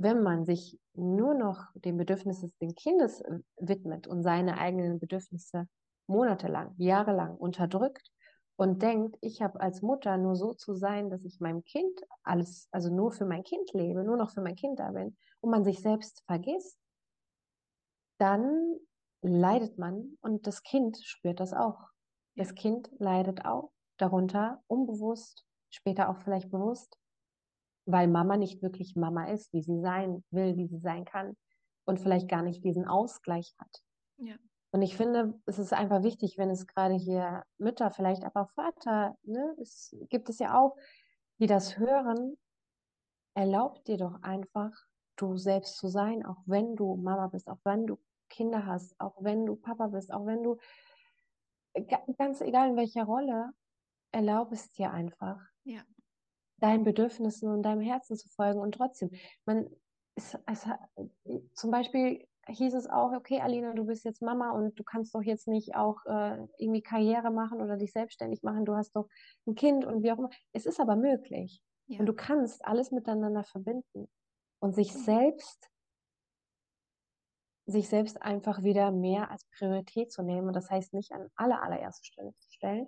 wenn 0.00 0.22
man 0.22 0.46
sich 0.46 0.80
nur 0.94 1.34
noch 1.34 1.66
dem 1.74 1.98
Bedürfnis 1.98 2.40
des 2.40 2.74
Kindes 2.74 3.20
äh, 3.20 3.40
widmet 3.58 4.06
und 4.06 4.22
seine 4.22 4.56
eigenen 4.58 4.98
Bedürfnisse 4.98 5.68
monatelang, 6.06 6.74
jahrelang 6.78 7.36
unterdrückt 7.36 8.10
und 8.56 8.80
denkt, 8.80 9.18
ich 9.20 9.42
habe 9.42 9.60
als 9.60 9.82
Mutter 9.82 10.16
nur 10.16 10.36
so 10.36 10.54
zu 10.54 10.74
sein, 10.74 11.10
dass 11.10 11.24
ich 11.24 11.40
meinem 11.40 11.64
Kind 11.64 12.00
alles, 12.22 12.68
also 12.72 12.92
nur 12.92 13.12
für 13.12 13.26
mein 13.26 13.42
Kind 13.42 13.72
lebe, 13.74 14.02
nur 14.02 14.16
noch 14.16 14.30
für 14.30 14.40
mein 14.40 14.56
Kind 14.56 14.78
da 14.78 14.90
bin 14.90 15.16
und 15.40 15.50
man 15.50 15.64
sich 15.64 15.80
selbst 15.80 16.22
vergisst, 16.26 16.78
dann 18.18 18.76
leidet 19.20 19.76
man 19.78 20.16
und 20.22 20.46
das 20.46 20.62
Kind 20.62 20.98
spürt 21.02 21.40
das 21.40 21.52
auch. 21.52 21.88
Das 22.36 22.54
Kind 22.54 22.90
leidet 22.98 23.44
auch 23.44 23.70
darunter, 23.98 24.62
unbewusst, 24.66 25.44
später 25.68 26.08
auch 26.08 26.16
vielleicht 26.16 26.50
bewusst, 26.50 26.99
weil 27.86 28.08
Mama 28.08 28.36
nicht 28.36 28.62
wirklich 28.62 28.96
Mama 28.96 29.26
ist, 29.28 29.52
wie 29.52 29.62
sie 29.62 29.80
sein 29.80 30.24
will, 30.30 30.56
wie 30.56 30.66
sie 30.66 30.78
sein 30.78 31.04
kann 31.04 31.36
und 31.84 32.00
vielleicht 32.00 32.28
gar 32.28 32.42
nicht 32.42 32.64
diesen 32.64 32.86
Ausgleich 32.86 33.54
hat. 33.58 33.82
Ja. 34.18 34.34
Und 34.72 34.82
ich 34.82 34.96
finde, 34.96 35.34
es 35.46 35.58
ist 35.58 35.72
einfach 35.72 36.02
wichtig, 36.02 36.38
wenn 36.38 36.50
es 36.50 36.66
gerade 36.66 36.94
hier 36.94 37.42
Mütter, 37.58 37.90
vielleicht 37.90 38.24
aber 38.24 38.42
auch 38.42 38.50
Vater, 38.50 39.16
ne, 39.22 39.56
es 39.60 39.96
gibt 40.08 40.28
es 40.28 40.38
ja 40.38 40.60
auch, 40.60 40.76
die 41.38 41.46
das 41.46 41.78
hören, 41.78 42.36
erlaubt 43.34 43.88
dir 43.88 43.96
doch 43.96 44.22
einfach, 44.22 44.70
du 45.16 45.36
selbst 45.36 45.76
zu 45.76 45.88
sein, 45.88 46.24
auch 46.24 46.42
wenn 46.46 46.76
du 46.76 46.96
Mama 46.96 47.26
bist, 47.26 47.48
auch 47.48 47.58
wenn 47.64 47.86
du 47.86 47.98
Kinder 48.28 48.64
hast, 48.64 48.94
auch 49.00 49.16
wenn 49.20 49.44
du 49.44 49.56
Papa 49.56 49.88
bist, 49.88 50.12
auch 50.12 50.24
wenn 50.24 50.42
du, 50.42 50.56
ganz 52.16 52.40
egal 52.40 52.70
in 52.70 52.76
welcher 52.76 53.04
Rolle, 53.04 53.50
erlaub 54.12 54.52
es 54.52 54.70
dir 54.70 54.92
einfach. 54.92 55.40
Ja 55.64 55.82
deinen 56.60 56.84
Bedürfnissen 56.84 57.50
und 57.50 57.62
deinem 57.62 57.80
Herzen 57.80 58.16
zu 58.16 58.28
folgen. 58.28 58.60
Und 58.60 58.72
trotzdem, 58.72 59.10
man, 59.44 59.68
es, 60.14 60.36
es, 60.46 60.66
zum 61.54 61.70
Beispiel 61.70 62.26
hieß 62.48 62.74
es 62.74 62.88
auch, 62.88 63.12
okay, 63.12 63.40
Alina, 63.40 63.74
du 63.74 63.84
bist 63.84 64.04
jetzt 64.04 64.22
Mama 64.22 64.50
und 64.50 64.78
du 64.78 64.84
kannst 64.84 65.14
doch 65.14 65.22
jetzt 65.22 65.46
nicht 65.46 65.74
auch 65.74 66.04
äh, 66.06 66.38
irgendwie 66.58 66.82
Karriere 66.82 67.30
machen 67.30 67.60
oder 67.60 67.76
dich 67.76 67.92
selbstständig 67.92 68.42
machen. 68.42 68.64
Du 68.64 68.74
hast 68.74 68.96
doch 68.96 69.08
ein 69.46 69.54
Kind 69.54 69.84
und 69.84 70.02
wie 70.02 70.12
auch 70.12 70.18
immer. 70.18 70.30
Es 70.52 70.66
ist 70.66 70.80
aber 70.80 70.96
möglich. 70.96 71.62
Ja. 71.86 72.00
Und 72.00 72.06
du 72.06 72.12
kannst 72.12 72.64
alles 72.64 72.90
miteinander 72.90 73.44
verbinden 73.44 74.08
und 74.60 74.74
sich 74.74 74.94
mhm. 74.94 74.98
selbst 74.98 75.70
sich 77.66 77.88
selbst 77.88 78.20
einfach 78.20 78.62
wieder 78.62 78.90
mehr 78.90 79.30
als 79.30 79.44
Priorität 79.56 80.10
zu 80.12 80.22
nehmen. 80.22 80.48
Und 80.48 80.54
das 80.54 80.70
heißt 80.70 80.92
nicht 80.92 81.12
an 81.12 81.28
aller, 81.36 81.62
allererste 81.62 82.04
Stelle 82.04 82.34
zu 82.38 82.50
stellen, 82.50 82.86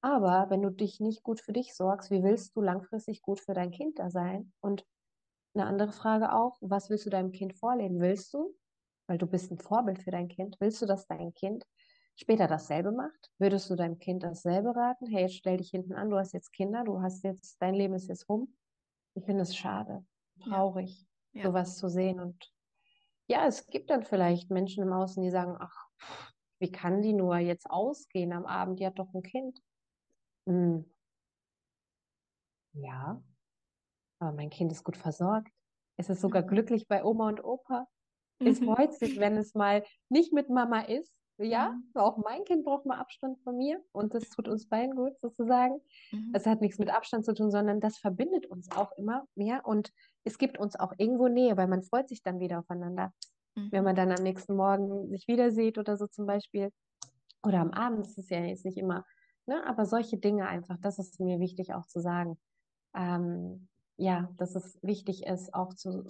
aber 0.00 0.46
wenn 0.50 0.62
du 0.62 0.70
dich 0.70 1.00
nicht 1.00 1.22
gut 1.22 1.40
für 1.40 1.52
dich 1.52 1.74
sorgst, 1.74 2.10
wie 2.10 2.22
willst 2.22 2.54
du 2.56 2.60
langfristig 2.60 3.22
gut 3.22 3.40
für 3.40 3.54
dein 3.54 3.70
Kind 3.70 3.98
da 3.98 4.10
sein? 4.10 4.52
Und 4.60 4.86
eine 5.54 5.66
andere 5.66 5.92
Frage 5.92 6.32
auch, 6.32 6.56
was 6.60 6.90
willst 6.90 7.06
du 7.06 7.10
deinem 7.10 7.32
Kind 7.32 7.56
vorleben? 7.58 8.00
Willst 8.00 8.32
du, 8.32 8.54
weil 9.06 9.18
du 9.18 9.26
bist 9.26 9.50
ein 9.50 9.58
Vorbild 9.58 9.98
für 9.98 10.10
dein 10.10 10.28
Kind, 10.28 10.56
willst 10.60 10.80
du, 10.82 10.86
dass 10.86 11.06
dein 11.06 11.32
Kind 11.34 11.64
später 12.16 12.46
dasselbe 12.46 12.92
macht? 12.92 13.30
Würdest 13.38 13.68
du 13.70 13.74
deinem 13.76 13.98
Kind 13.98 14.22
dasselbe 14.22 14.74
raten? 14.74 15.06
Hey, 15.06 15.22
jetzt 15.22 15.36
stell 15.36 15.56
dich 15.56 15.70
hinten 15.70 15.94
an, 15.94 16.10
du 16.10 16.16
hast 16.16 16.32
jetzt 16.32 16.52
Kinder, 16.52 16.84
du 16.84 17.00
hast 17.00 17.24
jetzt, 17.24 17.60
dein 17.60 17.74
Leben 17.74 17.94
ist 17.94 18.08
jetzt 18.08 18.28
rum. 18.28 18.54
Ich 19.14 19.24
finde 19.24 19.42
es 19.42 19.56
schade, 19.56 20.04
traurig, 20.44 21.06
ja. 21.32 21.42
Ja. 21.42 21.48
sowas 21.48 21.76
zu 21.76 21.88
sehen. 21.88 22.20
Und 22.20 22.52
ja, 23.26 23.46
es 23.46 23.66
gibt 23.66 23.90
dann 23.90 24.04
vielleicht 24.04 24.50
Menschen 24.50 24.84
im 24.84 24.92
Außen, 24.92 25.22
die 25.22 25.30
sagen, 25.30 25.56
ach, 25.58 25.88
wie 26.60 26.70
kann 26.70 27.02
die 27.02 27.12
nur 27.12 27.38
jetzt 27.38 27.70
ausgehen 27.70 28.32
am 28.32 28.46
Abend? 28.46 28.80
Die 28.80 28.86
hat 28.86 28.98
doch 28.98 29.12
ein 29.14 29.22
Kind. 29.22 29.60
Hm. 30.48 30.84
Ja, 32.72 33.22
aber 34.18 34.32
mein 34.32 34.50
Kind 34.50 34.72
ist 34.72 34.82
gut 34.82 34.96
versorgt. 34.96 35.52
Es 35.98 36.08
ist 36.08 36.20
sogar 36.20 36.42
mhm. 36.42 36.48
glücklich 36.48 36.88
bei 36.88 37.04
Oma 37.04 37.28
und 37.28 37.44
Opa. 37.44 37.86
Es 38.38 38.60
mhm. 38.60 38.66
freut 38.66 38.94
sich, 38.94 39.18
wenn 39.18 39.36
es 39.36 39.54
mal 39.54 39.84
nicht 40.08 40.32
mit 40.32 40.48
Mama 40.48 40.80
ist. 40.80 41.12
Ja, 41.40 41.70
mhm. 41.70 42.00
auch 42.00 42.16
mein 42.16 42.44
Kind 42.44 42.64
braucht 42.64 42.86
mal 42.86 42.98
Abstand 42.98 43.38
von 43.40 43.56
mir 43.56 43.80
und 43.92 44.14
das 44.14 44.28
tut 44.30 44.48
uns 44.48 44.68
beiden 44.68 44.96
gut 44.96 45.20
sozusagen. 45.20 45.80
Mhm. 46.10 46.32
Das 46.32 46.46
hat 46.46 46.60
nichts 46.60 46.78
mit 46.78 46.90
Abstand 46.90 47.24
zu 47.24 47.34
tun, 47.34 47.50
sondern 47.50 47.80
das 47.80 47.98
verbindet 47.98 48.46
uns 48.46 48.70
auch 48.72 48.90
immer 48.96 49.24
mehr 49.36 49.66
und 49.66 49.92
es 50.24 50.38
gibt 50.38 50.58
uns 50.58 50.76
auch 50.76 50.92
irgendwo 50.96 51.28
Nähe, 51.28 51.56
weil 51.56 51.68
man 51.68 51.82
freut 51.82 52.08
sich 52.08 52.22
dann 52.22 52.40
wieder 52.40 52.58
aufeinander. 52.58 53.12
Mhm. 53.54 53.70
Wenn 53.70 53.84
man 53.84 53.94
dann 53.94 54.10
am 54.10 54.22
nächsten 54.22 54.56
Morgen 54.56 55.08
sich 55.10 55.28
wieder 55.28 55.50
sieht 55.52 55.78
oder 55.78 55.96
so 55.96 56.06
zum 56.06 56.26
Beispiel. 56.26 56.72
Oder 57.44 57.60
am 57.60 57.70
Abend 57.70 58.06
ist 58.06 58.18
es 58.18 58.30
ja 58.30 58.40
jetzt 58.40 58.64
nicht 58.64 58.78
immer 58.78 59.04
Ne? 59.48 59.66
Aber 59.66 59.86
solche 59.86 60.18
Dinge 60.18 60.46
einfach, 60.46 60.76
das 60.80 60.98
ist 60.98 61.18
mir 61.20 61.40
wichtig 61.40 61.72
auch 61.72 61.86
zu 61.86 62.00
sagen. 62.00 62.38
Ähm, 62.94 63.68
ja, 63.96 64.28
dass 64.36 64.54
es 64.54 64.78
wichtig 64.82 65.24
ist, 65.24 65.54
auch 65.54 65.72
zu, 65.72 66.04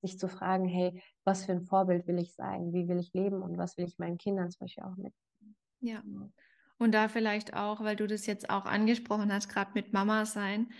sich 0.00 0.18
zu 0.18 0.26
fragen, 0.26 0.64
hey, 0.64 1.02
was 1.24 1.44
für 1.44 1.52
ein 1.52 1.62
Vorbild 1.62 2.06
will 2.06 2.18
ich 2.18 2.34
sein? 2.34 2.72
Wie 2.72 2.88
will 2.88 2.98
ich 2.98 3.12
leben 3.12 3.42
und 3.42 3.58
was 3.58 3.76
will 3.76 3.84
ich 3.84 3.98
meinen 3.98 4.16
Kindern 4.16 4.50
zum 4.50 4.60
Beispiel 4.60 4.84
auch 4.84 4.96
mit? 4.96 5.12
Ja. 5.80 6.02
Und 6.78 6.92
da 6.92 7.08
vielleicht 7.08 7.54
auch, 7.54 7.80
weil 7.80 7.96
du 7.96 8.06
das 8.06 8.24
jetzt 8.24 8.48
auch 8.48 8.64
angesprochen 8.64 9.32
hast, 9.32 9.48
gerade 9.48 9.72
mit 9.74 9.92
Mama 9.92 10.24
sein. 10.24 10.70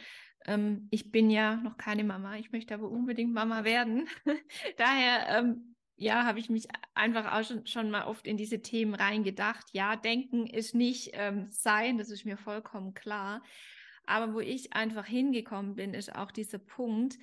Ähm, 0.47 0.89
ich 0.91 1.11
bin 1.11 1.29
ja 1.29 1.57
noch 1.57 1.77
keine 1.77 2.05
Mama, 2.05 2.37
ich 2.37 2.53
möchte 2.53 2.73
aber 2.73 2.89
unbedingt 2.89 3.35
Mama 3.35 3.65
werden. 3.65 4.09
Daher 4.79 5.39
ähm, 5.39 5.68
ja, 5.99 6.25
habe 6.25 6.39
ich 6.39 6.49
mich 6.49 6.69
einfach 6.95 7.33
auch 7.33 7.45
schon, 7.45 7.67
schon 7.67 7.91
mal 7.91 8.05
oft 8.07 8.27
in 8.27 8.37
diese 8.37 8.63
Themen 8.63 8.95
reingedacht. 8.95 9.67
Ja, 9.73 9.97
denken 9.97 10.47
ist 10.47 10.75
nicht 10.75 11.11
ähm, 11.13 11.49
sein, 11.51 11.99
das 11.99 12.11
ist 12.11 12.25
mir 12.25 12.37
vollkommen 12.37 12.95
klar. 12.95 13.43
Aber 14.07 14.33
wo 14.33 14.41
ich 14.41 14.73
einfach 14.73 15.05
hingekommen 15.05 15.75
bin, 15.75 15.95
ist 15.95 16.15
auch 16.15 16.31
dieser 16.31 16.59
Punkt, 16.59 17.19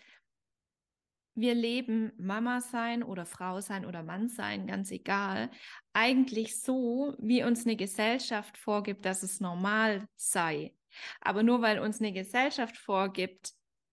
wir 1.36 1.53
leben 1.53 2.11
Mama 2.17 2.61
sein 2.61 3.01
oder 3.01 3.26
Frau 3.26 3.59
sein 3.59 3.86
oder 3.86 4.03
Mann 4.03 4.28
sein, 4.28 4.67
ganz 4.67 4.91
egal, 4.91 5.49
eigentlich 5.93 6.61
so, 6.61 7.15
wie 7.19 7.43
uns 7.43 7.65
eine 7.65 7.76
Gesellschaft 7.76 8.57
vorgibt, 8.57 9.05
dass 9.05 9.23
es 9.23 9.39
normal 9.39 10.07
sei. 10.15 10.73
Aber 11.21 11.43
nur 11.43 11.61
weil 11.61 11.80
uns 11.80 11.99
eine 11.99 12.13
Gesellschaft 12.13 12.78
vorgibt, 12.78 13.51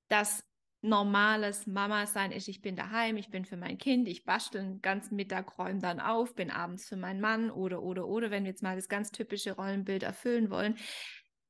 dass 0.09 0.45
normales 0.83 1.67
Mama-Sein 1.67 2.33
ist, 2.33 2.49
ich 2.49 2.61
bin 2.61 2.75
daheim, 2.75 3.17
ich 3.17 3.31
bin 3.31 3.45
für 3.45 3.57
mein 3.57 3.79
Kind, 3.79 4.09
ich 4.09 4.25
bastel 4.25 4.63
den 4.63 4.83
ganzen 4.83 5.15
Mittag, 5.15 5.57
räume 5.59 5.79
dann 5.79 6.01
auf, 6.01 6.35
bin 6.35 6.51
abends 6.51 6.89
für 6.89 6.97
meinen 6.97 7.21
Mann 7.21 7.51
oder, 7.51 7.83
oder, 7.83 8.07
oder, 8.07 8.31
wenn 8.31 8.45
wir 8.45 8.51
jetzt 8.51 8.65
mal 8.65 8.77
das 8.77 8.89
ganz 8.89 9.13
typische 9.13 9.53
Rollenbild 9.53 10.03
erfüllen 10.03 10.51
wollen. 10.51 10.77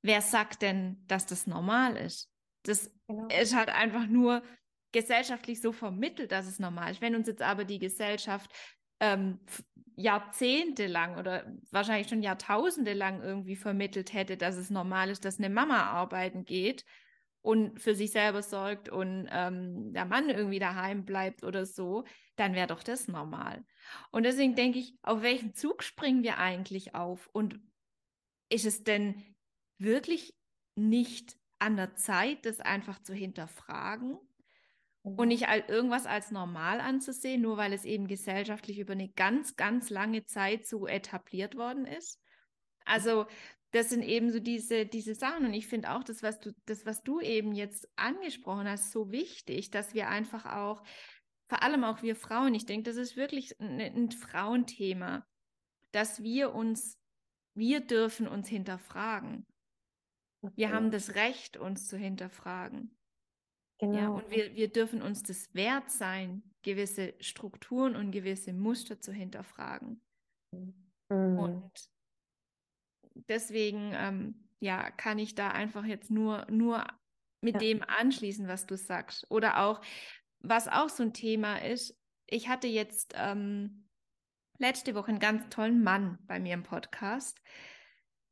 Wer 0.02 0.20
sagt 0.20 0.60
denn, 0.62 1.02
dass 1.06 1.26
das 1.26 1.46
normal 1.46 1.96
ist? 1.96 2.30
Das 2.64 2.90
genau. 3.08 3.26
ist 3.28 3.56
halt 3.56 3.70
einfach 3.70 4.06
nur 4.06 4.42
gesellschaftlich 4.92 5.62
so 5.62 5.72
vermittelt, 5.72 6.30
dass 6.30 6.46
es 6.46 6.58
normal 6.58 6.92
ist. 6.92 7.00
Wenn 7.00 7.16
uns 7.16 7.26
jetzt 7.26 7.42
aber 7.42 7.64
die 7.64 7.78
Gesellschaft 7.78 8.50
ähm, 9.00 9.40
jahrzehntelang 9.96 11.16
oder 11.16 11.50
wahrscheinlich 11.70 12.08
schon 12.08 12.22
Jahrtausende 12.22 12.92
lang 12.92 13.22
irgendwie 13.22 13.56
vermittelt 13.56 14.12
hätte, 14.12 14.36
dass 14.36 14.56
es 14.56 14.68
normal 14.68 15.08
ist, 15.08 15.24
dass 15.24 15.38
eine 15.38 15.48
Mama 15.48 15.84
arbeiten 15.84 16.44
geht, 16.44 16.84
und 17.42 17.80
für 17.80 17.94
sich 17.94 18.12
selber 18.12 18.42
sorgt 18.42 18.88
und 18.88 19.28
ähm, 19.30 19.92
der 19.92 20.04
Mann 20.04 20.30
irgendwie 20.30 20.60
daheim 20.60 21.04
bleibt 21.04 21.42
oder 21.42 21.66
so, 21.66 22.04
dann 22.36 22.54
wäre 22.54 22.68
doch 22.68 22.84
das 22.84 23.08
normal. 23.08 23.64
Und 24.12 24.22
deswegen 24.22 24.54
denke 24.54 24.78
ich, 24.78 24.96
auf 25.02 25.22
welchen 25.22 25.52
Zug 25.52 25.82
springen 25.82 26.22
wir 26.22 26.38
eigentlich 26.38 26.94
auf? 26.94 27.28
Und 27.32 27.60
ist 28.48 28.64
es 28.64 28.84
denn 28.84 29.22
wirklich 29.78 30.34
nicht 30.76 31.36
an 31.58 31.76
der 31.76 31.94
Zeit, 31.96 32.46
das 32.46 32.60
einfach 32.60 33.02
zu 33.02 33.12
hinterfragen 33.12 34.18
und 35.02 35.18
mhm. 35.18 35.28
nicht 35.28 35.48
als 35.48 35.68
irgendwas 35.68 36.06
als 36.06 36.30
normal 36.30 36.80
anzusehen, 36.80 37.42
nur 37.42 37.56
weil 37.56 37.72
es 37.72 37.84
eben 37.84 38.06
gesellschaftlich 38.06 38.78
über 38.78 38.92
eine 38.92 39.08
ganz, 39.08 39.56
ganz 39.56 39.90
lange 39.90 40.24
Zeit 40.26 40.66
so 40.66 40.86
etabliert 40.86 41.56
worden 41.56 41.86
ist? 41.86 42.20
Also 42.84 43.26
das 43.72 43.88
sind 43.88 44.02
eben 44.02 44.30
so 44.30 44.38
diese, 44.38 44.86
diese 44.86 45.14
Sachen. 45.14 45.46
Und 45.46 45.54
ich 45.54 45.66
finde 45.66 45.92
auch 45.92 46.04
das, 46.04 46.22
was 46.22 46.38
du, 46.40 46.52
das, 46.66 46.86
was 46.86 47.02
du 47.02 47.20
eben 47.20 47.52
jetzt 47.52 47.88
angesprochen 47.96 48.68
hast, 48.68 48.92
so 48.92 49.10
wichtig, 49.10 49.70
dass 49.70 49.94
wir 49.94 50.08
einfach 50.08 50.46
auch, 50.46 50.82
vor 51.48 51.62
allem 51.62 51.82
auch 51.84 52.02
wir 52.02 52.14
Frauen, 52.14 52.54
ich 52.54 52.66
denke, 52.66 52.84
das 52.84 52.96
ist 52.96 53.16
wirklich 53.16 53.58
ein, 53.60 53.80
ein 53.80 54.10
Frauenthema, 54.10 55.26
dass 55.90 56.22
wir 56.22 56.54
uns, 56.54 56.98
wir 57.54 57.80
dürfen 57.80 58.28
uns 58.28 58.48
hinterfragen. 58.48 59.46
Okay. 60.42 60.54
Wir 60.56 60.72
haben 60.72 60.90
das 60.90 61.14
Recht, 61.14 61.56
uns 61.56 61.88
zu 61.88 61.96
hinterfragen. 61.96 62.96
Genau. 63.78 63.98
Ja, 63.98 64.08
und 64.10 64.30
wir, 64.30 64.54
wir 64.54 64.70
dürfen 64.70 65.02
uns 65.02 65.22
das 65.22 65.52
wert 65.54 65.90
sein, 65.90 66.42
gewisse 66.62 67.14
Strukturen 67.20 67.96
und 67.96 68.12
gewisse 68.12 68.52
Muster 68.52 69.00
zu 69.00 69.12
hinterfragen. 69.12 70.02
Mhm. 70.52 71.38
Und 71.38 71.91
deswegen 73.28 73.92
ähm, 73.94 74.48
ja, 74.60 74.90
kann 74.90 75.18
ich 75.18 75.34
da 75.34 75.50
einfach 75.50 75.84
jetzt 75.84 76.10
nur, 76.10 76.46
nur 76.50 76.86
mit 77.40 77.54
ja. 77.54 77.60
dem 77.60 77.82
anschließen, 77.82 78.46
was 78.46 78.66
du 78.66 78.76
sagst. 78.76 79.26
Oder 79.30 79.64
auch, 79.64 79.80
was 80.40 80.68
auch 80.68 80.88
so 80.88 81.02
ein 81.02 81.12
Thema 81.12 81.56
ist, 81.58 81.98
ich 82.26 82.48
hatte 82.48 82.68
jetzt 82.68 83.14
ähm, 83.16 83.88
letzte 84.58 84.94
Woche 84.94 85.08
einen 85.08 85.18
ganz 85.18 85.48
tollen 85.50 85.82
Mann 85.82 86.18
bei 86.22 86.38
mir 86.38 86.54
im 86.54 86.62
Podcast, 86.62 87.40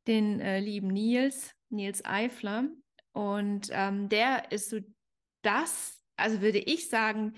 den 0.07 0.39
äh, 0.39 0.59
lieben 0.59 0.87
Nils, 0.87 1.53
Nils 1.69 2.03
Eifler. 2.05 2.69
Und 3.11 3.67
ähm, 3.71 4.09
der 4.09 4.51
ist 4.51 4.69
so 4.69 4.79
das, 5.41 6.01
also 6.15 6.41
würde 6.41 6.59
ich 6.59 6.89
sagen, 6.89 7.33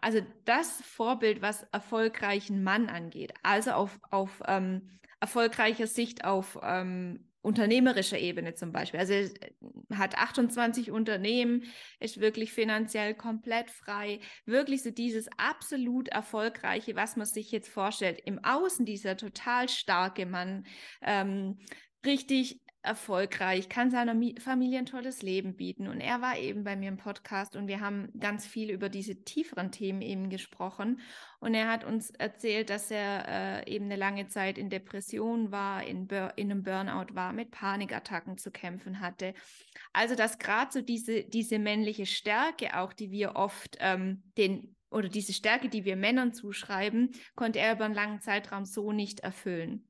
also 0.00 0.20
das 0.44 0.82
Vorbild, 0.82 1.42
was 1.42 1.62
erfolgreichen 1.72 2.62
Mann 2.62 2.88
angeht, 2.88 3.32
also 3.42 3.72
auf, 3.72 3.98
auf 4.10 4.42
ähm, 4.46 4.98
erfolgreicher 5.20 5.86
Sicht 5.86 6.24
auf 6.24 6.58
ähm, 6.62 7.28
unternehmerischer 7.42 8.18
Ebene 8.18 8.54
zum 8.54 8.72
Beispiel. 8.72 9.00
Also 9.00 9.14
er 9.14 9.98
hat 9.98 10.16
28 10.16 10.90
Unternehmen, 10.90 11.64
ist 12.00 12.20
wirklich 12.20 12.52
finanziell 12.52 13.14
komplett 13.14 13.70
frei, 13.70 14.20
wirklich 14.44 14.82
so 14.82 14.90
dieses 14.90 15.28
absolut 15.38 16.08
erfolgreiche, 16.08 16.96
was 16.96 17.16
man 17.16 17.26
sich 17.26 17.50
jetzt 17.50 17.68
vorstellt. 17.68 18.20
Im 18.24 18.44
Außen 18.44 18.84
dieser 18.84 19.16
total 19.16 19.68
starke 19.68 20.26
Mann, 20.26 20.66
ähm, 21.00 21.58
richtig 22.04 22.60
erfolgreich, 22.82 23.68
kann 23.68 23.90
seiner 23.90 24.14
Familie 24.40 24.78
ein 24.78 24.86
tolles 24.86 25.22
Leben 25.22 25.56
bieten. 25.56 25.88
Und 25.88 26.00
er 26.00 26.20
war 26.20 26.38
eben 26.38 26.64
bei 26.64 26.76
mir 26.76 26.88
im 26.88 26.96
Podcast 26.96 27.56
und 27.56 27.66
wir 27.66 27.80
haben 27.80 28.08
ganz 28.18 28.46
viel 28.46 28.70
über 28.70 28.88
diese 28.88 29.24
tieferen 29.24 29.72
Themen 29.72 30.00
eben 30.00 30.30
gesprochen. 30.30 31.00
Und 31.40 31.54
er 31.54 31.70
hat 31.70 31.84
uns 31.84 32.10
erzählt, 32.10 32.70
dass 32.70 32.90
er 32.90 33.64
äh, 33.66 33.70
eben 33.74 33.86
eine 33.86 33.96
lange 33.96 34.28
Zeit 34.28 34.58
in 34.58 34.70
Depression 34.70 35.50
war, 35.50 35.84
in, 35.84 36.08
in 36.36 36.50
einem 36.50 36.62
Burnout 36.62 37.14
war, 37.14 37.32
mit 37.32 37.50
Panikattacken 37.50 38.38
zu 38.38 38.50
kämpfen 38.50 39.00
hatte. 39.00 39.34
Also 39.92 40.14
dass 40.14 40.38
gerade 40.38 40.70
so 40.72 40.80
diese, 40.80 41.24
diese 41.24 41.58
männliche 41.58 42.06
Stärke 42.06 42.78
auch, 42.78 42.92
die 42.92 43.10
wir 43.10 43.36
oft 43.36 43.76
ähm, 43.80 44.22
den 44.36 44.76
oder 44.90 45.08
diese 45.08 45.34
Stärke, 45.34 45.68
die 45.68 45.84
wir 45.84 45.96
Männern 45.96 46.32
zuschreiben, 46.32 47.10
konnte 47.34 47.58
er 47.58 47.74
über 47.74 47.84
einen 47.84 47.94
langen 47.94 48.20
Zeitraum 48.20 48.64
so 48.64 48.92
nicht 48.92 49.20
erfüllen. 49.20 49.87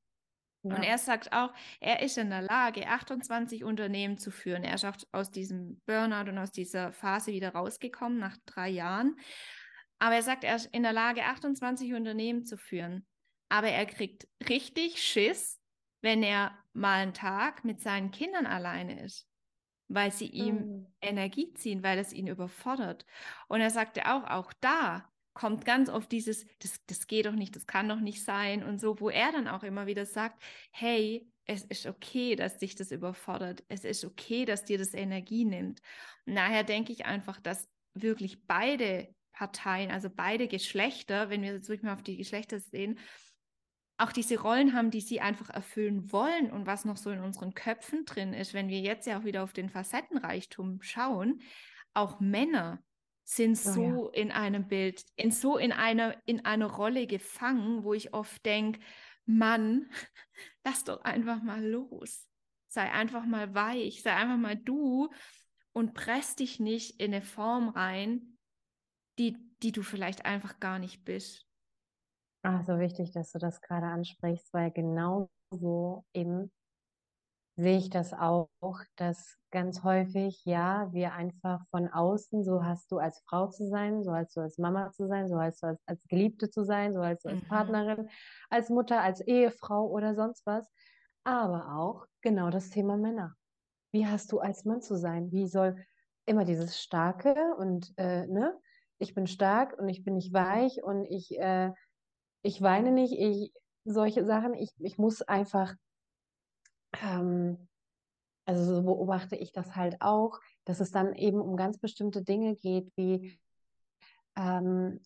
Ja. 0.71 0.77
Und 0.77 0.83
er 0.83 0.99
sagt 0.99 1.33
auch, 1.33 1.53
er 1.81 2.03
ist 2.03 2.19
in 2.19 2.31
der 2.31 2.43
Lage, 2.43 2.87
28 2.87 3.65
Unternehmen 3.65 4.19
zu 4.19 4.31
führen. 4.31 4.65
Er 4.65 4.75
ist 4.75 4.85
auch 4.85 4.97
aus 5.13 5.31
diesem 5.31 5.81
Burnout 5.87 6.31
und 6.31 6.39
aus 6.39 6.53
dieser 6.53 6.93
Phase 6.93 7.33
wieder 7.33 7.55
rausgekommen 7.55 8.19
nach 8.19 8.37
drei 8.47 8.69
Jahren. 8.69 9.17
Aber 9.99 10.15
er 10.15 10.23
sagt, 10.23 10.45
er 10.45 10.57
ist 10.57 10.67
in 10.67 10.83
der 10.83 10.93
Lage, 10.93 11.25
28 11.25 11.95
Unternehmen 11.95 12.45
zu 12.45 12.57
führen. 12.57 13.07
Aber 13.49 13.69
er 13.69 13.87
kriegt 13.87 14.29
richtig 14.49 15.03
Schiss, 15.03 15.61
wenn 16.01 16.23
er 16.23 16.57
mal 16.73 17.03
einen 17.03 17.15
Tag 17.15 17.65
mit 17.65 17.81
seinen 17.81 18.11
Kindern 18.11 18.47
alleine 18.47 19.03
ist, 19.03 19.27
weil 19.89 20.13
sie 20.13 20.29
ihm 20.29 20.55
mhm. 20.55 20.87
Energie 21.01 21.53
ziehen, 21.55 21.83
weil 21.83 21.99
es 21.99 22.13
ihn 22.13 22.29
überfordert. 22.29 23.05
Und 23.49 23.61
er 23.61 23.71
sagte 23.71 24.07
auch, 24.07 24.25
auch 24.25 24.53
da 24.61 25.11
kommt 25.39 25.65
ganz 25.65 25.89
oft 25.89 26.11
dieses, 26.11 26.45
das, 26.59 26.85
das 26.87 27.07
geht 27.07 27.27
doch 27.27 27.33
nicht, 27.33 27.55
das 27.55 27.69
kann 27.69 27.89
doch 27.89 28.01
nicht 28.01 28.25
sein 28.25 28.65
und 28.65 28.81
so, 28.81 28.99
wo 28.99 29.09
er 29.09 29.31
dann 29.31 29.47
auch 29.47 29.63
immer 29.63 29.87
wieder 29.87 30.05
sagt, 30.05 30.43
hey, 30.73 31.31
es 31.45 31.65
ist 31.65 31.87
okay, 31.87 32.35
dass 32.35 32.59
dich 32.59 32.75
das 32.75 32.91
überfordert. 32.91 33.63
Es 33.69 33.85
ist 33.85 34.05
okay, 34.05 34.45
dass 34.45 34.65
dir 34.65 34.79
das 34.79 34.95
Energie 34.95 35.45
nimmt. 35.45 35.81
Und 36.27 36.35
daher 36.35 36.65
denke 36.65 36.91
ich 36.91 37.07
einfach, 37.07 37.39
dass 37.39 37.69
wirklich 37.95 38.47
beide 38.49 39.15
Parteien, 39.33 39.93
also 39.93 40.11
beide 40.11 40.49
Geschlechter, 40.49 41.31
wenn 41.31 41.43
wir 41.43 41.53
jetzt 41.53 41.69
wirklich 41.69 41.85
mal 41.85 41.95
auf 41.95 42.03
die 42.03 42.17
Geschlechter 42.17 42.59
sehen, 42.59 42.99
auch 43.97 44.11
diese 44.11 44.41
Rollen 44.41 44.75
haben, 44.75 44.91
die 44.91 45.01
sie 45.01 45.21
einfach 45.21 45.51
erfüllen 45.51 46.11
wollen 46.11 46.51
und 46.51 46.67
was 46.67 46.85
noch 46.85 46.97
so 46.97 47.13
in 47.13 47.21
unseren 47.21 47.55
Köpfen 47.55 48.05
drin 48.07 48.33
ist, 48.33 48.55
wenn 48.55 48.69
wir 48.69 48.81
jetzt 48.81 49.07
ja 49.07 49.21
auch 49.21 49.25
wieder 49.25 49.45
auf 49.45 49.53
den 49.53 49.71
Facettenreichtum 49.71 50.83
schauen, 50.83 51.43
auch 51.95 52.19
Männer 52.19 52.83
sind 53.29 53.59
so 53.59 53.83
oh, 53.83 54.11
ja. 54.15 54.23
in 54.23 54.33
einem 54.33 54.69
Bild, 54.69 55.05
in 55.17 55.31
so 55.31 55.59
in 55.59 55.71
einer, 55.71 56.17
in 56.25 56.47
einer 56.47 56.67
Rolle 56.67 57.07
gefangen, 57.07 57.85
wo 57.85 57.93
ich 57.93 58.15
oft 58.15 58.45
denke, 58.47 58.81
Mann, 59.27 59.91
lass 60.65 60.85
doch 60.85 61.03
einfach 61.03 61.43
mal 61.43 61.63
los. 61.63 62.27
Sei 62.69 62.91
einfach 62.91 63.27
mal 63.27 63.55
weich, 63.55 64.03
sei 64.03 64.15
einfach 64.15 64.39
mal 64.39 64.57
du 64.57 65.11
und 65.73 65.93
press 65.93 66.37
dich 66.37 66.59
nicht 66.59 67.01
in 67.01 67.13
eine 67.13 67.23
Form 67.23 67.69
rein, 67.69 68.39
die, 69.19 69.37
die 69.63 69.73
du 69.73 69.83
vielleicht 69.83 70.25
einfach 70.25 70.59
gar 70.59 70.79
nicht 70.79 71.05
bist. 71.05 71.47
Ach, 72.43 72.65
so 72.65 72.79
wichtig, 72.79 73.13
dass 73.13 73.33
du 73.33 73.39
das 73.39 73.61
gerade 73.61 73.87
ansprichst, 73.87 74.55
weil 74.55 74.71
genau 74.71 75.31
so 75.51 76.07
eben 76.15 76.51
sehe 77.59 77.77
ich 77.77 77.91
das 77.91 78.13
auch, 78.13 78.49
dass 78.95 79.37
ganz 79.51 79.83
häufig, 79.83 80.45
ja, 80.45 80.89
wir 80.93 81.13
einfach 81.15 81.61
von 81.73 81.89
außen, 81.89 82.45
so 82.45 82.63
hast 82.63 82.93
du 82.93 82.99
als 82.99 83.21
Frau 83.27 83.49
zu 83.49 83.67
sein, 83.69 84.05
so 84.05 84.15
hast 84.15 84.37
du 84.37 84.41
als 84.41 84.59
Mama 84.59 84.93
zu 84.93 85.09
sein, 85.09 85.29
so 85.29 85.41
hast 85.41 85.65
du 85.65 85.67
als, 85.67 85.81
als 85.85 86.07
Geliebte 86.07 86.51
zu 86.51 86.65
sein, 86.65 86.95
so 86.95 87.05
hast 87.05 87.25
du 87.25 87.31
als 87.31 87.43
mhm. 87.43 87.49
Partnerin, 87.49 88.09
als 88.49 88.71
Mutter, 88.71 89.03
als 89.03 89.21
Ehefrau 89.23 89.89
oder 89.89 90.15
sonst 90.15 90.47
was, 90.47 90.71
aber 91.25 91.75
auch 91.77 92.07
genau 92.23 92.51
das 92.51 92.71
Thema 92.71 92.97
Männer. 92.97 93.35
Wie 93.91 94.07
hast 94.07 94.31
du 94.31 94.39
als 94.39 94.65
Mann 94.65 94.81
zu 94.81 94.97
sein? 94.97 95.33
Wie 95.33 95.49
soll 95.49 95.85
immer 96.27 96.45
dieses 96.45 96.81
Starke 96.81 97.57
und, 97.57 97.93
äh, 97.97 98.29
ne, 98.29 98.57
ich 98.99 99.15
bin 99.17 99.27
stark 99.27 99.77
und 99.77 99.89
ich 99.89 100.05
bin 100.05 100.15
nicht 100.15 100.33
weich 100.33 100.85
und 100.85 101.07
ich, 101.07 101.37
äh, 101.37 101.73
ich 102.43 102.63
weine 102.63 102.93
nicht, 102.93 103.15
ich, 103.19 103.53
solche 103.85 104.25
Sachen, 104.25 104.55
ich, 104.55 104.71
ich 104.79 104.97
muss 104.97 105.23
einfach 105.23 105.75
ähm, 107.03 107.69
also 108.45 108.65
so 108.65 108.83
beobachte 108.83 109.37
ich 109.37 109.53
das 109.53 109.77
halt 109.77 109.97
auch, 110.01 110.41
dass 110.65 110.81
es 110.81 110.91
dann 110.91 111.15
eben 111.15 111.41
um 111.41 111.57
ganz 111.57 111.79
bestimmte 111.79 112.23
Dinge 112.23 112.57
geht, 112.57 112.91
wie 112.97 113.39
ähm, 114.37 115.01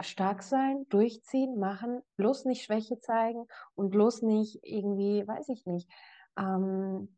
stark 0.00 0.42
sein, 0.42 0.86
durchziehen, 0.88 1.58
machen, 1.58 2.00
bloß 2.16 2.46
nicht 2.46 2.64
Schwäche 2.64 2.98
zeigen 3.00 3.46
und 3.74 3.90
bloß 3.90 4.22
nicht 4.22 4.60
irgendwie, 4.62 5.26
weiß 5.26 5.48
ich 5.50 5.66
nicht, 5.66 5.90
ähm, 6.38 7.16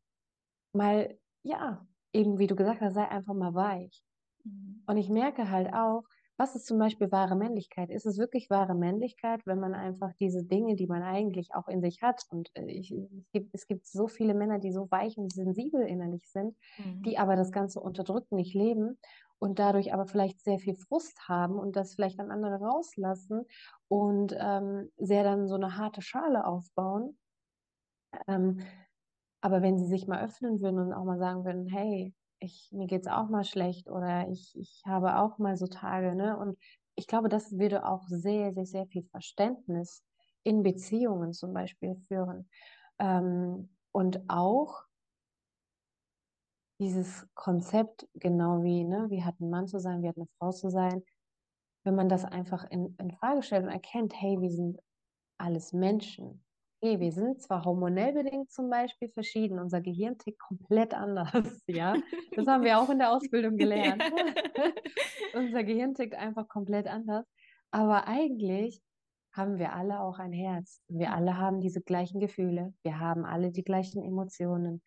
mal, 0.72 1.16
ja, 1.42 1.86
eben 2.12 2.38
wie 2.38 2.46
du 2.46 2.56
gesagt 2.56 2.80
hast, 2.80 2.94
sei 2.94 3.08
einfach 3.08 3.34
mal 3.34 3.54
weich. 3.54 4.02
Mhm. 4.44 4.82
Und 4.86 4.96
ich 4.96 5.08
merke 5.08 5.50
halt 5.50 5.72
auch, 5.72 6.02
was 6.36 6.56
ist 6.56 6.66
zum 6.66 6.78
Beispiel 6.78 7.12
wahre 7.12 7.36
Männlichkeit? 7.36 7.90
Ist 7.90 8.06
es 8.06 8.18
wirklich 8.18 8.50
wahre 8.50 8.74
Männlichkeit, 8.74 9.46
wenn 9.46 9.60
man 9.60 9.74
einfach 9.74 10.12
diese 10.18 10.44
Dinge, 10.44 10.76
die 10.76 10.86
man 10.86 11.02
eigentlich 11.02 11.54
auch 11.54 11.68
in 11.68 11.80
sich 11.80 12.02
hat, 12.02 12.24
und 12.30 12.50
äh, 12.54 12.64
ich, 12.66 12.92
es, 12.92 13.30
gibt, 13.32 13.54
es 13.54 13.66
gibt 13.66 13.86
so 13.86 14.08
viele 14.08 14.34
Männer, 14.34 14.58
die 14.58 14.72
so 14.72 14.90
weich 14.90 15.16
und 15.18 15.32
sensibel 15.32 15.82
innerlich 15.82 16.28
sind, 16.28 16.56
mhm. 16.78 17.02
die 17.02 17.18
aber 17.18 17.36
das 17.36 17.52
Ganze 17.52 17.80
unterdrücken, 17.80 18.36
nicht 18.36 18.54
leben 18.54 18.98
und 19.38 19.58
dadurch 19.58 19.92
aber 19.92 20.06
vielleicht 20.06 20.40
sehr 20.40 20.58
viel 20.58 20.76
Frust 20.76 21.28
haben 21.28 21.58
und 21.58 21.76
das 21.76 21.94
vielleicht 21.94 22.20
an 22.20 22.30
andere 22.30 22.60
rauslassen 22.60 23.44
und 23.88 24.34
ähm, 24.38 24.90
sehr 24.96 25.24
dann 25.24 25.48
so 25.48 25.56
eine 25.56 25.76
harte 25.76 26.00
Schale 26.00 26.46
aufbauen. 26.46 27.18
Ähm, 28.28 28.60
aber 29.40 29.60
wenn 29.60 29.78
sie 29.78 29.86
sich 29.86 30.06
mal 30.06 30.24
öffnen 30.24 30.60
würden 30.60 30.78
und 30.78 30.92
auch 30.92 31.04
mal 31.04 31.18
sagen 31.18 31.44
würden, 31.44 31.66
hey, 31.66 32.14
ich, 32.43 32.70
mir 32.72 32.86
geht 32.86 33.03
es 33.03 33.12
auch 33.12 33.28
mal 33.28 33.45
schlecht 33.45 33.88
oder 33.88 34.28
ich, 34.28 34.57
ich 34.57 34.82
habe 34.86 35.18
auch 35.18 35.38
mal 35.38 35.57
so 35.57 35.66
Tage, 35.66 36.14
ne? 36.14 36.36
Und 36.36 36.59
ich 36.95 37.07
glaube, 37.07 37.28
das 37.28 37.59
würde 37.59 37.86
auch 37.86 38.07
sehr, 38.07 38.53
sehr, 38.53 38.66
sehr 38.66 38.86
viel 38.86 39.05
Verständnis 39.05 40.05
in 40.43 40.62
Beziehungen 40.62 41.32
zum 41.32 41.53
Beispiel 41.55 41.97
führen. 42.09 42.49
Ähm, 42.99 43.74
und 43.93 44.20
auch 44.28 44.84
dieses 46.80 47.26
Konzept, 47.34 48.09
genau 48.14 48.62
wie, 48.62 48.84
ne, 48.84 49.07
wie 49.09 49.22
hat 49.22 49.40
ein 49.40 49.51
Mann 49.51 49.68
zu 49.68 49.78
sein, 49.78 50.03
wie 50.03 50.09
hat 50.09 50.16
eine 50.16 50.28
Frau 50.38 50.51
zu 50.51 50.68
sein, 50.68 51.03
wenn 51.84 51.95
man 51.95 52.09
das 52.09 52.24
einfach 52.24 52.64
in, 52.70 52.97
in 52.99 53.12
Frage 53.12 53.43
stellt 53.43 53.64
und 53.64 53.70
erkennt, 53.70 54.20
hey, 54.20 54.40
wir 54.40 54.51
sind 54.51 54.80
alles 55.38 55.72
Menschen 55.72 56.45
okay, 56.82 56.98
wir 56.98 57.12
sind 57.12 57.40
zwar 57.40 57.64
hormonell 57.64 58.12
bedingt 58.12 58.50
zum 58.50 58.68
Beispiel 58.68 59.08
verschieden, 59.08 59.60
unser 59.60 59.80
Gehirn 59.80 60.18
tickt 60.18 60.40
komplett 60.40 60.94
anders, 60.94 61.32
ja. 61.66 61.94
Das 62.34 62.46
haben 62.46 62.64
wir 62.64 62.78
auch 62.78 62.90
in 62.90 62.98
der 62.98 63.12
Ausbildung 63.12 63.56
gelernt. 63.56 64.02
unser 65.34 65.62
Gehirn 65.62 65.94
tickt 65.94 66.14
einfach 66.14 66.48
komplett 66.48 66.88
anders. 66.88 67.24
Aber 67.70 68.08
eigentlich 68.08 68.82
haben 69.32 69.58
wir 69.58 69.72
alle 69.72 70.00
auch 70.00 70.18
ein 70.18 70.32
Herz. 70.32 70.82
Wir 70.88 71.12
alle 71.12 71.38
haben 71.38 71.60
diese 71.60 71.80
gleichen 71.80 72.20
Gefühle. 72.20 72.74
Wir 72.82 72.98
haben 72.98 73.24
alle 73.24 73.50
die 73.50 73.64
gleichen 73.64 74.02
Emotionen. 74.02 74.82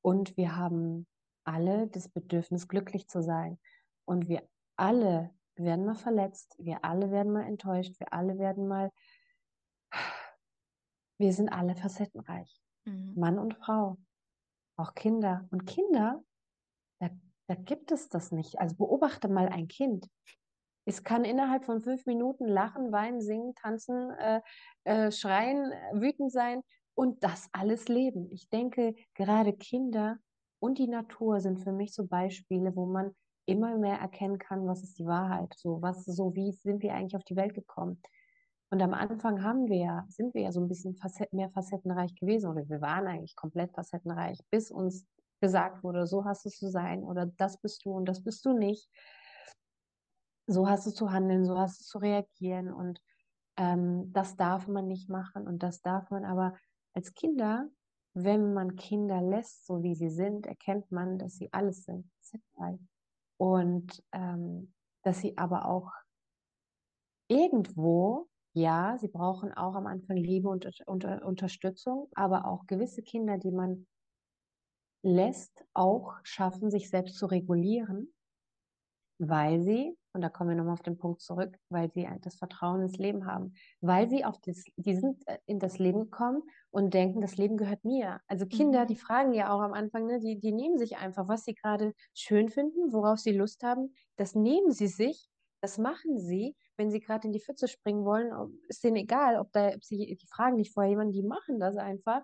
Und 0.00 0.36
wir 0.36 0.56
haben 0.56 1.06
alle 1.44 1.88
das 1.88 2.08
Bedürfnis, 2.08 2.68
glücklich 2.68 3.08
zu 3.08 3.22
sein. 3.22 3.58
Und 4.06 4.28
wir 4.28 4.48
alle 4.76 5.30
werden 5.56 5.84
mal 5.84 5.94
verletzt. 5.94 6.54
Wir 6.58 6.84
alle 6.84 7.10
werden 7.10 7.32
mal 7.32 7.46
enttäuscht. 7.46 7.98
Wir 7.98 8.12
alle 8.14 8.38
werden 8.38 8.66
mal 8.66 8.90
wir 11.22 11.32
sind 11.32 11.50
alle 11.50 11.76
facettenreich. 11.76 12.60
Mhm. 12.84 13.14
Mann 13.16 13.38
und 13.38 13.54
Frau. 13.54 13.96
Auch 14.76 14.94
Kinder. 14.94 15.46
Und 15.50 15.66
Kinder, 15.66 16.22
da, 17.00 17.10
da 17.46 17.54
gibt 17.54 17.92
es 17.92 18.08
das 18.08 18.32
nicht. 18.32 18.58
Also 18.58 18.76
beobachte 18.76 19.28
mal 19.28 19.48
ein 19.48 19.68
Kind. 19.68 20.08
Es 20.84 21.04
kann 21.04 21.24
innerhalb 21.24 21.64
von 21.64 21.80
fünf 21.80 22.06
Minuten 22.06 22.46
lachen, 22.48 22.90
weinen, 22.90 23.20
singen, 23.20 23.54
tanzen, 23.54 24.10
äh, 24.18 24.40
äh, 24.82 25.12
schreien, 25.12 25.72
wütend 25.92 26.32
sein 26.32 26.62
und 26.94 27.22
das 27.22 27.48
alles 27.52 27.86
leben. 27.86 28.28
Ich 28.32 28.50
denke, 28.50 28.96
gerade 29.14 29.52
Kinder 29.52 30.18
und 30.58 30.78
die 30.78 30.88
Natur 30.88 31.40
sind 31.40 31.60
für 31.60 31.72
mich 31.72 31.94
so 31.94 32.04
Beispiele, 32.04 32.74
wo 32.74 32.86
man 32.86 33.14
immer 33.46 33.76
mehr 33.76 33.98
erkennen 33.98 34.38
kann, 34.38 34.66
was 34.66 34.82
ist 34.82 34.98
die 34.98 35.06
Wahrheit. 35.06 35.54
So, 35.56 35.80
was, 35.80 36.04
so 36.04 36.34
wie 36.34 36.50
sind 36.50 36.82
wir 36.82 36.94
eigentlich 36.94 37.16
auf 37.16 37.24
die 37.24 37.36
Welt 37.36 37.54
gekommen? 37.54 38.02
Und 38.72 38.80
am 38.80 38.94
Anfang 38.94 39.42
haben 39.44 39.68
wir 39.68 40.06
sind 40.08 40.32
wir 40.32 40.44
ja 40.44 40.50
so 40.50 40.60
ein 40.60 40.68
bisschen 40.68 40.96
facet 40.96 41.30
mehr 41.34 41.50
facettenreich 41.50 42.14
gewesen 42.14 42.50
oder 42.50 42.66
wir 42.70 42.80
waren 42.80 43.06
eigentlich 43.06 43.36
komplett 43.36 43.74
facettenreich, 43.74 44.38
bis 44.50 44.70
uns 44.70 45.06
gesagt 45.42 45.84
wurde, 45.84 46.06
so 46.06 46.24
hast 46.24 46.46
es 46.46 46.56
zu 46.56 46.70
sein 46.70 47.02
oder 47.02 47.26
das 47.26 47.58
bist 47.58 47.84
du 47.84 47.92
und 47.92 48.06
das 48.06 48.24
bist 48.24 48.46
du 48.46 48.54
nicht. 48.54 48.88
so 50.46 50.68
hast 50.68 50.86
du 50.86 50.90
zu 50.90 51.12
handeln, 51.12 51.44
so 51.44 51.58
hast 51.58 51.80
du 51.80 51.84
zu 51.84 51.98
reagieren 51.98 52.72
und 52.72 52.98
ähm, 53.58 54.10
das 54.12 54.36
darf 54.36 54.66
man 54.68 54.86
nicht 54.88 55.10
machen 55.10 55.46
und 55.46 55.62
das 55.62 55.82
darf 55.82 56.10
man. 56.10 56.24
Aber 56.24 56.56
als 56.94 57.12
Kinder, 57.12 57.68
wenn 58.14 58.54
man 58.54 58.76
Kinder 58.76 59.20
lässt, 59.20 59.66
so 59.66 59.82
wie 59.82 59.94
sie 59.94 60.10
sind, 60.10 60.46
erkennt 60.46 60.90
man, 60.90 61.18
dass 61.18 61.34
sie 61.34 61.52
alles 61.52 61.84
sind, 61.84 62.10
und 63.36 64.02
ähm, 64.12 64.72
dass 65.02 65.20
sie 65.20 65.36
aber 65.36 65.66
auch 65.66 65.90
irgendwo, 67.28 68.28
ja, 68.54 68.96
sie 68.98 69.08
brauchen 69.08 69.52
auch 69.52 69.74
am 69.74 69.86
Anfang 69.86 70.16
Liebe 70.16 70.48
und 70.48 70.68
unter, 70.86 71.24
Unterstützung, 71.24 72.08
aber 72.14 72.46
auch 72.46 72.66
gewisse 72.66 73.02
Kinder, 73.02 73.38
die 73.38 73.50
man 73.50 73.86
lässt, 75.02 75.64
auch 75.74 76.14
schaffen, 76.22 76.70
sich 76.70 76.90
selbst 76.90 77.16
zu 77.16 77.26
regulieren, 77.26 78.12
weil 79.18 79.62
sie, 79.62 79.96
und 80.12 80.20
da 80.20 80.28
kommen 80.28 80.50
wir 80.50 80.56
nochmal 80.56 80.74
auf 80.74 80.82
den 80.82 80.98
Punkt 80.98 81.22
zurück, 81.22 81.56
weil 81.70 81.90
sie 81.90 82.06
das 82.20 82.36
Vertrauen 82.36 82.82
ins 82.82 82.98
Leben 82.98 83.26
haben, 83.26 83.54
weil 83.80 84.08
sie 84.10 84.24
auf 84.24 84.38
das, 84.40 84.64
die 84.76 84.94
sind 84.94 85.26
äh, 85.26 85.38
in 85.46 85.58
das 85.58 85.78
Leben 85.78 86.10
kommen 86.10 86.42
und 86.70 86.92
denken, 86.92 87.20
das 87.20 87.36
Leben 87.36 87.56
gehört 87.56 87.84
mir. 87.84 88.20
Also 88.26 88.46
Kinder, 88.46 88.82
mhm. 88.82 88.88
die 88.88 88.96
fragen 88.96 89.32
ja 89.32 89.52
auch 89.52 89.60
am 89.60 89.72
Anfang, 89.72 90.06
ne, 90.06 90.20
die, 90.20 90.38
die 90.38 90.52
nehmen 90.52 90.76
sich 90.76 90.98
einfach, 90.98 91.26
was 91.28 91.44
sie 91.44 91.54
gerade 91.54 91.94
schön 92.14 92.48
finden, 92.48 92.92
worauf 92.92 93.18
sie 93.18 93.32
Lust 93.32 93.62
haben, 93.62 93.94
das 94.16 94.34
nehmen 94.34 94.72
sie 94.72 94.88
sich, 94.88 95.31
das 95.62 95.78
machen 95.78 96.18
sie 96.18 96.54
wenn 96.76 96.90
sie 96.90 97.00
gerade 97.00 97.26
in 97.26 97.32
die 97.32 97.40
Pfütze 97.40 97.68
springen 97.68 98.04
wollen, 98.04 98.32
ist 98.68 98.82
denen 98.82 98.96
egal, 98.96 99.38
ob, 99.38 99.52
da, 99.52 99.68
ob 99.68 99.84
sie, 99.84 100.16
die 100.16 100.26
fragen 100.26 100.56
nicht 100.56 100.72
vorher 100.72 100.90
jemanden, 100.90 101.12
die 101.12 101.22
machen 101.22 101.60
das 101.60 101.76
einfach, 101.76 102.22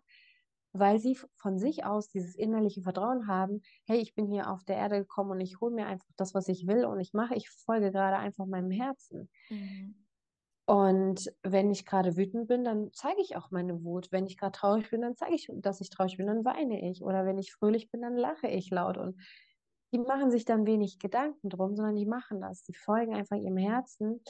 weil 0.72 0.98
sie 0.98 1.16
von 1.36 1.58
sich 1.58 1.84
aus 1.84 2.08
dieses 2.08 2.34
innerliche 2.34 2.82
Vertrauen 2.82 3.26
haben, 3.26 3.62
hey, 3.86 3.98
ich 3.98 4.14
bin 4.14 4.26
hier 4.26 4.50
auf 4.50 4.64
der 4.64 4.76
Erde 4.76 4.98
gekommen 4.98 5.30
und 5.30 5.40
ich 5.40 5.60
hole 5.60 5.74
mir 5.74 5.86
einfach 5.86 6.08
das, 6.16 6.34
was 6.34 6.48
ich 6.48 6.66
will 6.66 6.84
und 6.84 7.00
ich 7.00 7.12
mache, 7.12 7.34
ich 7.34 7.48
folge 7.50 7.90
gerade 7.90 8.16
einfach 8.16 8.46
meinem 8.46 8.70
Herzen. 8.70 9.30
Mhm. 9.48 9.94
Und 10.66 11.32
wenn 11.42 11.70
ich 11.70 11.86
gerade 11.86 12.18
wütend 12.18 12.46
bin, 12.46 12.62
dann 12.62 12.90
zeige 12.92 13.22
ich 13.22 13.36
auch 13.36 13.50
meine 13.50 13.84
Wut. 13.84 14.12
Wenn 14.12 14.26
ich 14.26 14.36
gerade 14.36 14.52
traurig 14.52 14.90
bin, 14.90 15.00
dann 15.00 15.16
zeige 15.16 15.34
ich, 15.34 15.48
dass 15.54 15.80
ich 15.80 15.88
traurig 15.88 16.18
bin, 16.18 16.26
dann 16.26 16.44
weine 16.44 16.90
ich. 16.90 17.02
Oder 17.02 17.24
wenn 17.24 17.38
ich 17.38 17.54
fröhlich 17.54 17.90
bin, 17.90 18.02
dann 18.02 18.16
lache 18.18 18.48
ich 18.48 18.68
laut. 18.68 18.98
Und 18.98 19.18
die 19.92 19.98
machen 19.98 20.30
sich 20.30 20.44
dann 20.44 20.66
wenig 20.66 20.98
Gedanken 20.98 21.48
drum, 21.48 21.74
sondern 21.76 21.96
die 21.96 22.06
machen 22.06 22.40
das. 22.40 22.62
Die 22.64 22.74
folgen 22.74 23.14
einfach 23.14 23.36
ihrem 23.36 23.56
Herzen, 23.56 24.20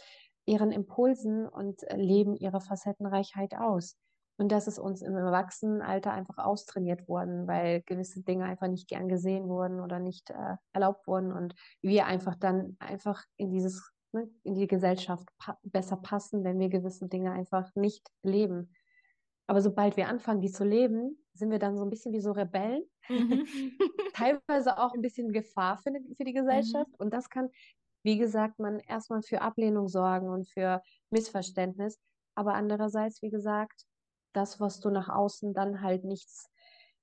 ihren 0.47 0.71
Impulsen 0.71 1.47
und 1.47 1.83
äh, 1.85 1.97
leben 1.97 2.37
ihre 2.37 2.61
Facettenreichheit 2.61 3.55
aus. 3.55 3.97
Und 4.41 4.53
das 4.53 4.69
ist 4.69 4.79
uns 4.79 5.03
im 5.03 5.17
Erwachsenenalter 5.17 6.13
einfach 6.13 6.39
austrainiert 6.39 7.09
worden, 7.09 7.49
weil 7.49 7.83
gewisse 7.83 8.23
Dinge 8.23 8.45
einfach 8.45 8.69
nicht 8.69 8.89
gern 8.89 9.09
gesehen 9.09 9.49
wurden 9.49 9.81
oder 9.81 9.99
nicht 9.99 10.31
äh, 10.31 10.57
erlaubt 10.73 11.09
wurden 11.09 11.33
und 11.33 11.55
wir 11.83 12.07
einfach 12.07 12.37
dann 12.37 12.77
einfach 12.79 13.25
in 13.37 13.51
dieses, 13.51 13.93
ne, 14.13 14.31
in 14.45 14.55
die 14.55 14.69
Gesellschaft 14.69 15.29
pa 15.39 15.59
besser 15.65 15.97
passen, 15.97 16.45
wenn 16.45 16.61
wir 16.61 16.69
gewisse 16.69 17.09
Dinge 17.09 17.33
einfach 17.33 17.75
nicht 17.75 18.09
leben. 18.23 18.73
Aber 19.49 19.63
sobald 19.63 19.97
wir 19.97 20.09
anfangen, 20.09 20.43
die 20.43 20.53
zu 20.53 20.63
leben, 20.63 21.19
sind 21.33 21.51
wir 21.51 21.59
dann 21.59 21.75
so 21.75 21.83
ein 21.83 21.89
bisschen 21.89 22.13
wie 22.13 22.21
so 22.21 22.33
Rebellen. 22.33 22.85
Mhm. 23.09 23.47
Teilweise 24.15 24.77
auch 24.77 24.93
ein 24.93 25.01
bisschen 25.01 25.33
Gefahr 25.33 25.79
für, 25.79 25.91
für 26.17 26.25
die 26.25 26.35
Gesellschaft. 26.35 26.91
Mhm. 26.91 26.97
Und 26.99 27.15
das 27.15 27.31
kann, 27.31 27.49
wie 28.03 28.19
gesagt, 28.19 28.59
man 28.59 28.79
erstmal 28.79 29.23
für 29.23 29.41
Ablehnung 29.41 29.89
sorgen 29.89 30.29
und 30.29 30.47
für 30.51 30.83
Missverständnis. 31.09 31.99
Aber 32.35 32.55
andererseits, 32.55 33.23
wie 33.23 33.31
gesagt, 33.31 33.87
das, 34.35 34.61
was 34.61 34.81
du 34.81 34.91
nach 34.91 35.09
außen 35.09 35.55
dann 35.55 35.81
halt 35.81 36.05
nichts, 36.05 36.51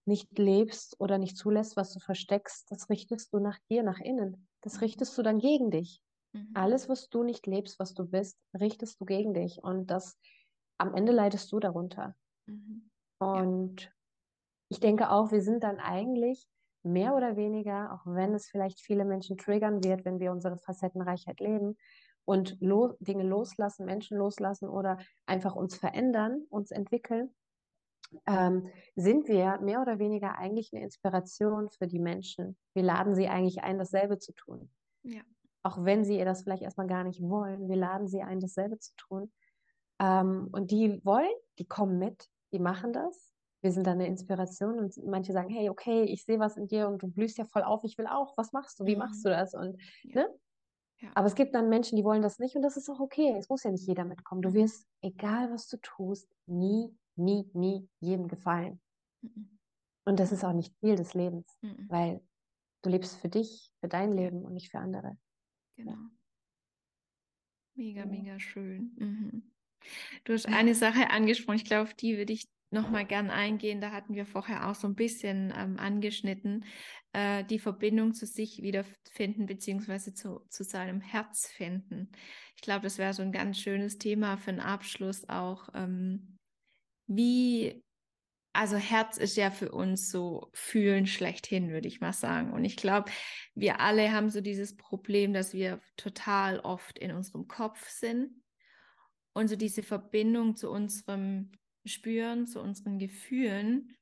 nicht 0.06 0.38
lebst 0.38 1.00
oder 1.00 1.18
nicht 1.18 1.38
zulässt, 1.38 1.76
was 1.76 1.94
du 1.94 2.00
versteckst, 2.00 2.70
das 2.70 2.92
richtest 2.92 3.34
du 3.34 3.40
nach 3.40 3.58
dir, 3.72 3.82
nach 3.82 4.00
innen. 4.00 4.48
Das 4.62 4.76
mhm. 4.76 4.80
richtest 4.82 5.18
du 5.18 5.24
dann 5.24 5.40
gegen 5.40 5.72
dich. 5.72 6.00
Mhm. 6.34 6.52
Alles, 6.54 6.90
was 6.90 7.10
du 7.10 7.24
nicht 7.24 7.48
lebst, 7.48 7.80
was 7.80 7.96
du 7.96 8.06
bist, 8.06 8.38
richtest 8.54 9.02
du 9.02 9.06
gegen 9.06 9.34
dich. 9.34 9.64
Und 9.64 9.88
das 9.88 10.16
am 10.78 10.94
Ende 10.94 11.12
leidest 11.12 11.52
du 11.52 11.60
darunter. 11.60 12.16
Mhm. 12.46 12.90
Und 13.20 13.82
ja. 13.82 13.90
ich 14.70 14.80
denke 14.80 15.10
auch, 15.10 15.32
wir 15.32 15.42
sind 15.42 15.64
dann 15.64 15.80
eigentlich 15.80 16.48
mehr 16.84 17.16
oder 17.16 17.36
weniger, 17.36 17.94
auch 17.94 18.06
wenn 18.06 18.34
es 18.34 18.48
vielleicht 18.48 18.80
viele 18.80 19.06
Menschen 19.06 19.38
triggern 19.38 19.84
wird, 19.84 20.06
wenn 20.06 20.20
wir 20.20 20.32
unsere 20.32 20.58
Facettenreichheit 20.58 21.40
leben 21.40 21.78
und 22.26 22.58
lo 22.60 22.94
Dinge 23.00 23.24
loslassen, 23.24 23.86
Menschen 23.86 24.18
loslassen 24.18 24.70
oder 24.70 24.98
einfach 25.26 25.56
uns 25.56 25.76
verändern, 25.76 26.44
uns 26.50 26.72
entwickeln, 26.72 27.34
ähm, 28.28 28.70
sind 28.96 29.28
wir 29.28 29.60
mehr 29.62 29.82
oder 29.82 30.00
weniger 30.00 30.38
eigentlich 30.38 30.72
eine 30.74 30.84
Inspiration 30.84 31.70
für 31.70 31.88
die 31.88 32.00
Menschen. 32.00 32.58
Wir 32.74 32.84
laden 32.84 33.16
sie 33.16 33.28
eigentlich 33.28 33.64
ein, 33.64 33.78
dasselbe 33.78 34.20
zu 34.20 34.34
tun. 34.34 34.70
Ja. 35.04 35.22
Auch 35.64 35.84
wenn 35.84 36.06
sie 36.06 36.18
ihr 36.18 36.26
das 36.26 36.44
vielleicht 36.44 36.62
erstmal 36.62 36.88
gar 36.88 37.04
nicht 37.04 37.22
wollen, 37.22 37.68
wir 37.68 37.76
laden 37.76 38.08
sie 38.08 38.22
ein, 38.22 38.40
dasselbe 38.40 38.78
zu 38.78 38.94
tun. 38.96 39.32
Ähm, 40.00 40.50
und 40.52 40.72
die 40.72 41.04
wollen, 41.04 41.34
die 41.58 41.66
kommen 41.66 41.98
mit, 41.98 42.30
die 42.56 42.60
machen 42.60 42.94
das. 42.94 43.34
Wir 43.62 43.72
sind 43.72 43.86
dann 43.86 44.00
eine 44.00 44.08
Inspiration 44.08 44.80
und 44.80 44.96
manche 45.06 45.34
sagen, 45.34 45.50
hey, 45.50 45.70
okay, 45.70 46.04
ich 46.04 46.24
sehe 46.24 46.40
was 46.40 46.56
in 46.56 46.68
dir 46.68 46.88
und 46.88 47.02
du 47.02 47.08
blühst 47.08 47.38
ja 47.38 47.46
voll 47.46 47.64
auf, 47.64 47.84
ich 47.84 47.98
will 47.98 48.08
auch. 48.08 48.38
Was 48.38 48.54
machst 48.54 48.80
du? 48.80 48.86
Wie 48.86 48.96
mhm. 48.96 49.00
machst 49.00 49.26
du 49.26 49.30
das? 49.30 49.54
Und 49.54 49.82
ja. 50.04 50.22
ne? 50.22 50.30
Ja. 51.00 51.10
Aber 51.14 51.28
es 51.28 51.36
gibt 51.36 51.54
dann 51.54 51.68
Menschen, 51.68 51.98
die 51.98 52.06
wollen 52.06 52.22
das 52.22 52.40
nicht 52.40 52.56
und 52.56 52.62
das 52.62 52.78
ist 52.78 52.90
auch 52.90 53.02
okay. 53.02 53.36
Es 53.38 53.50
muss 53.50 53.64
ja 53.64 53.72
nicht 53.72 53.86
jeder 53.86 54.06
mitkommen. 54.06 54.42
Du 54.42 54.50
mhm. 54.50 54.54
wirst, 54.54 54.88
egal 55.02 55.52
was 55.52 55.68
du 55.68 55.78
tust, 55.78 56.30
nie, 56.46 56.96
nie, 57.16 57.50
nie 57.54 57.90
jedem 58.00 58.30
gefallen. 58.30 58.80
Mhm. 59.22 59.60
Und 60.06 60.20
das 60.20 60.32
ist 60.32 60.46
auch 60.46 60.54
nicht 60.54 60.78
Ziel 60.80 60.96
des 60.96 61.14
Lebens, 61.14 61.58
mhm. 61.62 61.90
weil 61.90 62.22
du 62.84 62.90
lebst 62.90 63.18
für 63.18 63.28
dich, 63.30 63.74
für 63.82 63.90
dein 63.90 64.14
Leben 64.14 64.46
und 64.46 64.54
nicht 64.54 64.72
für 64.72 64.80
andere. 64.80 65.18
Genau. 65.76 65.98
Mega, 67.74 68.06
mega 68.06 68.40
schön. 68.40 68.96
Mhm. 68.98 69.55
Du 70.24 70.34
hast 70.34 70.48
eine 70.48 70.76
Sache 70.76 71.10
angesprochen, 71.10 71.58
ich 71.58 71.66
glaube, 71.66 71.84
auf 71.84 71.94
die 71.94 72.18
würde 72.18 72.34
ich 72.34 72.48
nochmal 72.72 73.06
gern 73.06 73.32
eingehen. 73.32 73.82
Da 73.82 73.92
hatten 73.92 74.14
wir 74.14 74.26
vorher 74.26 74.70
auch 74.70 74.76
so 74.76 74.88
ein 74.88 74.96
bisschen 74.96 75.52
ähm, 75.56 75.78
angeschnitten, 75.80 76.66
äh, 77.14 77.44
die 77.46 77.60
Verbindung 77.60 78.14
zu 78.14 78.26
sich 78.28 78.62
wiederfinden, 78.62 79.48
beziehungsweise 79.48 80.14
zu, 80.14 80.42
zu 80.50 80.64
seinem 80.64 81.02
Herz 81.02 81.48
finden. 81.48 82.12
Ich 82.56 82.62
glaube, 82.62 82.84
das 82.84 83.00
wäre 83.00 83.14
so 83.14 83.24
ein 83.24 83.32
ganz 83.32 83.60
schönes 83.60 83.98
Thema 83.98 84.38
für 84.38 84.52
einen 84.52 84.60
Abschluss 84.60 85.28
auch. 85.28 85.70
Ähm, 85.74 86.38
wie, 87.08 87.84
also 88.54 88.78
Herz 88.78 89.18
ist 89.18 89.38
ja 89.38 89.52
für 89.52 89.72
uns 89.72 90.10
so 90.12 90.50
fühlen 90.54 91.08
schlechthin, 91.08 91.70
würde 91.70 91.88
ich 91.88 92.02
mal 92.02 92.14
sagen. 92.14 92.52
Und 92.52 92.66
ich 92.66 92.78
glaube, 92.78 93.12
wir 93.54 93.80
alle 93.80 94.12
haben 94.12 94.30
so 94.30 94.42
dieses 94.42 94.76
Problem, 94.76 95.34
dass 95.34 95.54
wir 95.54 95.82
total 95.98 96.60
oft 96.60 97.00
in 97.00 97.12
unserem 97.12 97.48
Kopf 97.48 97.88
sind 97.90 98.32
und 99.36 99.50
so 99.50 99.56
diese 99.56 99.84
Verbindung 99.84 100.56
zu 100.56 100.72
unserem 100.72 101.52
Spüren, 101.86 102.48
zu 102.48 102.62
unseren 102.62 102.98
Gefühlen 102.98 103.96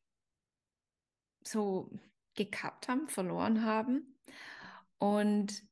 so 1.45 1.91
gekappt 2.35 2.87
haben, 2.87 3.07
verloren 3.07 3.65
haben. 3.65 4.15
Und 4.99 5.63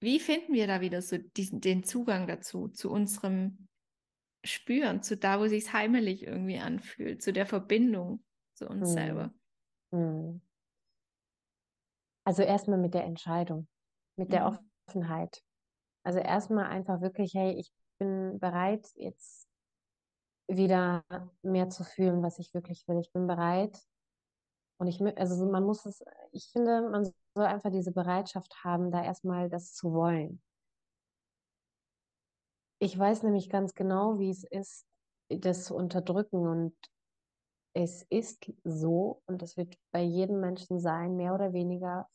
wie 0.00 0.18
finden 0.18 0.54
wir 0.54 0.66
da 0.66 0.80
wieder 0.80 1.02
so 1.02 1.18
diesen, 1.18 1.60
den 1.60 1.84
Zugang 1.84 2.26
dazu, 2.26 2.68
zu 2.68 2.90
unserem 2.90 3.68
Spüren, 4.44 5.02
zu 5.02 5.16
da, 5.16 5.38
wo 5.38 5.46
sich 5.46 5.72
heimelig 5.72 6.24
irgendwie 6.24 6.58
anfühlt, 6.58 7.22
zu 7.22 7.32
der 7.32 7.46
Verbindung 7.46 8.24
zu 8.54 8.66
uns 8.66 8.88
hm. 8.88 8.94
selber? 8.94 9.34
Hm. 9.94 10.40
Also 12.24 12.42
erstmal 12.42 12.78
mit 12.78 12.94
der 12.94 13.04
Entscheidung, 13.04 13.68
mit 14.16 14.32
der 14.32 14.48
mhm. 14.48 14.58
Offenheit. 14.88 15.42
Also 16.04 16.20
erstmal 16.20 16.66
einfach 16.66 17.00
wirklich, 17.00 17.34
hey, 17.34 17.52
ich 17.58 17.72
bin 18.02 18.38
bereit, 18.40 18.90
jetzt 18.96 19.48
wieder 20.48 21.04
mehr 21.42 21.68
zu 21.70 21.84
fühlen, 21.84 22.22
was 22.22 22.38
ich 22.38 22.52
wirklich 22.52 22.86
will. 22.88 22.98
Ich 22.98 23.12
bin 23.12 23.26
bereit. 23.26 23.80
Und 24.78 24.88
ich, 24.88 25.00
also 25.16 25.46
man 25.46 25.64
muss 25.64 25.86
es, 25.86 26.02
ich 26.32 26.50
finde, 26.50 26.88
man 26.90 27.04
soll 27.34 27.46
einfach 27.46 27.70
diese 27.70 27.92
Bereitschaft 27.92 28.64
haben, 28.64 28.90
da 28.90 29.04
erstmal 29.04 29.48
das 29.48 29.74
zu 29.74 29.92
wollen. 29.92 30.42
Ich 32.80 32.98
weiß 32.98 33.22
nämlich 33.22 33.48
ganz 33.48 33.74
genau, 33.74 34.18
wie 34.18 34.30
es 34.30 34.42
ist, 34.42 34.84
das 35.28 35.64
zu 35.64 35.76
unterdrücken. 35.76 36.48
Und 36.48 36.76
es 37.74 38.02
ist 38.10 38.52
so, 38.64 39.22
und 39.26 39.40
das 39.40 39.56
wird 39.56 39.76
bei 39.92 40.02
jedem 40.02 40.40
Menschen 40.40 40.80
sein, 40.80 41.16
mehr 41.16 41.34
oder 41.34 41.52
weniger, 41.52 42.08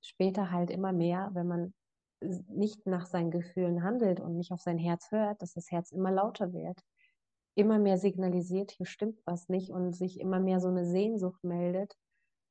später 0.00 0.50
halt 0.50 0.70
immer 0.70 0.92
mehr, 0.92 1.30
wenn 1.34 1.46
man 1.46 1.74
nicht 2.20 2.86
nach 2.86 3.06
seinen 3.06 3.30
Gefühlen 3.30 3.82
handelt 3.82 4.20
und 4.20 4.36
nicht 4.36 4.52
auf 4.52 4.60
sein 4.60 4.78
Herz 4.78 5.10
hört, 5.10 5.42
dass 5.42 5.54
das 5.54 5.70
Herz 5.70 5.92
immer 5.92 6.10
lauter 6.10 6.52
wird, 6.52 6.80
immer 7.54 7.78
mehr 7.78 7.98
signalisiert, 7.98 8.70
hier 8.72 8.86
stimmt 8.86 9.20
was 9.24 9.48
nicht 9.48 9.70
und 9.70 9.92
sich 9.92 10.20
immer 10.20 10.40
mehr 10.40 10.60
so 10.60 10.68
eine 10.68 10.86
Sehnsucht 10.86 11.44
meldet 11.44 11.96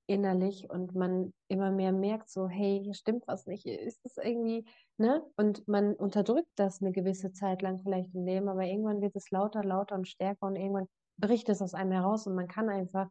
innerlich 0.08 0.70
und 0.70 0.94
man 0.96 1.34
immer 1.48 1.72
mehr 1.72 1.92
merkt 1.92 2.30
so, 2.30 2.48
hey, 2.48 2.80
hier 2.84 2.94
stimmt 2.94 3.28
was 3.28 3.48
nicht, 3.48 3.66
ist 3.66 4.04
das 4.06 4.18
irgendwie, 4.18 4.66
ne? 4.98 5.24
Und 5.36 5.68
man 5.68 5.94
unterdrückt 5.96 6.50
das 6.56 6.82
eine 6.82 6.92
gewisse 6.92 7.32
Zeit 7.32 7.62
lang 7.62 7.80
vielleicht 7.80 8.14
im 8.14 8.26
Leben, 8.26 8.48
aber 8.48 8.64
irgendwann 8.64 9.02
wird 9.02 9.16
es 9.16 9.32
lauter, 9.32 9.64
lauter 9.64 9.96
und 9.96 10.08
stärker 10.08 10.46
und 10.46 10.56
irgendwann 10.56 10.88
bricht 11.18 11.50
es 11.50 11.62
aus 11.62 11.74
einem 11.74 11.92
heraus 11.92 12.28
und 12.28 12.36
man 12.36 12.48
kann 12.48 12.70
einfach 12.70 13.10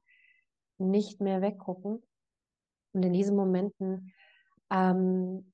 nicht 0.79 1.21
mehr 1.21 1.41
weggucken. 1.43 2.03
Und 2.93 3.05
in 3.05 3.13
diesen 3.13 3.35
Momenten 3.35 4.13
ähm, 4.71 5.53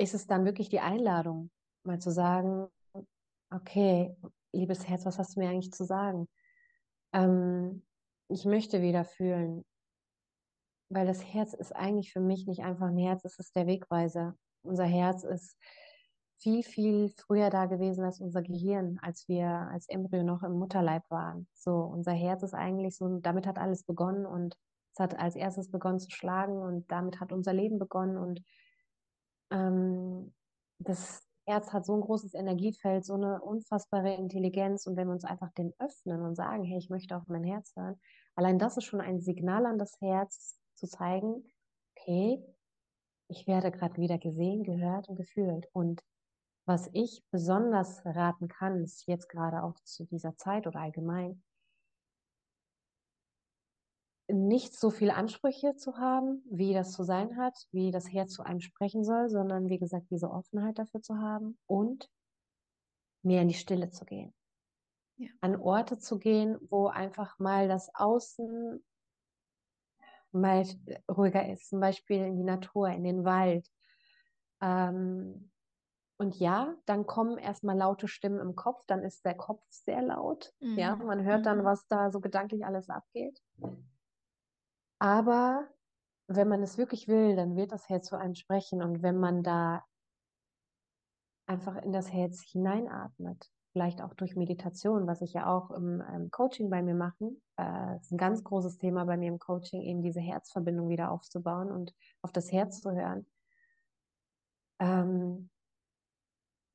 ist 0.00 0.14
es 0.14 0.26
dann 0.26 0.44
wirklich 0.44 0.70
die 0.70 0.80
Einladung, 0.80 1.50
mal 1.84 1.98
zu 1.98 2.10
sagen, 2.10 2.68
okay, 3.50 4.16
liebes 4.52 4.88
Herz, 4.88 5.04
was 5.04 5.18
hast 5.18 5.36
du 5.36 5.40
mir 5.40 5.50
eigentlich 5.50 5.72
zu 5.72 5.84
sagen? 5.84 6.28
Ähm, 7.12 7.84
ich 8.28 8.44
möchte 8.44 8.80
wieder 8.80 9.04
fühlen, 9.04 9.64
weil 10.88 11.06
das 11.06 11.22
Herz 11.22 11.52
ist 11.52 11.74
eigentlich 11.74 12.12
für 12.12 12.20
mich 12.20 12.46
nicht 12.46 12.62
einfach 12.62 12.88
ein 12.88 12.96
Herz, 12.96 13.24
es 13.24 13.38
ist 13.38 13.54
der 13.54 13.66
Wegweiser. 13.66 14.34
Unser 14.62 14.84
Herz 14.84 15.24
ist 15.24 15.56
viel, 16.38 16.62
viel 16.62 17.10
früher 17.10 17.50
da 17.50 17.66
gewesen 17.66 18.04
als 18.04 18.20
unser 18.20 18.42
Gehirn, 18.42 18.98
als 19.02 19.28
wir 19.28 19.46
als 19.46 19.88
Embryo 19.88 20.22
noch 20.22 20.42
im 20.42 20.52
Mutterleib 20.52 21.02
waren. 21.10 21.46
So, 21.54 21.74
unser 21.76 22.12
Herz 22.12 22.42
ist 22.42 22.54
eigentlich 22.54 22.96
so, 22.96 23.18
damit 23.18 23.46
hat 23.46 23.58
alles 23.58 23.84
begonnen 23.84 24.24
und 24.24 24.56
es 24.94 25.00
hat 25.00 25.18
als 25.18 25.36
erstes 25.36 25.70
begonnen 25.70 26.00
zu 26.00 26.10
schlagen 26.10 26.62
und 26.62 26.90
damit 26.90 27.20
hat 27.20 27.32
unser 27.32 27.52
Leben 27.52 27.78
begonnen 27.78 28.16
und 28.16 28.42
ähm, 29.50 30.32
das 30.78 31.26
Herz 31.46 31.72
hat 31.72 31.84
so 31.84 31.94
ein 31.94 32.00
großes 32.00 32.34
Energiefeld, 32.34 33.04
so 33.04 33.14
eine 33.14 33.40
unfassbare 33.42 34.14
Intelligenz. 34.14 34.86
Und 34.86 34.96
wenn 34.96 35.08
wir 35.08 35.14
uns 35.14 35.24
einfach 35.24 35.52
den 35.52 35.72
öffnen 35.78 36.22
und 36.22 36.36
sagen, 36.36 36.64
hey, 36.64 36.78
ich 36.78 36.90
möchte 36.90 37.16
auf 37.16 37.26
mein 37.26 37.44
Herz 37.44 37.74
hören, 37.76 38.00
allein 38.34 38.58
das 38.58 38.76
ist 38.76 38.84
schon 38.84 39.00
ein 39.00 39.20
Signal 39.20 39.66
an 39.66 39.78
das 39.78 40.00
Herz 40.00 40.58
zu 40.74 40.86
zeigen, 40.86 41.44
okay, 41.96 42.42
ich 43.28 43.46
werde 43.46 43.70
gerade 43.70 43.96
wieder 43.96 44.18
gesehen, 44.18 44.64
gehört 44.64 45.08
und 45.08 45.16
gefühlt. 45.16 45.68
Und 45.72 46.02
was 46.66 46.88
ich 46.92 47.24
besonders 47.30 48.04
raten 48.04 48.48
kann, 48.48 48.82
ist 48.82 49.06
jetzt 49.06 49.28
gerade 49.28 49.62
auch 49.62 49.78
zu 49.84 50.04
dieser 50.04 50.36
Zeit 50.36 50.66
oder 50.66 50.80
allgemein, 50.80 51.42
nicht 54.32 54.74
so 54.74 54.90
viele 54.90 55.14
Ansprüche 55.14 55.76
zu 55.76 55.98
haben, 55.98 56.42
wie 56.50 56.74
das 56.74 56.92
zu 56.92 57.02
sein 57.04 57.36
hat, 57.36 57.54
wie 57.72 57.90
das 57.90 58.12
Herz 58.12 58.32
zu 58.32 58.42
einem 58.42 58.60
sprechen 58.60 59.04
soll, 59.04 59.28
sondern 59.28 59.68
wie 59.68 59.78
gesagt, 59.78 60.10
diese 60.10 60.30
Offenheit 60.30 60.78
dafür 60.78 61.02
zu 61.02 61.18
haben 61.18 61.58
und 61.66 62.10
mehr 63.22 63.42
in 63.42 63.48
die 63.48 63.54
Stille 63.54 63.90
zu 63.90 64.04
gehen. 64.04 64.34
Ja. 65.16 65.28
An 65.40 65.56
Orte 65.56 65.98
zu 65.98 66.18
gehen, 66.18 66.56
wo 66.70 66.86
einfach 66.86 67.38
mal 67.38 67.68
das 67.68 67.94
Außen 67.94 68.82
mal 70.32 70.64
ruhiger 71.10 71.48
ist, 71.48 71.68
zum 71.68 71.80
Beispiel 71.80 72.24
in 72.24 72.36
die 72.36 72.44
Natur, 72.44 72.88
in 72.88 73.04
den 73.04 73.24
Wald. 73.24 73.68
Ähm, 74.60 75.50
und 76.16 76.38
ja, 76.38 76.76
dann 76.84 77.06
kommen 77.06 77.38
erstmal 77.38 77.76
laute 77.76 78.06
Stimmen 78.06 78.40
im 78.40 78.54
Kopf, 78.54 78.84
dann 78.86 79.02
ist 79.02 79.24
der 79.24 79.34
Kopf 79.34 79.62
sehr 79.70 80.02
laut. 80.02 80.52
Mhm. 80.60 80.78
Ja, 80.78 80.96
man 80.96 81.24
hört 81.24 81.46
dann, 81.46 81.60
mhm. 81.60 81.64
was 81.64 81.86
da 81.86 82.10
so 82.10 82.20
gedanklich 82.20 82.64
alles 82.64 82.88
abgeht. 82.90 83.40
Aber 85.00 85.66
wenn 86.28 86.48
man 86.48 86.62
es 86.62 86.78
wirklich 86.78 87.08
will, 87.08 87.34
dann 87.34 87.56
wird 87.56 87.72
das 87.72 87.88
Herz 87.88 88.06
zu 88.06 88.16
einem 88.16 88.34
sprechen. 88.34 88.82
Und 88.82 89.02
wenn 89.02 89.18
man 89.18 89.42
da 89.42 89.82
einfach 91.46 91.76
in 91.76 91.90
das 91.90 92.12
Herz 92.12 92.42
hineinatmet, 92.42 93.50
vielleicht 93.72 94.02
auch 94.02 94.14
durch 94.14 94.36
Meditation, 94.36 95.06
was 95.06 95.22
ich 95.22 95.32
ja 95.32 95.46
auch 95.46 95.70
im, 95.70 96.00
im 96.14 96.30
Coaching 96.30 96.70
bei 96.70 96.82
mir 96.82 96.94
mache, 96.94 97.30
äh, 97.56 97.96
ist 97.96 98.12
ein 98.12 98.18
ganz 98.18 98.44
großes 98.44 98.78
Thema 98.78 99.04
bei 99.04 99.16
mir 99.16 99.28
im 99.28 99.38
Coaching, 99.38 99.82
eben 99.82 100.02
diese 100.02 100.20
Herzverbindung 100.20 100.88
wieder 100.88 101.10
aufzubauen 101.10 101.72
und 101.72 101.94
auf 102.22 102.32
das 102.32 102.52
Herz 102.52 102.80
zu 102.80 102.92
hören. 102.92 103.26
Ähm, 104.80 105.50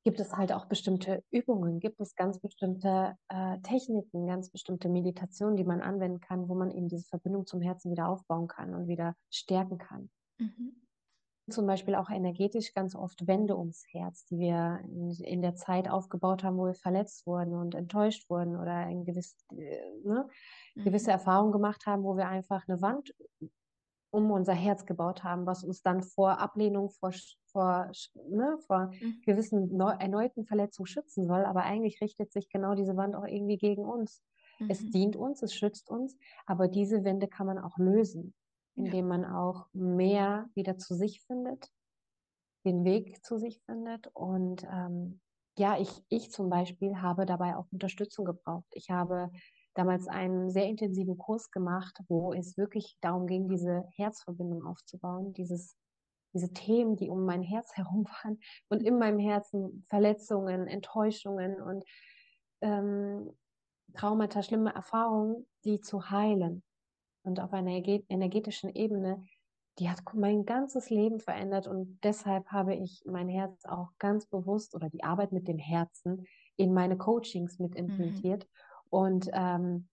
gibt 0.06 0.20
es 0.20 0.36
halt 0.36 0.52
auch 0.52 0.66
bestimmte 0.66 1.24
Übungen, 1.32 1.80
gibt 1.80 2.00
es 2.00 2.14
ganz 2.14 2.38
bestimmte 2.38 3.16
äh, 3.26 3.58
Techniken, 3.62 4.28
ganz 4.28 4.50
bestimmte 4.50 4.88
Meditationen, 4.88 5.56
die 5.56 5.64
man 5.64 5.80
anwenden 5.80 6.20
kann, 6.20 6.48
wo 6.48 6.54
man 6.54 6.70
eben 6.70 6.86
diese 6.86 7.08
Verbindung 7.08 7.44
zum 7.44 7.60
Herzen 7.60 7.90
wieder 7.90 8.08
aufbauen 8.08 8.46
kann 8.46 8.72
und 8.76 8.86
wieder 8.86 9.16
stärken 9.32 9.78
kann. 9.78 10.08
Mhm. 10.38 10.80
Zum 11.50 11.66
Beispiel 11.66 11.96
auch 11.96 12.08
energetisch 12.08 12.72
ganz 12.72 12.94
oft 12.94 13.26
Wände 13.26 13.58
ums 13.58 13.84
Herz, 13.90 14.24
die 14.26 14.38
wir 14.38 14.78
in, 14.84 15.10
in, 15.10 15.42
der 15.42 15.56
Zeit 15.56 15.90
aufgebaut 15.90 16.44
haben, 16.44 16.56
wo 16.56 16.66
wir 16.66 16.74
verletzt 16.74 17.26
wurden 17.26 17.54
und 17.54 17.74
enttäuscht 17.74 18.30
wurden 18.30 18.54
oder 18.54 18.74
ein 18.74 19.04
gewiss, 19.04 19.36
äh, 19.50 19.90
ne, 20.04 20.28
mhm. 20.76 20.84
gewisse 20.84 21.10
Erfahrungen 21.10 21.50
gemacht 21.50 21.84
haben, 21.84 22.04
wo 22.04 22.16
wir 22.16 22.28
einfach 22.28 22.62
eine 22.68 22.80
Wand 22.80 23.12
um 24.16 24.30
unser 24.30 24.54
Herz 24.54 24.86
gebaut 24.86 25.24
haben, 25.24 25.46
was 25.46 25.64
uns 25.64 25.82
dann 25.82 26.02
vor 26.02 26.38
Ablehnung, 26.38 26.90
vor, 26.90 27.12
vor, 27.56 27.90
ne, 28.28 28.58
vor 28.66 28.90
mhm. 29.00 29.22
gewissen 29.24 29.74
neu, 29.74 29.92
erneuten 29.92 30.44
Verletzungen 30.44 30.86
schützen 30.86 31.26
soll. 31.26 31.46
Aber 31.46 31.62
eigentlich 31.62 32.02
richtet 32.02 32.30
sich 32.32 32.50
genau 32.50 32.74
diese 32.74 32.98
Wand 32.98 33.16
auch 33.16 33.24
irgendwie 33.24 33.56
gegen 33.56 33.82
uns. 33.82 34.22
Mhm. 34.58 34.70
Es 34.70 34.84
dient 34.90 35.16
uns, 35.16 35.42
es 35.42 35.54
schützt 35.54 35.88
uns, 35.88 36.18
aber 36.44 36.68
diese 36.68 37.02
Wände 37.02 37.28
kann 37.28 37.46
man 37.46 37.58
auch 37.58 37.78
lösen, 37.78 38.34
indem 38.74 39.10
ja. 39.10 39.16
man 39.18 39.24
auch 39.24 39.68
mehr 39.72 40.50
wieder 40.54 40.76
zu 40.76 40.94
sich 40.94 41.22
findet, 41.22 41.70
den 42.66 42.84
Weg 42.84 43.24
zu 43.24 43.38
sich 43.38 43.62
findet. 43.64 44.08
Und 44.08 44.64
ähm, 44.70 45.20
ja, 45.56 45.78
ich, 45.78 46.04
ich 46.10 46.30
zum 46.30 46.50
Beispiel 46.50 47.00
habe 47.00 47.24
dabei 47.24 47.56
auch 47.56 47.64
Unterstützung 47.72 48.26
gebraucht. 48.26 48.68
Ich 48.72 48.90
habe 48.90 49.30
damals 49.72 50.08
einen 50.08 50.50
sehr 50.50 50.66
intensiven 50.66 51.16
Kurs 51.16 51.50
gemacht, 51.50 51.98
wo 52.08 52.34
es 52.34 52.58
wirklich 52.58 52.98
darum 53.00 53.26
ging, 53.26 53.48
diese 53.48 53.84
Herzverbindung 53.94 54.66
aufzubauen, 54.66 55.32
dieses, 55.32 55.74
diese 56.36 56.52
Themen, 56.52 56.96
die 56.96 57.10
um 57.10 57.24
mein 57.24 57.42
Herz 57.42 57.76
herum 57.76 58.06
waren 58.06 58.38
und 58.68 58.82
in 58.82 58.98
meinem 58.98 59.18
Herzen 59.18 59.84
Verletzungen, 59.88 60.66
Enttäuschungen 60.66 61.60
und 61.60 61.84
ähm, 62.60 63.30
Traumata, 63.94 64.42
schlimme 64.42 64.74
Erfahrungen, 64.74 65.46
die 65.64 65.80
zu 65.80 66.10
heilen. 66.10 66.62
Und 67.22 67.40
auf 67.40 67.52
einer 67.52 67.72
energetischen 67.72 68.70
Ebene, 68.74 69.24
die 69.78 69.90
hat 69.90 70.00
mein 70.14 70.44
ganzes 70.44 70.90
Leben 70.90 71.18
verändert 71.18 71.66
und 71.66 71.98
deshalb 72.04 72.46
habe 72.52 72.74
ich 72.74 73.02
mein 73.04 73.28
Herz 73.28 73.64
auch 73.64 73.88
ganz 73.98 74.26
bewusst 74.26 74.74
oder 74.74 74.88
die 74.88 75.02
Arbeit 75.02 75.32
mit 75.32 75.48
dem 75.48 75.58
Herzen 75.58 76.26
in 76.56 76.72
meine 76.72 76.96
Coachings 76.96 77.58
mit 77.58 77.72
mhm. 77.72 77.78
implementiert. 77.78 78.44
Mhm 78.44 78.76
und 78.90 79.28
ähm, 79.32 79.88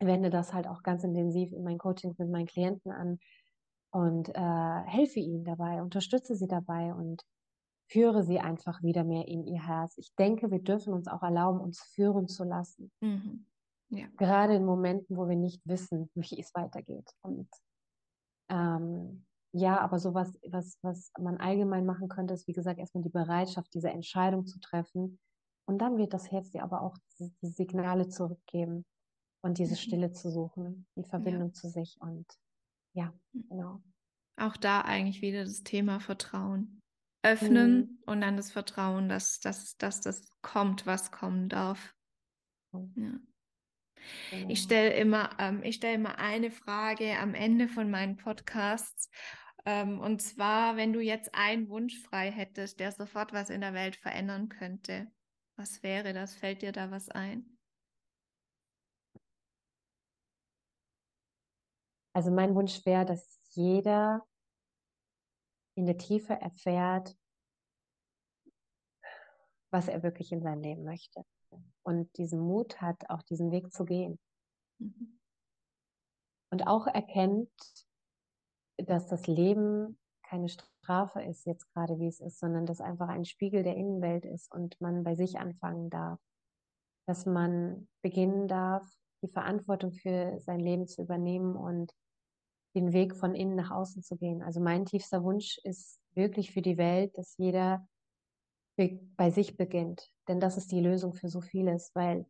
wende 0.00 0.30
das 0.30 0.52
halt 0.52 0.66
auch 0.66 0.82
ganz 0.82 1.04
intensiv 1.04 1.52
in 1.52 1.62
meinen 1.62 1.78
Coachings 1.78 2.18
mit 2.18 2.30
meinen 2.30 2.46
Klienten 2.46 2.92
an 2.92 3.18
und 3.94 4.28
äh, 4.34 4.82
helfe 4.86 5.20
ihnen 5.20 5.44
dabei, 5.44 5.80
unterstütze 5.80 6.34
sie 6.34 6.48
dabei 6.48 6.92
und 6.92 7.22
führe 7.88 8.24
sie 8.24 8.40
einfach 8.40 8.82
wieder 8.82 9.04
mehr 9.04 9.28
in 9.28 9.44
ihr 9.44 9.64
Herz. 9.64 9.96
Ich 9.98 10.12
denke, 10.16 10.50
wir 10.50 10.58
dürfen 10.58 10.92
uns 10.92 11.06
auch 11.06 11.22
erlauben, 11.22 11.60
uns 11.60 11.80
führen 11.94 12.26
zu 12.26 12.42
lassen. 12.42 12.90
Mhm. 13.00 13.46
Ja. 13.90 14.06
Gerade 14.16 14.56
in 14.56 14.64
Momenten, 14.64 15.16
wo 15.16 15.28
wir 15.28 15.36
nicht 15.36 15.60
wissen, 15.64 16.10
wie 16.14 16.40
es 16.40 16.52
weitergeht. 16.54 17.08
Und 17.22 17.48
ähm, 18.50 19.24
ja, 19.52 19.80
aber 19.80 20.00
sowas, 20.00 20.36
was, 20.50 20.76
was 20.82 21.12
man 21.20 21.36
allgemein 21.36 21.86
machen 21.86 22.08
könnte, 22.08 22.34
ist, 22.34 22.48
wie 22.48 22.52
gesagt, 22.52 22.80
erstmal 22.80 23.04
die 23.04 23.10
Bereitschaft, 23.10 23.72
diese 23.74 23.90
Entscheidung 23.90 24.46
zu 24.46 24.58
treffen, 24.58 25.20
und 25.66 25.78
dann 25.78 25.96
wird 25.96 26.12
das 26.12 26.30
Herz 26.30 26.50
dir 26.50 26.62
aber 26.62 26.82
auch 26.82 26.96
die, 27.18 27.32
die 27.42 27.48
Signale 27.48 28.08
zurückgeben 28.08 28.84
und 29.42 29.58
diese 29.58 29.72
mhm. 29.72 29.78
Stille 29.78 30.12
zu 30.12 30.30
suchen, 30.30 30.86
die 30.96 31.04
Verbindung 31.04 31.48
ja. 31.48 31.52
zu 31.54 31.68
sich. 31.68 31.96
Und 32.00 32.26
ja, 32.94 33.12
mhm. 33.32 33.48
genau. 33.48 33.82
Auch 34.36 34.56
da 34.56 34.80
eigentlich 34.80 35.22
wieder 35.22 35.44
das 35.44 35.62
Thema 35.62 36.00
Vertrauen. 36.00 36.80
Öffnen 37.22 37.76
mhm. 37.76 37.98
und 38.06 38.20
dann 38.20 38.36
das 38.36 38.52
Vertrauen, 38.52 39.08
dass, 39.08 39.40
dass, 39.40 39.76
dass 39.78 40.00
das 40.02 40.28
kommt, 40.42 40.86
was 40.86 41.10
kommen 41.10 41.48
darf. 41.48 41.94
Ja. 42.72 43.18
Genau. 44.30 44.48
Ich 44.48 44.60
stelle 44.60 44.92
immer, 44.92 45.30
ähm, 45.38 45.62
ich 45.62 45.82
immer 45.82 46.18
eine 46.18 46.50
Frage 46.50 47.18
am 47.18 47.34
Ende 47.34 47.68
von 47.68 47.90
meinen 47.90 48.16
Podcasts. 48.16 49.08
Ähm, 49.64 50.00
und 50.00 50.20
zwar, 50.20 50.76
wenn 50.76 50.92
du 50.92 51.00
jetzt 51.00 51.34
einen 51.34 51.70
Wunsch 51.70 51.98
frei 52.02 52.30
hättest, 52.30 52.80
der 52.80 52.92
sofort 52.92 53.32
was 53.32 53.48
in 53.48 53.62
der 53.62 53.72
Welt 53.72 53.96
verändern 53.96 54.50
könnte, 54.50 55.10
was 55.56 55.82
wäre 55.82 56.12
das? 56.12 56.34
Fällt 56.34 56.60
dir 56.60 56.72
da 56.72 56.90
was 56.90 57.08
ein? 57.08 57.53
Also 62.14 62.30
mein 62.30 62.54
Wunsch 62.54 62.84
wäre, 62.86 63.04
dass 63.04 63.40
jeder 63.50 64.24
in 65.76 65.86
der 65.86 65.98
Tiefe 65.98 66.34
erfährt, 66.34 67.16
was 69.72 69.88
er 69.88 70.04
wirklich 70.04 70.30
in 70.30 70.40
seinem 70.40 70.62
Leben 70.62 70.84
möchte. 70.84 71.24
Und 71.82 72.16
diesen 72.16 72.40
Mut 72.40 72.80
hat, 72.80 73.10
auch 73.10 73.22
diesen 73.22 73.50
Weg 73.50 73.72
zu 73.72 73.84
gehen. 73.84 74.20
Mhm. 74.78 75.18
Und 76.52 76.68
auch 76.68 76.86
erkennt, 76.86 77.50
dass 78.76 79.08
das 79.08 79.26
Leben 79.26 79.98
keine 80.22 80.48
Strafe 80.48 81.20
ist, 81.22 81.46
jetzt 81.46 81.68
gerade 81.72 81.98
wie 81.98 82.06
es 82.06 82.20
ist, 82.20 82.38
sondern 82.38 82.64
dass 82.64 82.80
einfach 82.80 83.08
ein 83.08 83.24
Spiegel 83.24 83.64
der 83.64 83.76
Innenwelt 83.76 84.24
ist 84.24 84.52
und 84.52 84.80
man 84.80 85.02
bei 85.02 85.16
sich 85.16 85.38
anfangen 85.38 85.90
darf. 85.90 86.20
Dass 87.06 87.26
man 87.26 87.88
beginnen 88.02 88.46
darf, 88.46 88.88
die 89.22 89.28
Verantwortung 89.28 89.92
für 89.92 90.38
sein 90.40 90.60
Leben 90.60 90.86
zu 90.86 91.02
übernehmen 91.02 91.56
und 91.56 91.92
den 92.74 92.92
Weg 92.92 93.16
von 93.16 93.34
innen 93.34 93.56
nach 93.56 93.70
außen 93.70 94.02
zu 94.02 94.16
gehen. 94.16 94.42
Also 94.42 94.60
mein 94.60 94.84
tiefster 94.84 95.22
Wunsch 95.22 95.58
ist 95.64 96.00
wirklich 96.14 96.52
für 96.52 96.62
die 96.62 96.78
Welt, 96.78 97.16
dass 97.16 97.36
jeder 97.36 97.86
bei 98.76 99.30
sich 99.30 99.56
beginnt. 99.56 100.10
Denn 100.28 100.40
das 100.40 100.56
ist 100.56 100.72
die 100.72 100.80
Lösung 100.80 101.14
für 101.14 101.28
so 101.28 101.40
vieles, 101.40 101.92
weil 101.94 102.26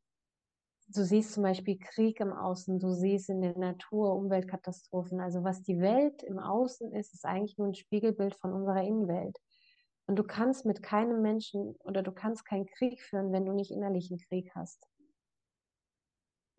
du 0.88 1.02
siehst 1.04 1.32
zum 1.32 1.42
Beispiel 1.42 1.78
Krieg 1.78 2.20
im 2.20 2.32
Außen, 2.32 2.78
du 2.78 2.92
siehst 2.92 3.30
in 3.30 3.40
der 3.40 3.56
Natur 3.56 4.14
Umweltkatastrophen. 4.14 5.20
Also 5.20 5.44
was 5.44 5.62
die 5.62 5.80
Welt 5.80 6.22
im 6.22 6.38
Außen 6.38 6.92
ist, 6.92 7.14
ist 7.14 7.24
eigentlich 7.24 7.56
nur 7.56 7.68
ein 7.68 7.74
Spiegelbild 7.74 8.34
von 8.34 8.52
unserer 8.52 8.82
Innenwelt. 8.82 9.38
Und 10.06 10.16
du 10.16 10.24
kannst 10.24 10.66
mit 10.66 10.82
keinem 10.82 11.22
Menschen 11.22 11.76
oder 11.80 12.02
du 12.02 12.12
kannst 12.12 12.44
keinen 12.44 12.66
Krieg 12.66 13.00
führen, 13.00 13.32
wenn 13.32 13.46
du 13.46 13.52
nicht 13.52 13.70
innerlichen 13.70 14.18
Krieg 14.18 14.54
hast. 14.54 14.86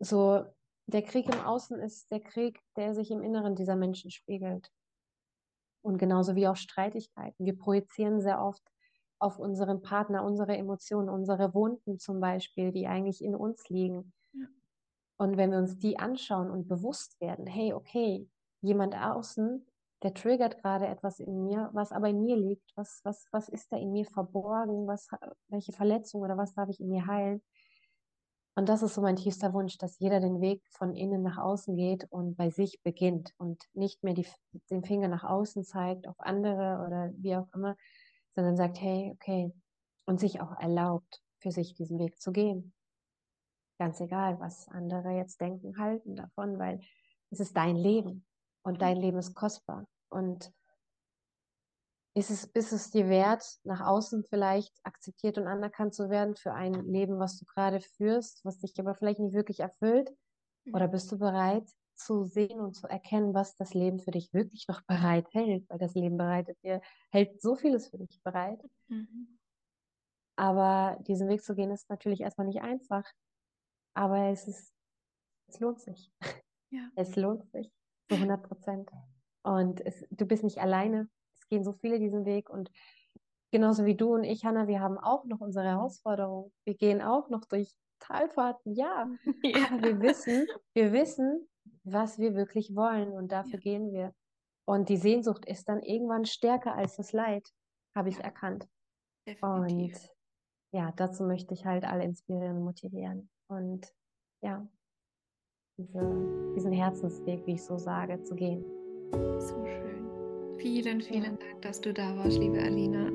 So, 0.00 0.44
der 0.86 1.02
Krieg 1.02 1.26
im 1.26 1.40
Außen 1.40 1.78
ist 1.80 2.10
der 2.10 2.20
Krieg, 2.20 2.60
der 2.76 2.94
sich 2.94 3.10
im 3.10 3.22
Inneren 3.22 3.54
dieser 3.54 3.76
Menschen 3.76 4.10
spiegelt. 4.10 4.70
Und 5.82 5.98
genauso 5.98 6.34
wie 6.34 6.48
auch 6.48 6.56
Streitigkeiten. 6.56 7.44
Wir 7.44 7.56
projizieren 7.56 8.20
sehr 8.20 8.42
oft 8.42 8.62
auf 9.18 9.38
unseren 9.38 9.82
Partner 9.82 10.24
unsere 10.24 10.56
Emotionen, 10.56 11.08
unsere 11.08 11.54
Wunden 11.54 11.98
zum 11.98 12.20
Beispiel, 12.20 12.72
die 12.72 12.86
eigentlich 12.86 13.22
in 13.22 13.34
uns 13.34 13.68
liegen. 13.68 14.12
Ja. 14.32 14.46
Und 15.16 15.36
wenn 15.36 15.50
wir 15.50 15.58
uns 15.58 15.78
die 15.78 15.98
anschauen 15.98 16.50
und 16.50 16.68
bewusst 16.68 17.20
werden, 17.20 17.46
hey, 17.46 17.72
okay, 17.72 18.28
jemand 18.60 18.94
außen 18.94 19.66
der 20.02 20.14
triggert 20.14 20.58
gerade 20.62 20.86
etwas 20.86 21.20
in 21.20 21.44
mir, 21.44 21.70
was 21.72 21.92
aber 21.92 22.08
in 22.08 22.20
mir 22.20 22.36
liegt. 22.36 22.70
Was, 22.76 23.00
was, 23.04 23.26
was 23.32 23.48
ist 23.48 23.72
da 23.72 23.76
in 23.76 23.92
mir 23.92 24.04
verborgen? 24.04 24.86
Was, 24.86 25.08
welche 25.48 25.72
Verletzung 25.72 26.22
oder 26.22 26.36
was 26.36 26.54
darf 26.54 26.68
ich 26.68 26.80
in 26.80 26.88
mir 26.88 27.06
heilen? 27.06 27.42
Und 28.58 28.70
das 28.70 28.82
ist 28.82 28.94
so 28.94 29.02
mein 29.02 29.16
tiefster 29.16 29.52
Wunsch, 29.52 29.76
dass 29.76 29.98
jeder 29.98 30.18
den 30.18 30.40
Weg 30.40 30.62
von 30.70 30.94
innen 30.94 31.22
nach 31.22 31.36
außen 31.36 31.76
geht 31.76 32.06
und 32.10 32.36
bei 32.36 32.48
sich 32.48 32.80
beginnt 32.82 33.34
und 33.36 33.62
nicht 33.74 34.02
mehr 34.02 34.14
die, 34.14 34.26
den 34.70 34.82
Finger 34.82 35.08
nach 35.08 35.24
außen 35.24 35.62
zeigt, 35.62 36.08
auf 36.08 36.18
andere 36.18 36.82
oder 36.86 37.12
wie 37.18 37.36
auch 37.36 37.48
immer, 37.54 37.76
sondern 38.34 38.56
sagt, 38.56 38.80
hey, 38.80 39.12
okay, 39.14 39.52
und 40.06 40.20
sich 40.20 40.40
auch 40.40 40.58
erlaubt, 40.58 41.22
für 41.40 41.50
sich 41.50 41.74
diesen 41.74 41.98
Weg 41.98 42.18
zu 42.18 42.32
gehen. 42.32 42.72
Ganz 43.78 44.00
egal, 44.00 44.40
was 44.40 44.68
andere 44.68 45.10
jetzt 45.10 45.38
denken, 45.38 45.76
halten 45.76 46.16
davon, 46.16 46.58
weil 46.58 46.80
es 47.30 47.40
ist 47.40 47.58
dein 47.58 47.76
Leben 47.76 48.24
und 48.62 48.80
dein 48.80 48.96
Leben 48.96 49.18
ist 49.18 49.34
kostbar. 49.34 49.86
Und 50.08 50.50
ist 52.16 52.30
es, 52.30 52.44
ist 52.44 52.72
es 52.72 52.90
dir 52.90 53.10
wert, 53.10 53.44
nach 53.64 53.86
außen 53.86 54.24
vielleicht 54.24 54.74
akzeptiert 54.84 55.36
und 55.36 55.46
anerkannt 55.46 55.94
zu 55.94 56.08
werden 56.08 56.34
für 56.34 56.54
ein 56.54 56.72
Leben, 56.86 57.18
was 57.18 57.38
du 57.38 57.44
gerade 57.44 57.80
führst, 57.80 58.42
was 58.42 58.58
dich 58.58 58.72
aber 58.80 58.94
vielleicht 58.94 59.20
nicht 59.20 59.34
wirklich 59.34 59.60
erfüllt? 59.60 60.10
Mhm. 60.64 60.74
Oder 60.74 60.88
bist 60.88 61.12
du 61.12 61.18
bereit 61.18 61.68
zu 61.94 62.24
sehen 62.24 62.58
und 62.60 62.74
zu 62.74 62.86
erkennen, 62.86 63.34
was 63.34 63.54
das 63.56 63.74
Leben 63.74 64.00
für 64.00 64.12
dich 64.12 64.32
wirklich 64.32 64.66
noch 64.66 64.80
bereit 64.82 65.26
hält? 65.32 65.68
Weil 65.68 65.78
das 65.78 65.94
Leben 65.94 66.16
bereitet 66.16 66.56
dir, 66.62 66.80
hält 67.10 67.42
so 67.42 67.54
vieles 67.54 67.88
für 67.88 67.98
dich 67.98 68.22
bereit. 68.22 68.64
Mhm. 68.88 69.38
Aber 70.36 70.98
diesen 71.02 71.28
Weg 71.28 71.44
zu 71.44 71.54
gehen 71.54 71.70
ist 71.70 71.90
natürlich 71.90 72.22
erstmal 72.22 72.46
nicht 72.46 72.62
einfach. 72.62 73.04
Aber 73.94 74.30
es 74.30 74.48
ist, 74.48 74.72
es 75.48 75.60
lohnt 75.60 75.80
sich. 75.80 76.10
Ja. 76.70 76.90
Es 76.96 77.14
lohnt 77.14 77.48
sich. 77.52 77.70
Zu 78.08 78.16
100 78.16 78.42
Prozent. 78.42 78.90
Und 79.42 79.84
es, 79.86 80.04
du 80.10 80.26
bist 80.26 80.42
nicht 80.42 80.58
alleine. 80.58 81.08
Es 81.46 81.50
gehen 81.50 81.64
so 81.64 81.72
viele 81.72 82.00
diesen 82.00 82.24
Weg. 82.24 82.50
Und 82.50 82.70
genauso 83.52 83.84
wie 83.84 83.94
du 83.94 84.14
und 84.14 84.24
ich, 84.24 84.44
Hanna, 84.44 84.66
wir 84.66 84.80
haben 84.80 84.98
auch 84.98 85.24
noch 85.24 85.40
unsere 85.40 85.66
Herausforderungen. 85.66 86.52
Wir 86.64 86.74
gehen 86.74 87.00
auch 87.00 87.28
noch 87.30 87.44
durch 87.44 87.72
Talfahrten, 88.00 88.74
ja. 88.74 89.08
ja. 89.42 89.66
Aber 89.70 89.82
wir 89.82 90.00
wissen, 90.00 90.46
wir 90.74 90.92
wissen, 90.92 91.48
was 91.84 92.18
wir 92.18 92.34
wirklich 92.34 92.74
wollen. 92.74 93.12
Und 93.12 93.32
dafür 93.32 93.54
ja. 93.54 93.60
gehen 93.60 93.92
wir. 93.92 94.12
Und 94.68 94.88
die 94.88 94.96
Sehnsucht 94.96 95.46
ist 95.46 95.68
dann 95.68 95.80
irgendwann 95.82 96.24
stärker 96.24 96.74
als 96.74 96.96
das 96.96 97.12
Leid, 97.12 97.48
habe 97.94 98.08
ich 98.08 98.16
ja. 98.16 98.24
erkannt. 98.24 98.66
Definitiv. 99.28 99.94
Und 99.94 100.10
ja, 100.72 100.92
dazu 100.96 101.22
möchte 101.22 101.54
ich 101.54 101.64
halt 101.64 101.84
alle 101.84 102.04
inspirieren, 102.04 102.64
motivieren. 102.64 103.30
Und 103.48 103.86
ja, 104.42 104.66
diese, 105.78 106.00
diesen 106.56 106.72
Herzensweg, 106.72 107.46
wie 107.46 107.52
ich 107.52 107.62
so 107.62 107.78
sage, 107.78 108.20
zu 108.22 108.34
gehen. 108.34 108.64
So 109.38 109.64
schön. 109.64 109.95
Vielen, 110.58 111.02
vielen. 111.02 111.38
Dank, 111.38 111.62
dass 111.62 111.80
du 111.80 111.92
da 111.92 112.16
warst, 112.16 112.38
liebe 112.38 112.58
Alina. 112.58 113.10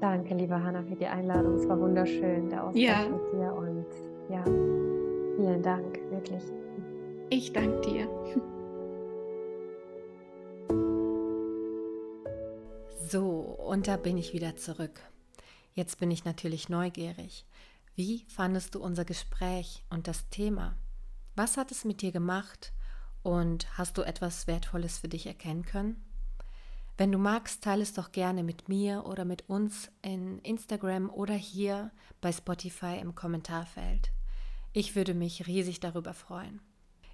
Danke, 0.00 0.34
liebe 0.34 0.54
Hanna, 0.54 0.82
für 0.82 0.94
die 0.94 1.06
Einladung. 1.06 1.54
Es 1.54 1.68
war 1.68 1.80
wunderschön, 1.80 2.48
der 2.48 2.64
Austausch 2.64 2.82
ja. 2.82 3.08
mit 3.08 3.32
dir. 3.32 3.52
Und 3.52 3.86
ja, 4.30 4.44
vielen 5.36 5.62
Dank, 5.62 5.98
wirklich. 6.10 6.42
Ich 7.30 7.52
danke 7.52 7.80
dir. 7.80 8.08
So, 13.08 13.30
und 13.30 13.88
da 13.88 13.96
bin 13.96 14.16
ich 14.16 14.32
wieder 14.32 14.56
zurück. 14.56 15.00
Jetzt 15.72 15.98
bin 15.98 16.10
ich 16.10 16.24
natürlich 16.24 16.68
neugierig. 16.68 17.44
Wie 17.96 18.24
fandest 18.28 18.74
du 18.74 18.82
unser 18.82 19.04
Gespräch 19.04 19.84
und 19.90 20.06
das 20.08 20.28
Thema? 20.28 20.76
Was 21.36 21.56
hat 21.56 21.70
es 21.70 21.84
mit 21.84 22.02
dir 22.02 22.12
gemacht 22.12 22.72
und 23.22 23.78
hast 23.78 23.98
du 23.98 24.02
etwas 24.02 24.46
Wertvolles 24.46 24.98
für 24.98 25.08
dich 25.08 25.26
erkennen 25.26 25.64
können? 25.64 26.04
Wenn 26.96 27.10
du 27.10 27.18
magst, 27.18 27.64
teile 27.64 27.82
es 27.82 27.92
doch 27.92 28.12
gerne 28.12 28.44
mit 28.44 28.68
mir 28.68 29.04
oder 29.06 29.24
mit 29.24 29.48
uns 29.48 29.90
in 30.02 30.38
Instagram 30.40 31.10
oder 31.10 31.34
hier 31.34 31.90
bei 32.20 32.30
Spotify 32.30 32.98
im 33.00 33.16
Kommentarfeld. 33.16 34.12
Ich 34.72 34.94
würde 34.94 35.12
mich 35.12 35.48
riesig 35.48 35.80
darüber 35.80 36.14
freuen. 36.14 36.60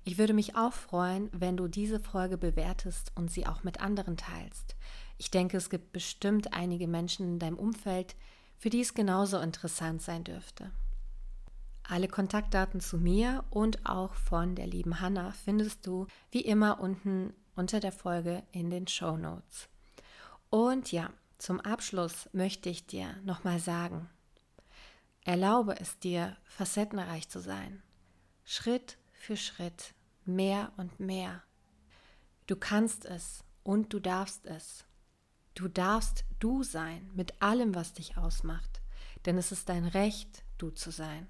Ich 0.05 0.19
würde 0.19 0.35
mich 0.35 0.55
auch 0.55 0.73
freuen, 0.73 1.31
wenn 1.33 1.57
du 1.57 1.67
diese 1.67 1.99
Folge 1.99 2.37
bewertest 2.37 3.13
und 3.15 3.31
sie 3.31 3.47
auch 3.47 3.65
mit 3.65 3.81
anderen 3.81 4.19
teilst. 4.19 4.77
Ich 5.17 5.31
denke, 5.31 5.57
es 5.57 5.71
gibt 5.71 5.93
bestimmt 5.93 6.53
einige 6.53 6.89
Menschen 6.89 7.35
in 7.35 7.39
deinem 7.39 7.59
Umfeld, 7.59 8.17
für 8.59 8.71
die 8.71 8.81
es 8.81 8.93
genauso 8.93 9.39
interessant 9.39 10.03
sein 10.03 10.25
dürfte. 10.25 10.71
Alle 11.83 12.09
Kontaktdaten 12.09 12.81
zu 12.81 12.99
mir 12.99 13.45
und 13.51 13.87
auch 13.87 14.15
von 14.15 14.55
der 14.55 14.67
lieben 14.67 15.01
Hanna 15.01 15.33
findest 15.33 15.87
du 15.87 16.07
wie 16.31 16.43
immer 16.43 16.81
unten 16.81 17.33
unter 17.57 17.81
der 17.81 17.93
Folge 17.93 18.43
in 18.53 18.71
den 18.71 18.87
Show 18.87 19.17
Notes. 19.17 19.69
Und 20.51 20.93
ja, 20.93 21.11
zum 21.39 21.61
Abschluss 21.61 22.29
möchte 22.33 22.69
ich 22.69 22.87
dir 22.87 23.17
nochmal 23.25 23.61
sagen, 23.61 24.09
erlaube 25.25 25.79
es 25.79 25.99
dir, 25.99 26.37
facettenreich 26.45 27.29
zu 27.29 27.41
sein. 27.41 27.83
Schritt 28.45 28.99
für 29.13 29.37
Schritt, 29.37 29.95
mehr 30.25 30.73
und 30.77 31.01
mehr. 31.01 31.43
Du 32.47 32.57
kannst 32.57 33.05
es 33.05 33.45
und 33.63 33.93
du 33.93 34.01
darfst 34.01 34.47
es. 34.47 34.85
Du 35.55 35.69
darfst 35.69 36.25
du 36.39 36.63
sein 36.63 37.11
mit 37.15 37.41
allem, 37.43 37.75
was 37.75 37.93
dich 37.93 38.17
ausmacht, 38.17 38.81
denn 39.25 39.39
es 39.39 39.53
ist 39.53 39.69
dein 39.69 39.85
Recht, 39.85 40.43
du 40.59 40.71
zu 40.71 40.91
sein. 40.91 41.29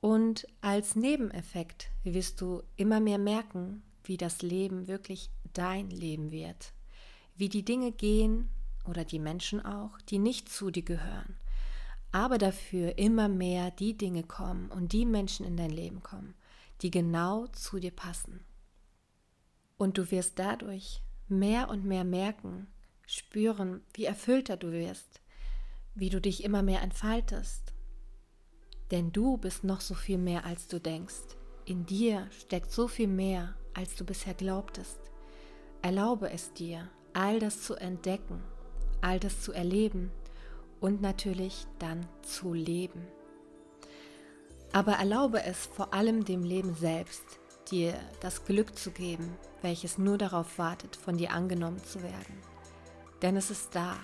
Und 0.00 0.46
als 0.60 0.96
Nebeneffekt 0.96 1.90
wirst 2.02 2.40
du 2.40 2.62
immer 2.76 3.00
mehr 3.00 3.18
merken, 3.18 3.82
wie 4.04 4.16
das 4.16 4.42
Leben 4.42 4.88
wirklich 4.88 5.30
dein 5.52 5.90
Leben 5.90 6.30
wird. 6.30 6.72
Wie 7.36 7.48
die 7.48 7.64
Dinge 7.64 7.92
gehen 7.92 8.48
oder 8.86 9.04
die 9.04 9.18
Menschen 9.18 9.64
auch, 9.64 10.00
die 10.08 10.18
nicht 10.18 10.48
zu 10.48 10.70
dir 10.70 10.82
gehören. 10.82 11.36
Aber 12.12 12.38
dafür 12.38 12.98
immer 12.98 13.28
mehr 13.28 13.70
die 13.70 13.96
Dinge 13.96 14.22
kommen 14.22 14.70
und 14.70 14.92
die 14.92 15.04
Menschen 15.04 15.44
in 15.44 15.56
dein 15.56 15.70
Leben 15.70 16.02
kommen, 16.02 16.34
die 16.82 16.90
genau 16.90 17.46
zu 17.48 17.80
dir 17.80 17.90
passen. 17.90 18.44
Und 19.76 19.98
du 19.98 20.10
wirst 20.10 20.38
dadurch 20.38 21.02
mehr 21.26 21.68
und 21.68 21.84
mehr 21.84 22.04
merken, 22.04 22.68
spüren, 23.06 23.82
wie 23.94 24.04
erfüllter 24.04 24.56
du 24.56 24.70
wirst, 24.70 25.20
wie 25.94 26.10
du 26.10 26.20
dich 26.20 26.44
immer 26.44 26.62
mehr 26.62 26.82
entfaltest 26.82 27.74
denn 28.90 29.12
du 29.12 29.36
bist 29.38 29.64
noch 29.64 29.80
so 29.80 29.94
viel 29.94 30.18
mehr, 30.18 30.44
als 30.44 30.68
du 30.68 30.78
denkst. 30.78 31.36
In 31.64 31.86
dir 31.86 32.28
steckt 32.30 32.70
so 32.70 32.86
viel 32.86 33.08
mehr, 33.08 33.54
als 33.74 33.96
du 33.96 34.04
bisher 34.04 34.34
glaubtest. 34.34 34.98
Erlaube 35.82 36.30
es 36.30 36.52
dir, 36.52 36.88
all 37.12 37.38
das 37.38 37.62
zu 37.62 37.74
entdecken, 37.74 38.42
all 39.00 39.20
das 39.20 39.42
zu 39.42 39.52
erleben 39.52 40.10
und 40.80 41.02
natürlich 41.02 41.66
dann 41.78 42.06
zu 42.22 42.52
leben. 42.52 43.06
Aber 44.72 44.92
erlaube 44.94 45.42
es 45.44 45.66
vor 45.66 45.94
allem 45.94 46.24
dem 46.24 46.42
Leben 46.42 46.74
selbst, 46.74 47.22
dir 47.70 47.94
das 48.20 48.44
Glück 48.44 48.76
zu 48.76 48.90
geben, 48.90 49.36
welches 49.62 49.98
nur 49.98 50.18
darauf 50.18 50.58
wartet, 50.58 50.96
von 50.96 51.16
dir 51.16 51.32
angenommen 51.32 51.82
zu 51.84 52.02
werden. 52.02 52.42
Denn 53.22 53.36
es 53.36 53.50
ist 53.50 53.74
da, 53.74 53.96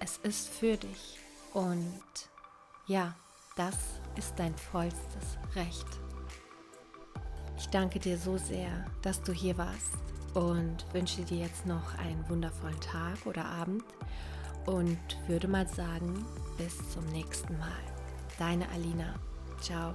es 0.00 0.18
ist 0.18 0.48
für 0.48 0.76
dich 0.76 1.18
und 1.54 2.02
ja, 2.86 3.16
das 3.56 3.76
ist 4.16 4.34
dein 4.36 4.54
vollstes 4.56 5.38
Recht. 5.54 6.05
Ich 7.58 7.68
danke 7.68 7.98
dir 7.98 8.18
so 8.18 8.36
sehr, 8.36 8.70
dass 9.02 9.22
du 9.22 9.32
hier 9.32 9.56
warst 9.56 9.94
und 10.34 10.84
wünsche 10.92 11.22
dir 11.22 11.38
jetzt 11.38 11.66
noch 11.66 11.98
einen 11.98 12.28
wundervollen 12.28 12.80
Tag 12.80 13.24
oder 13.24 13.44
Abend 13.44 13.82
und 14.66 14.98
würde 15.26 15.48
mal 15.48 15.66
sagen, 15.66 16.24
bis 16.58 16.76
zum 16.90 17.06
nächsten 17.06 17.58
Mal. 17.58 17.70
Deine 18.38 18.68
Alina. 18.70 19.14
Ciao. 19.60 19.94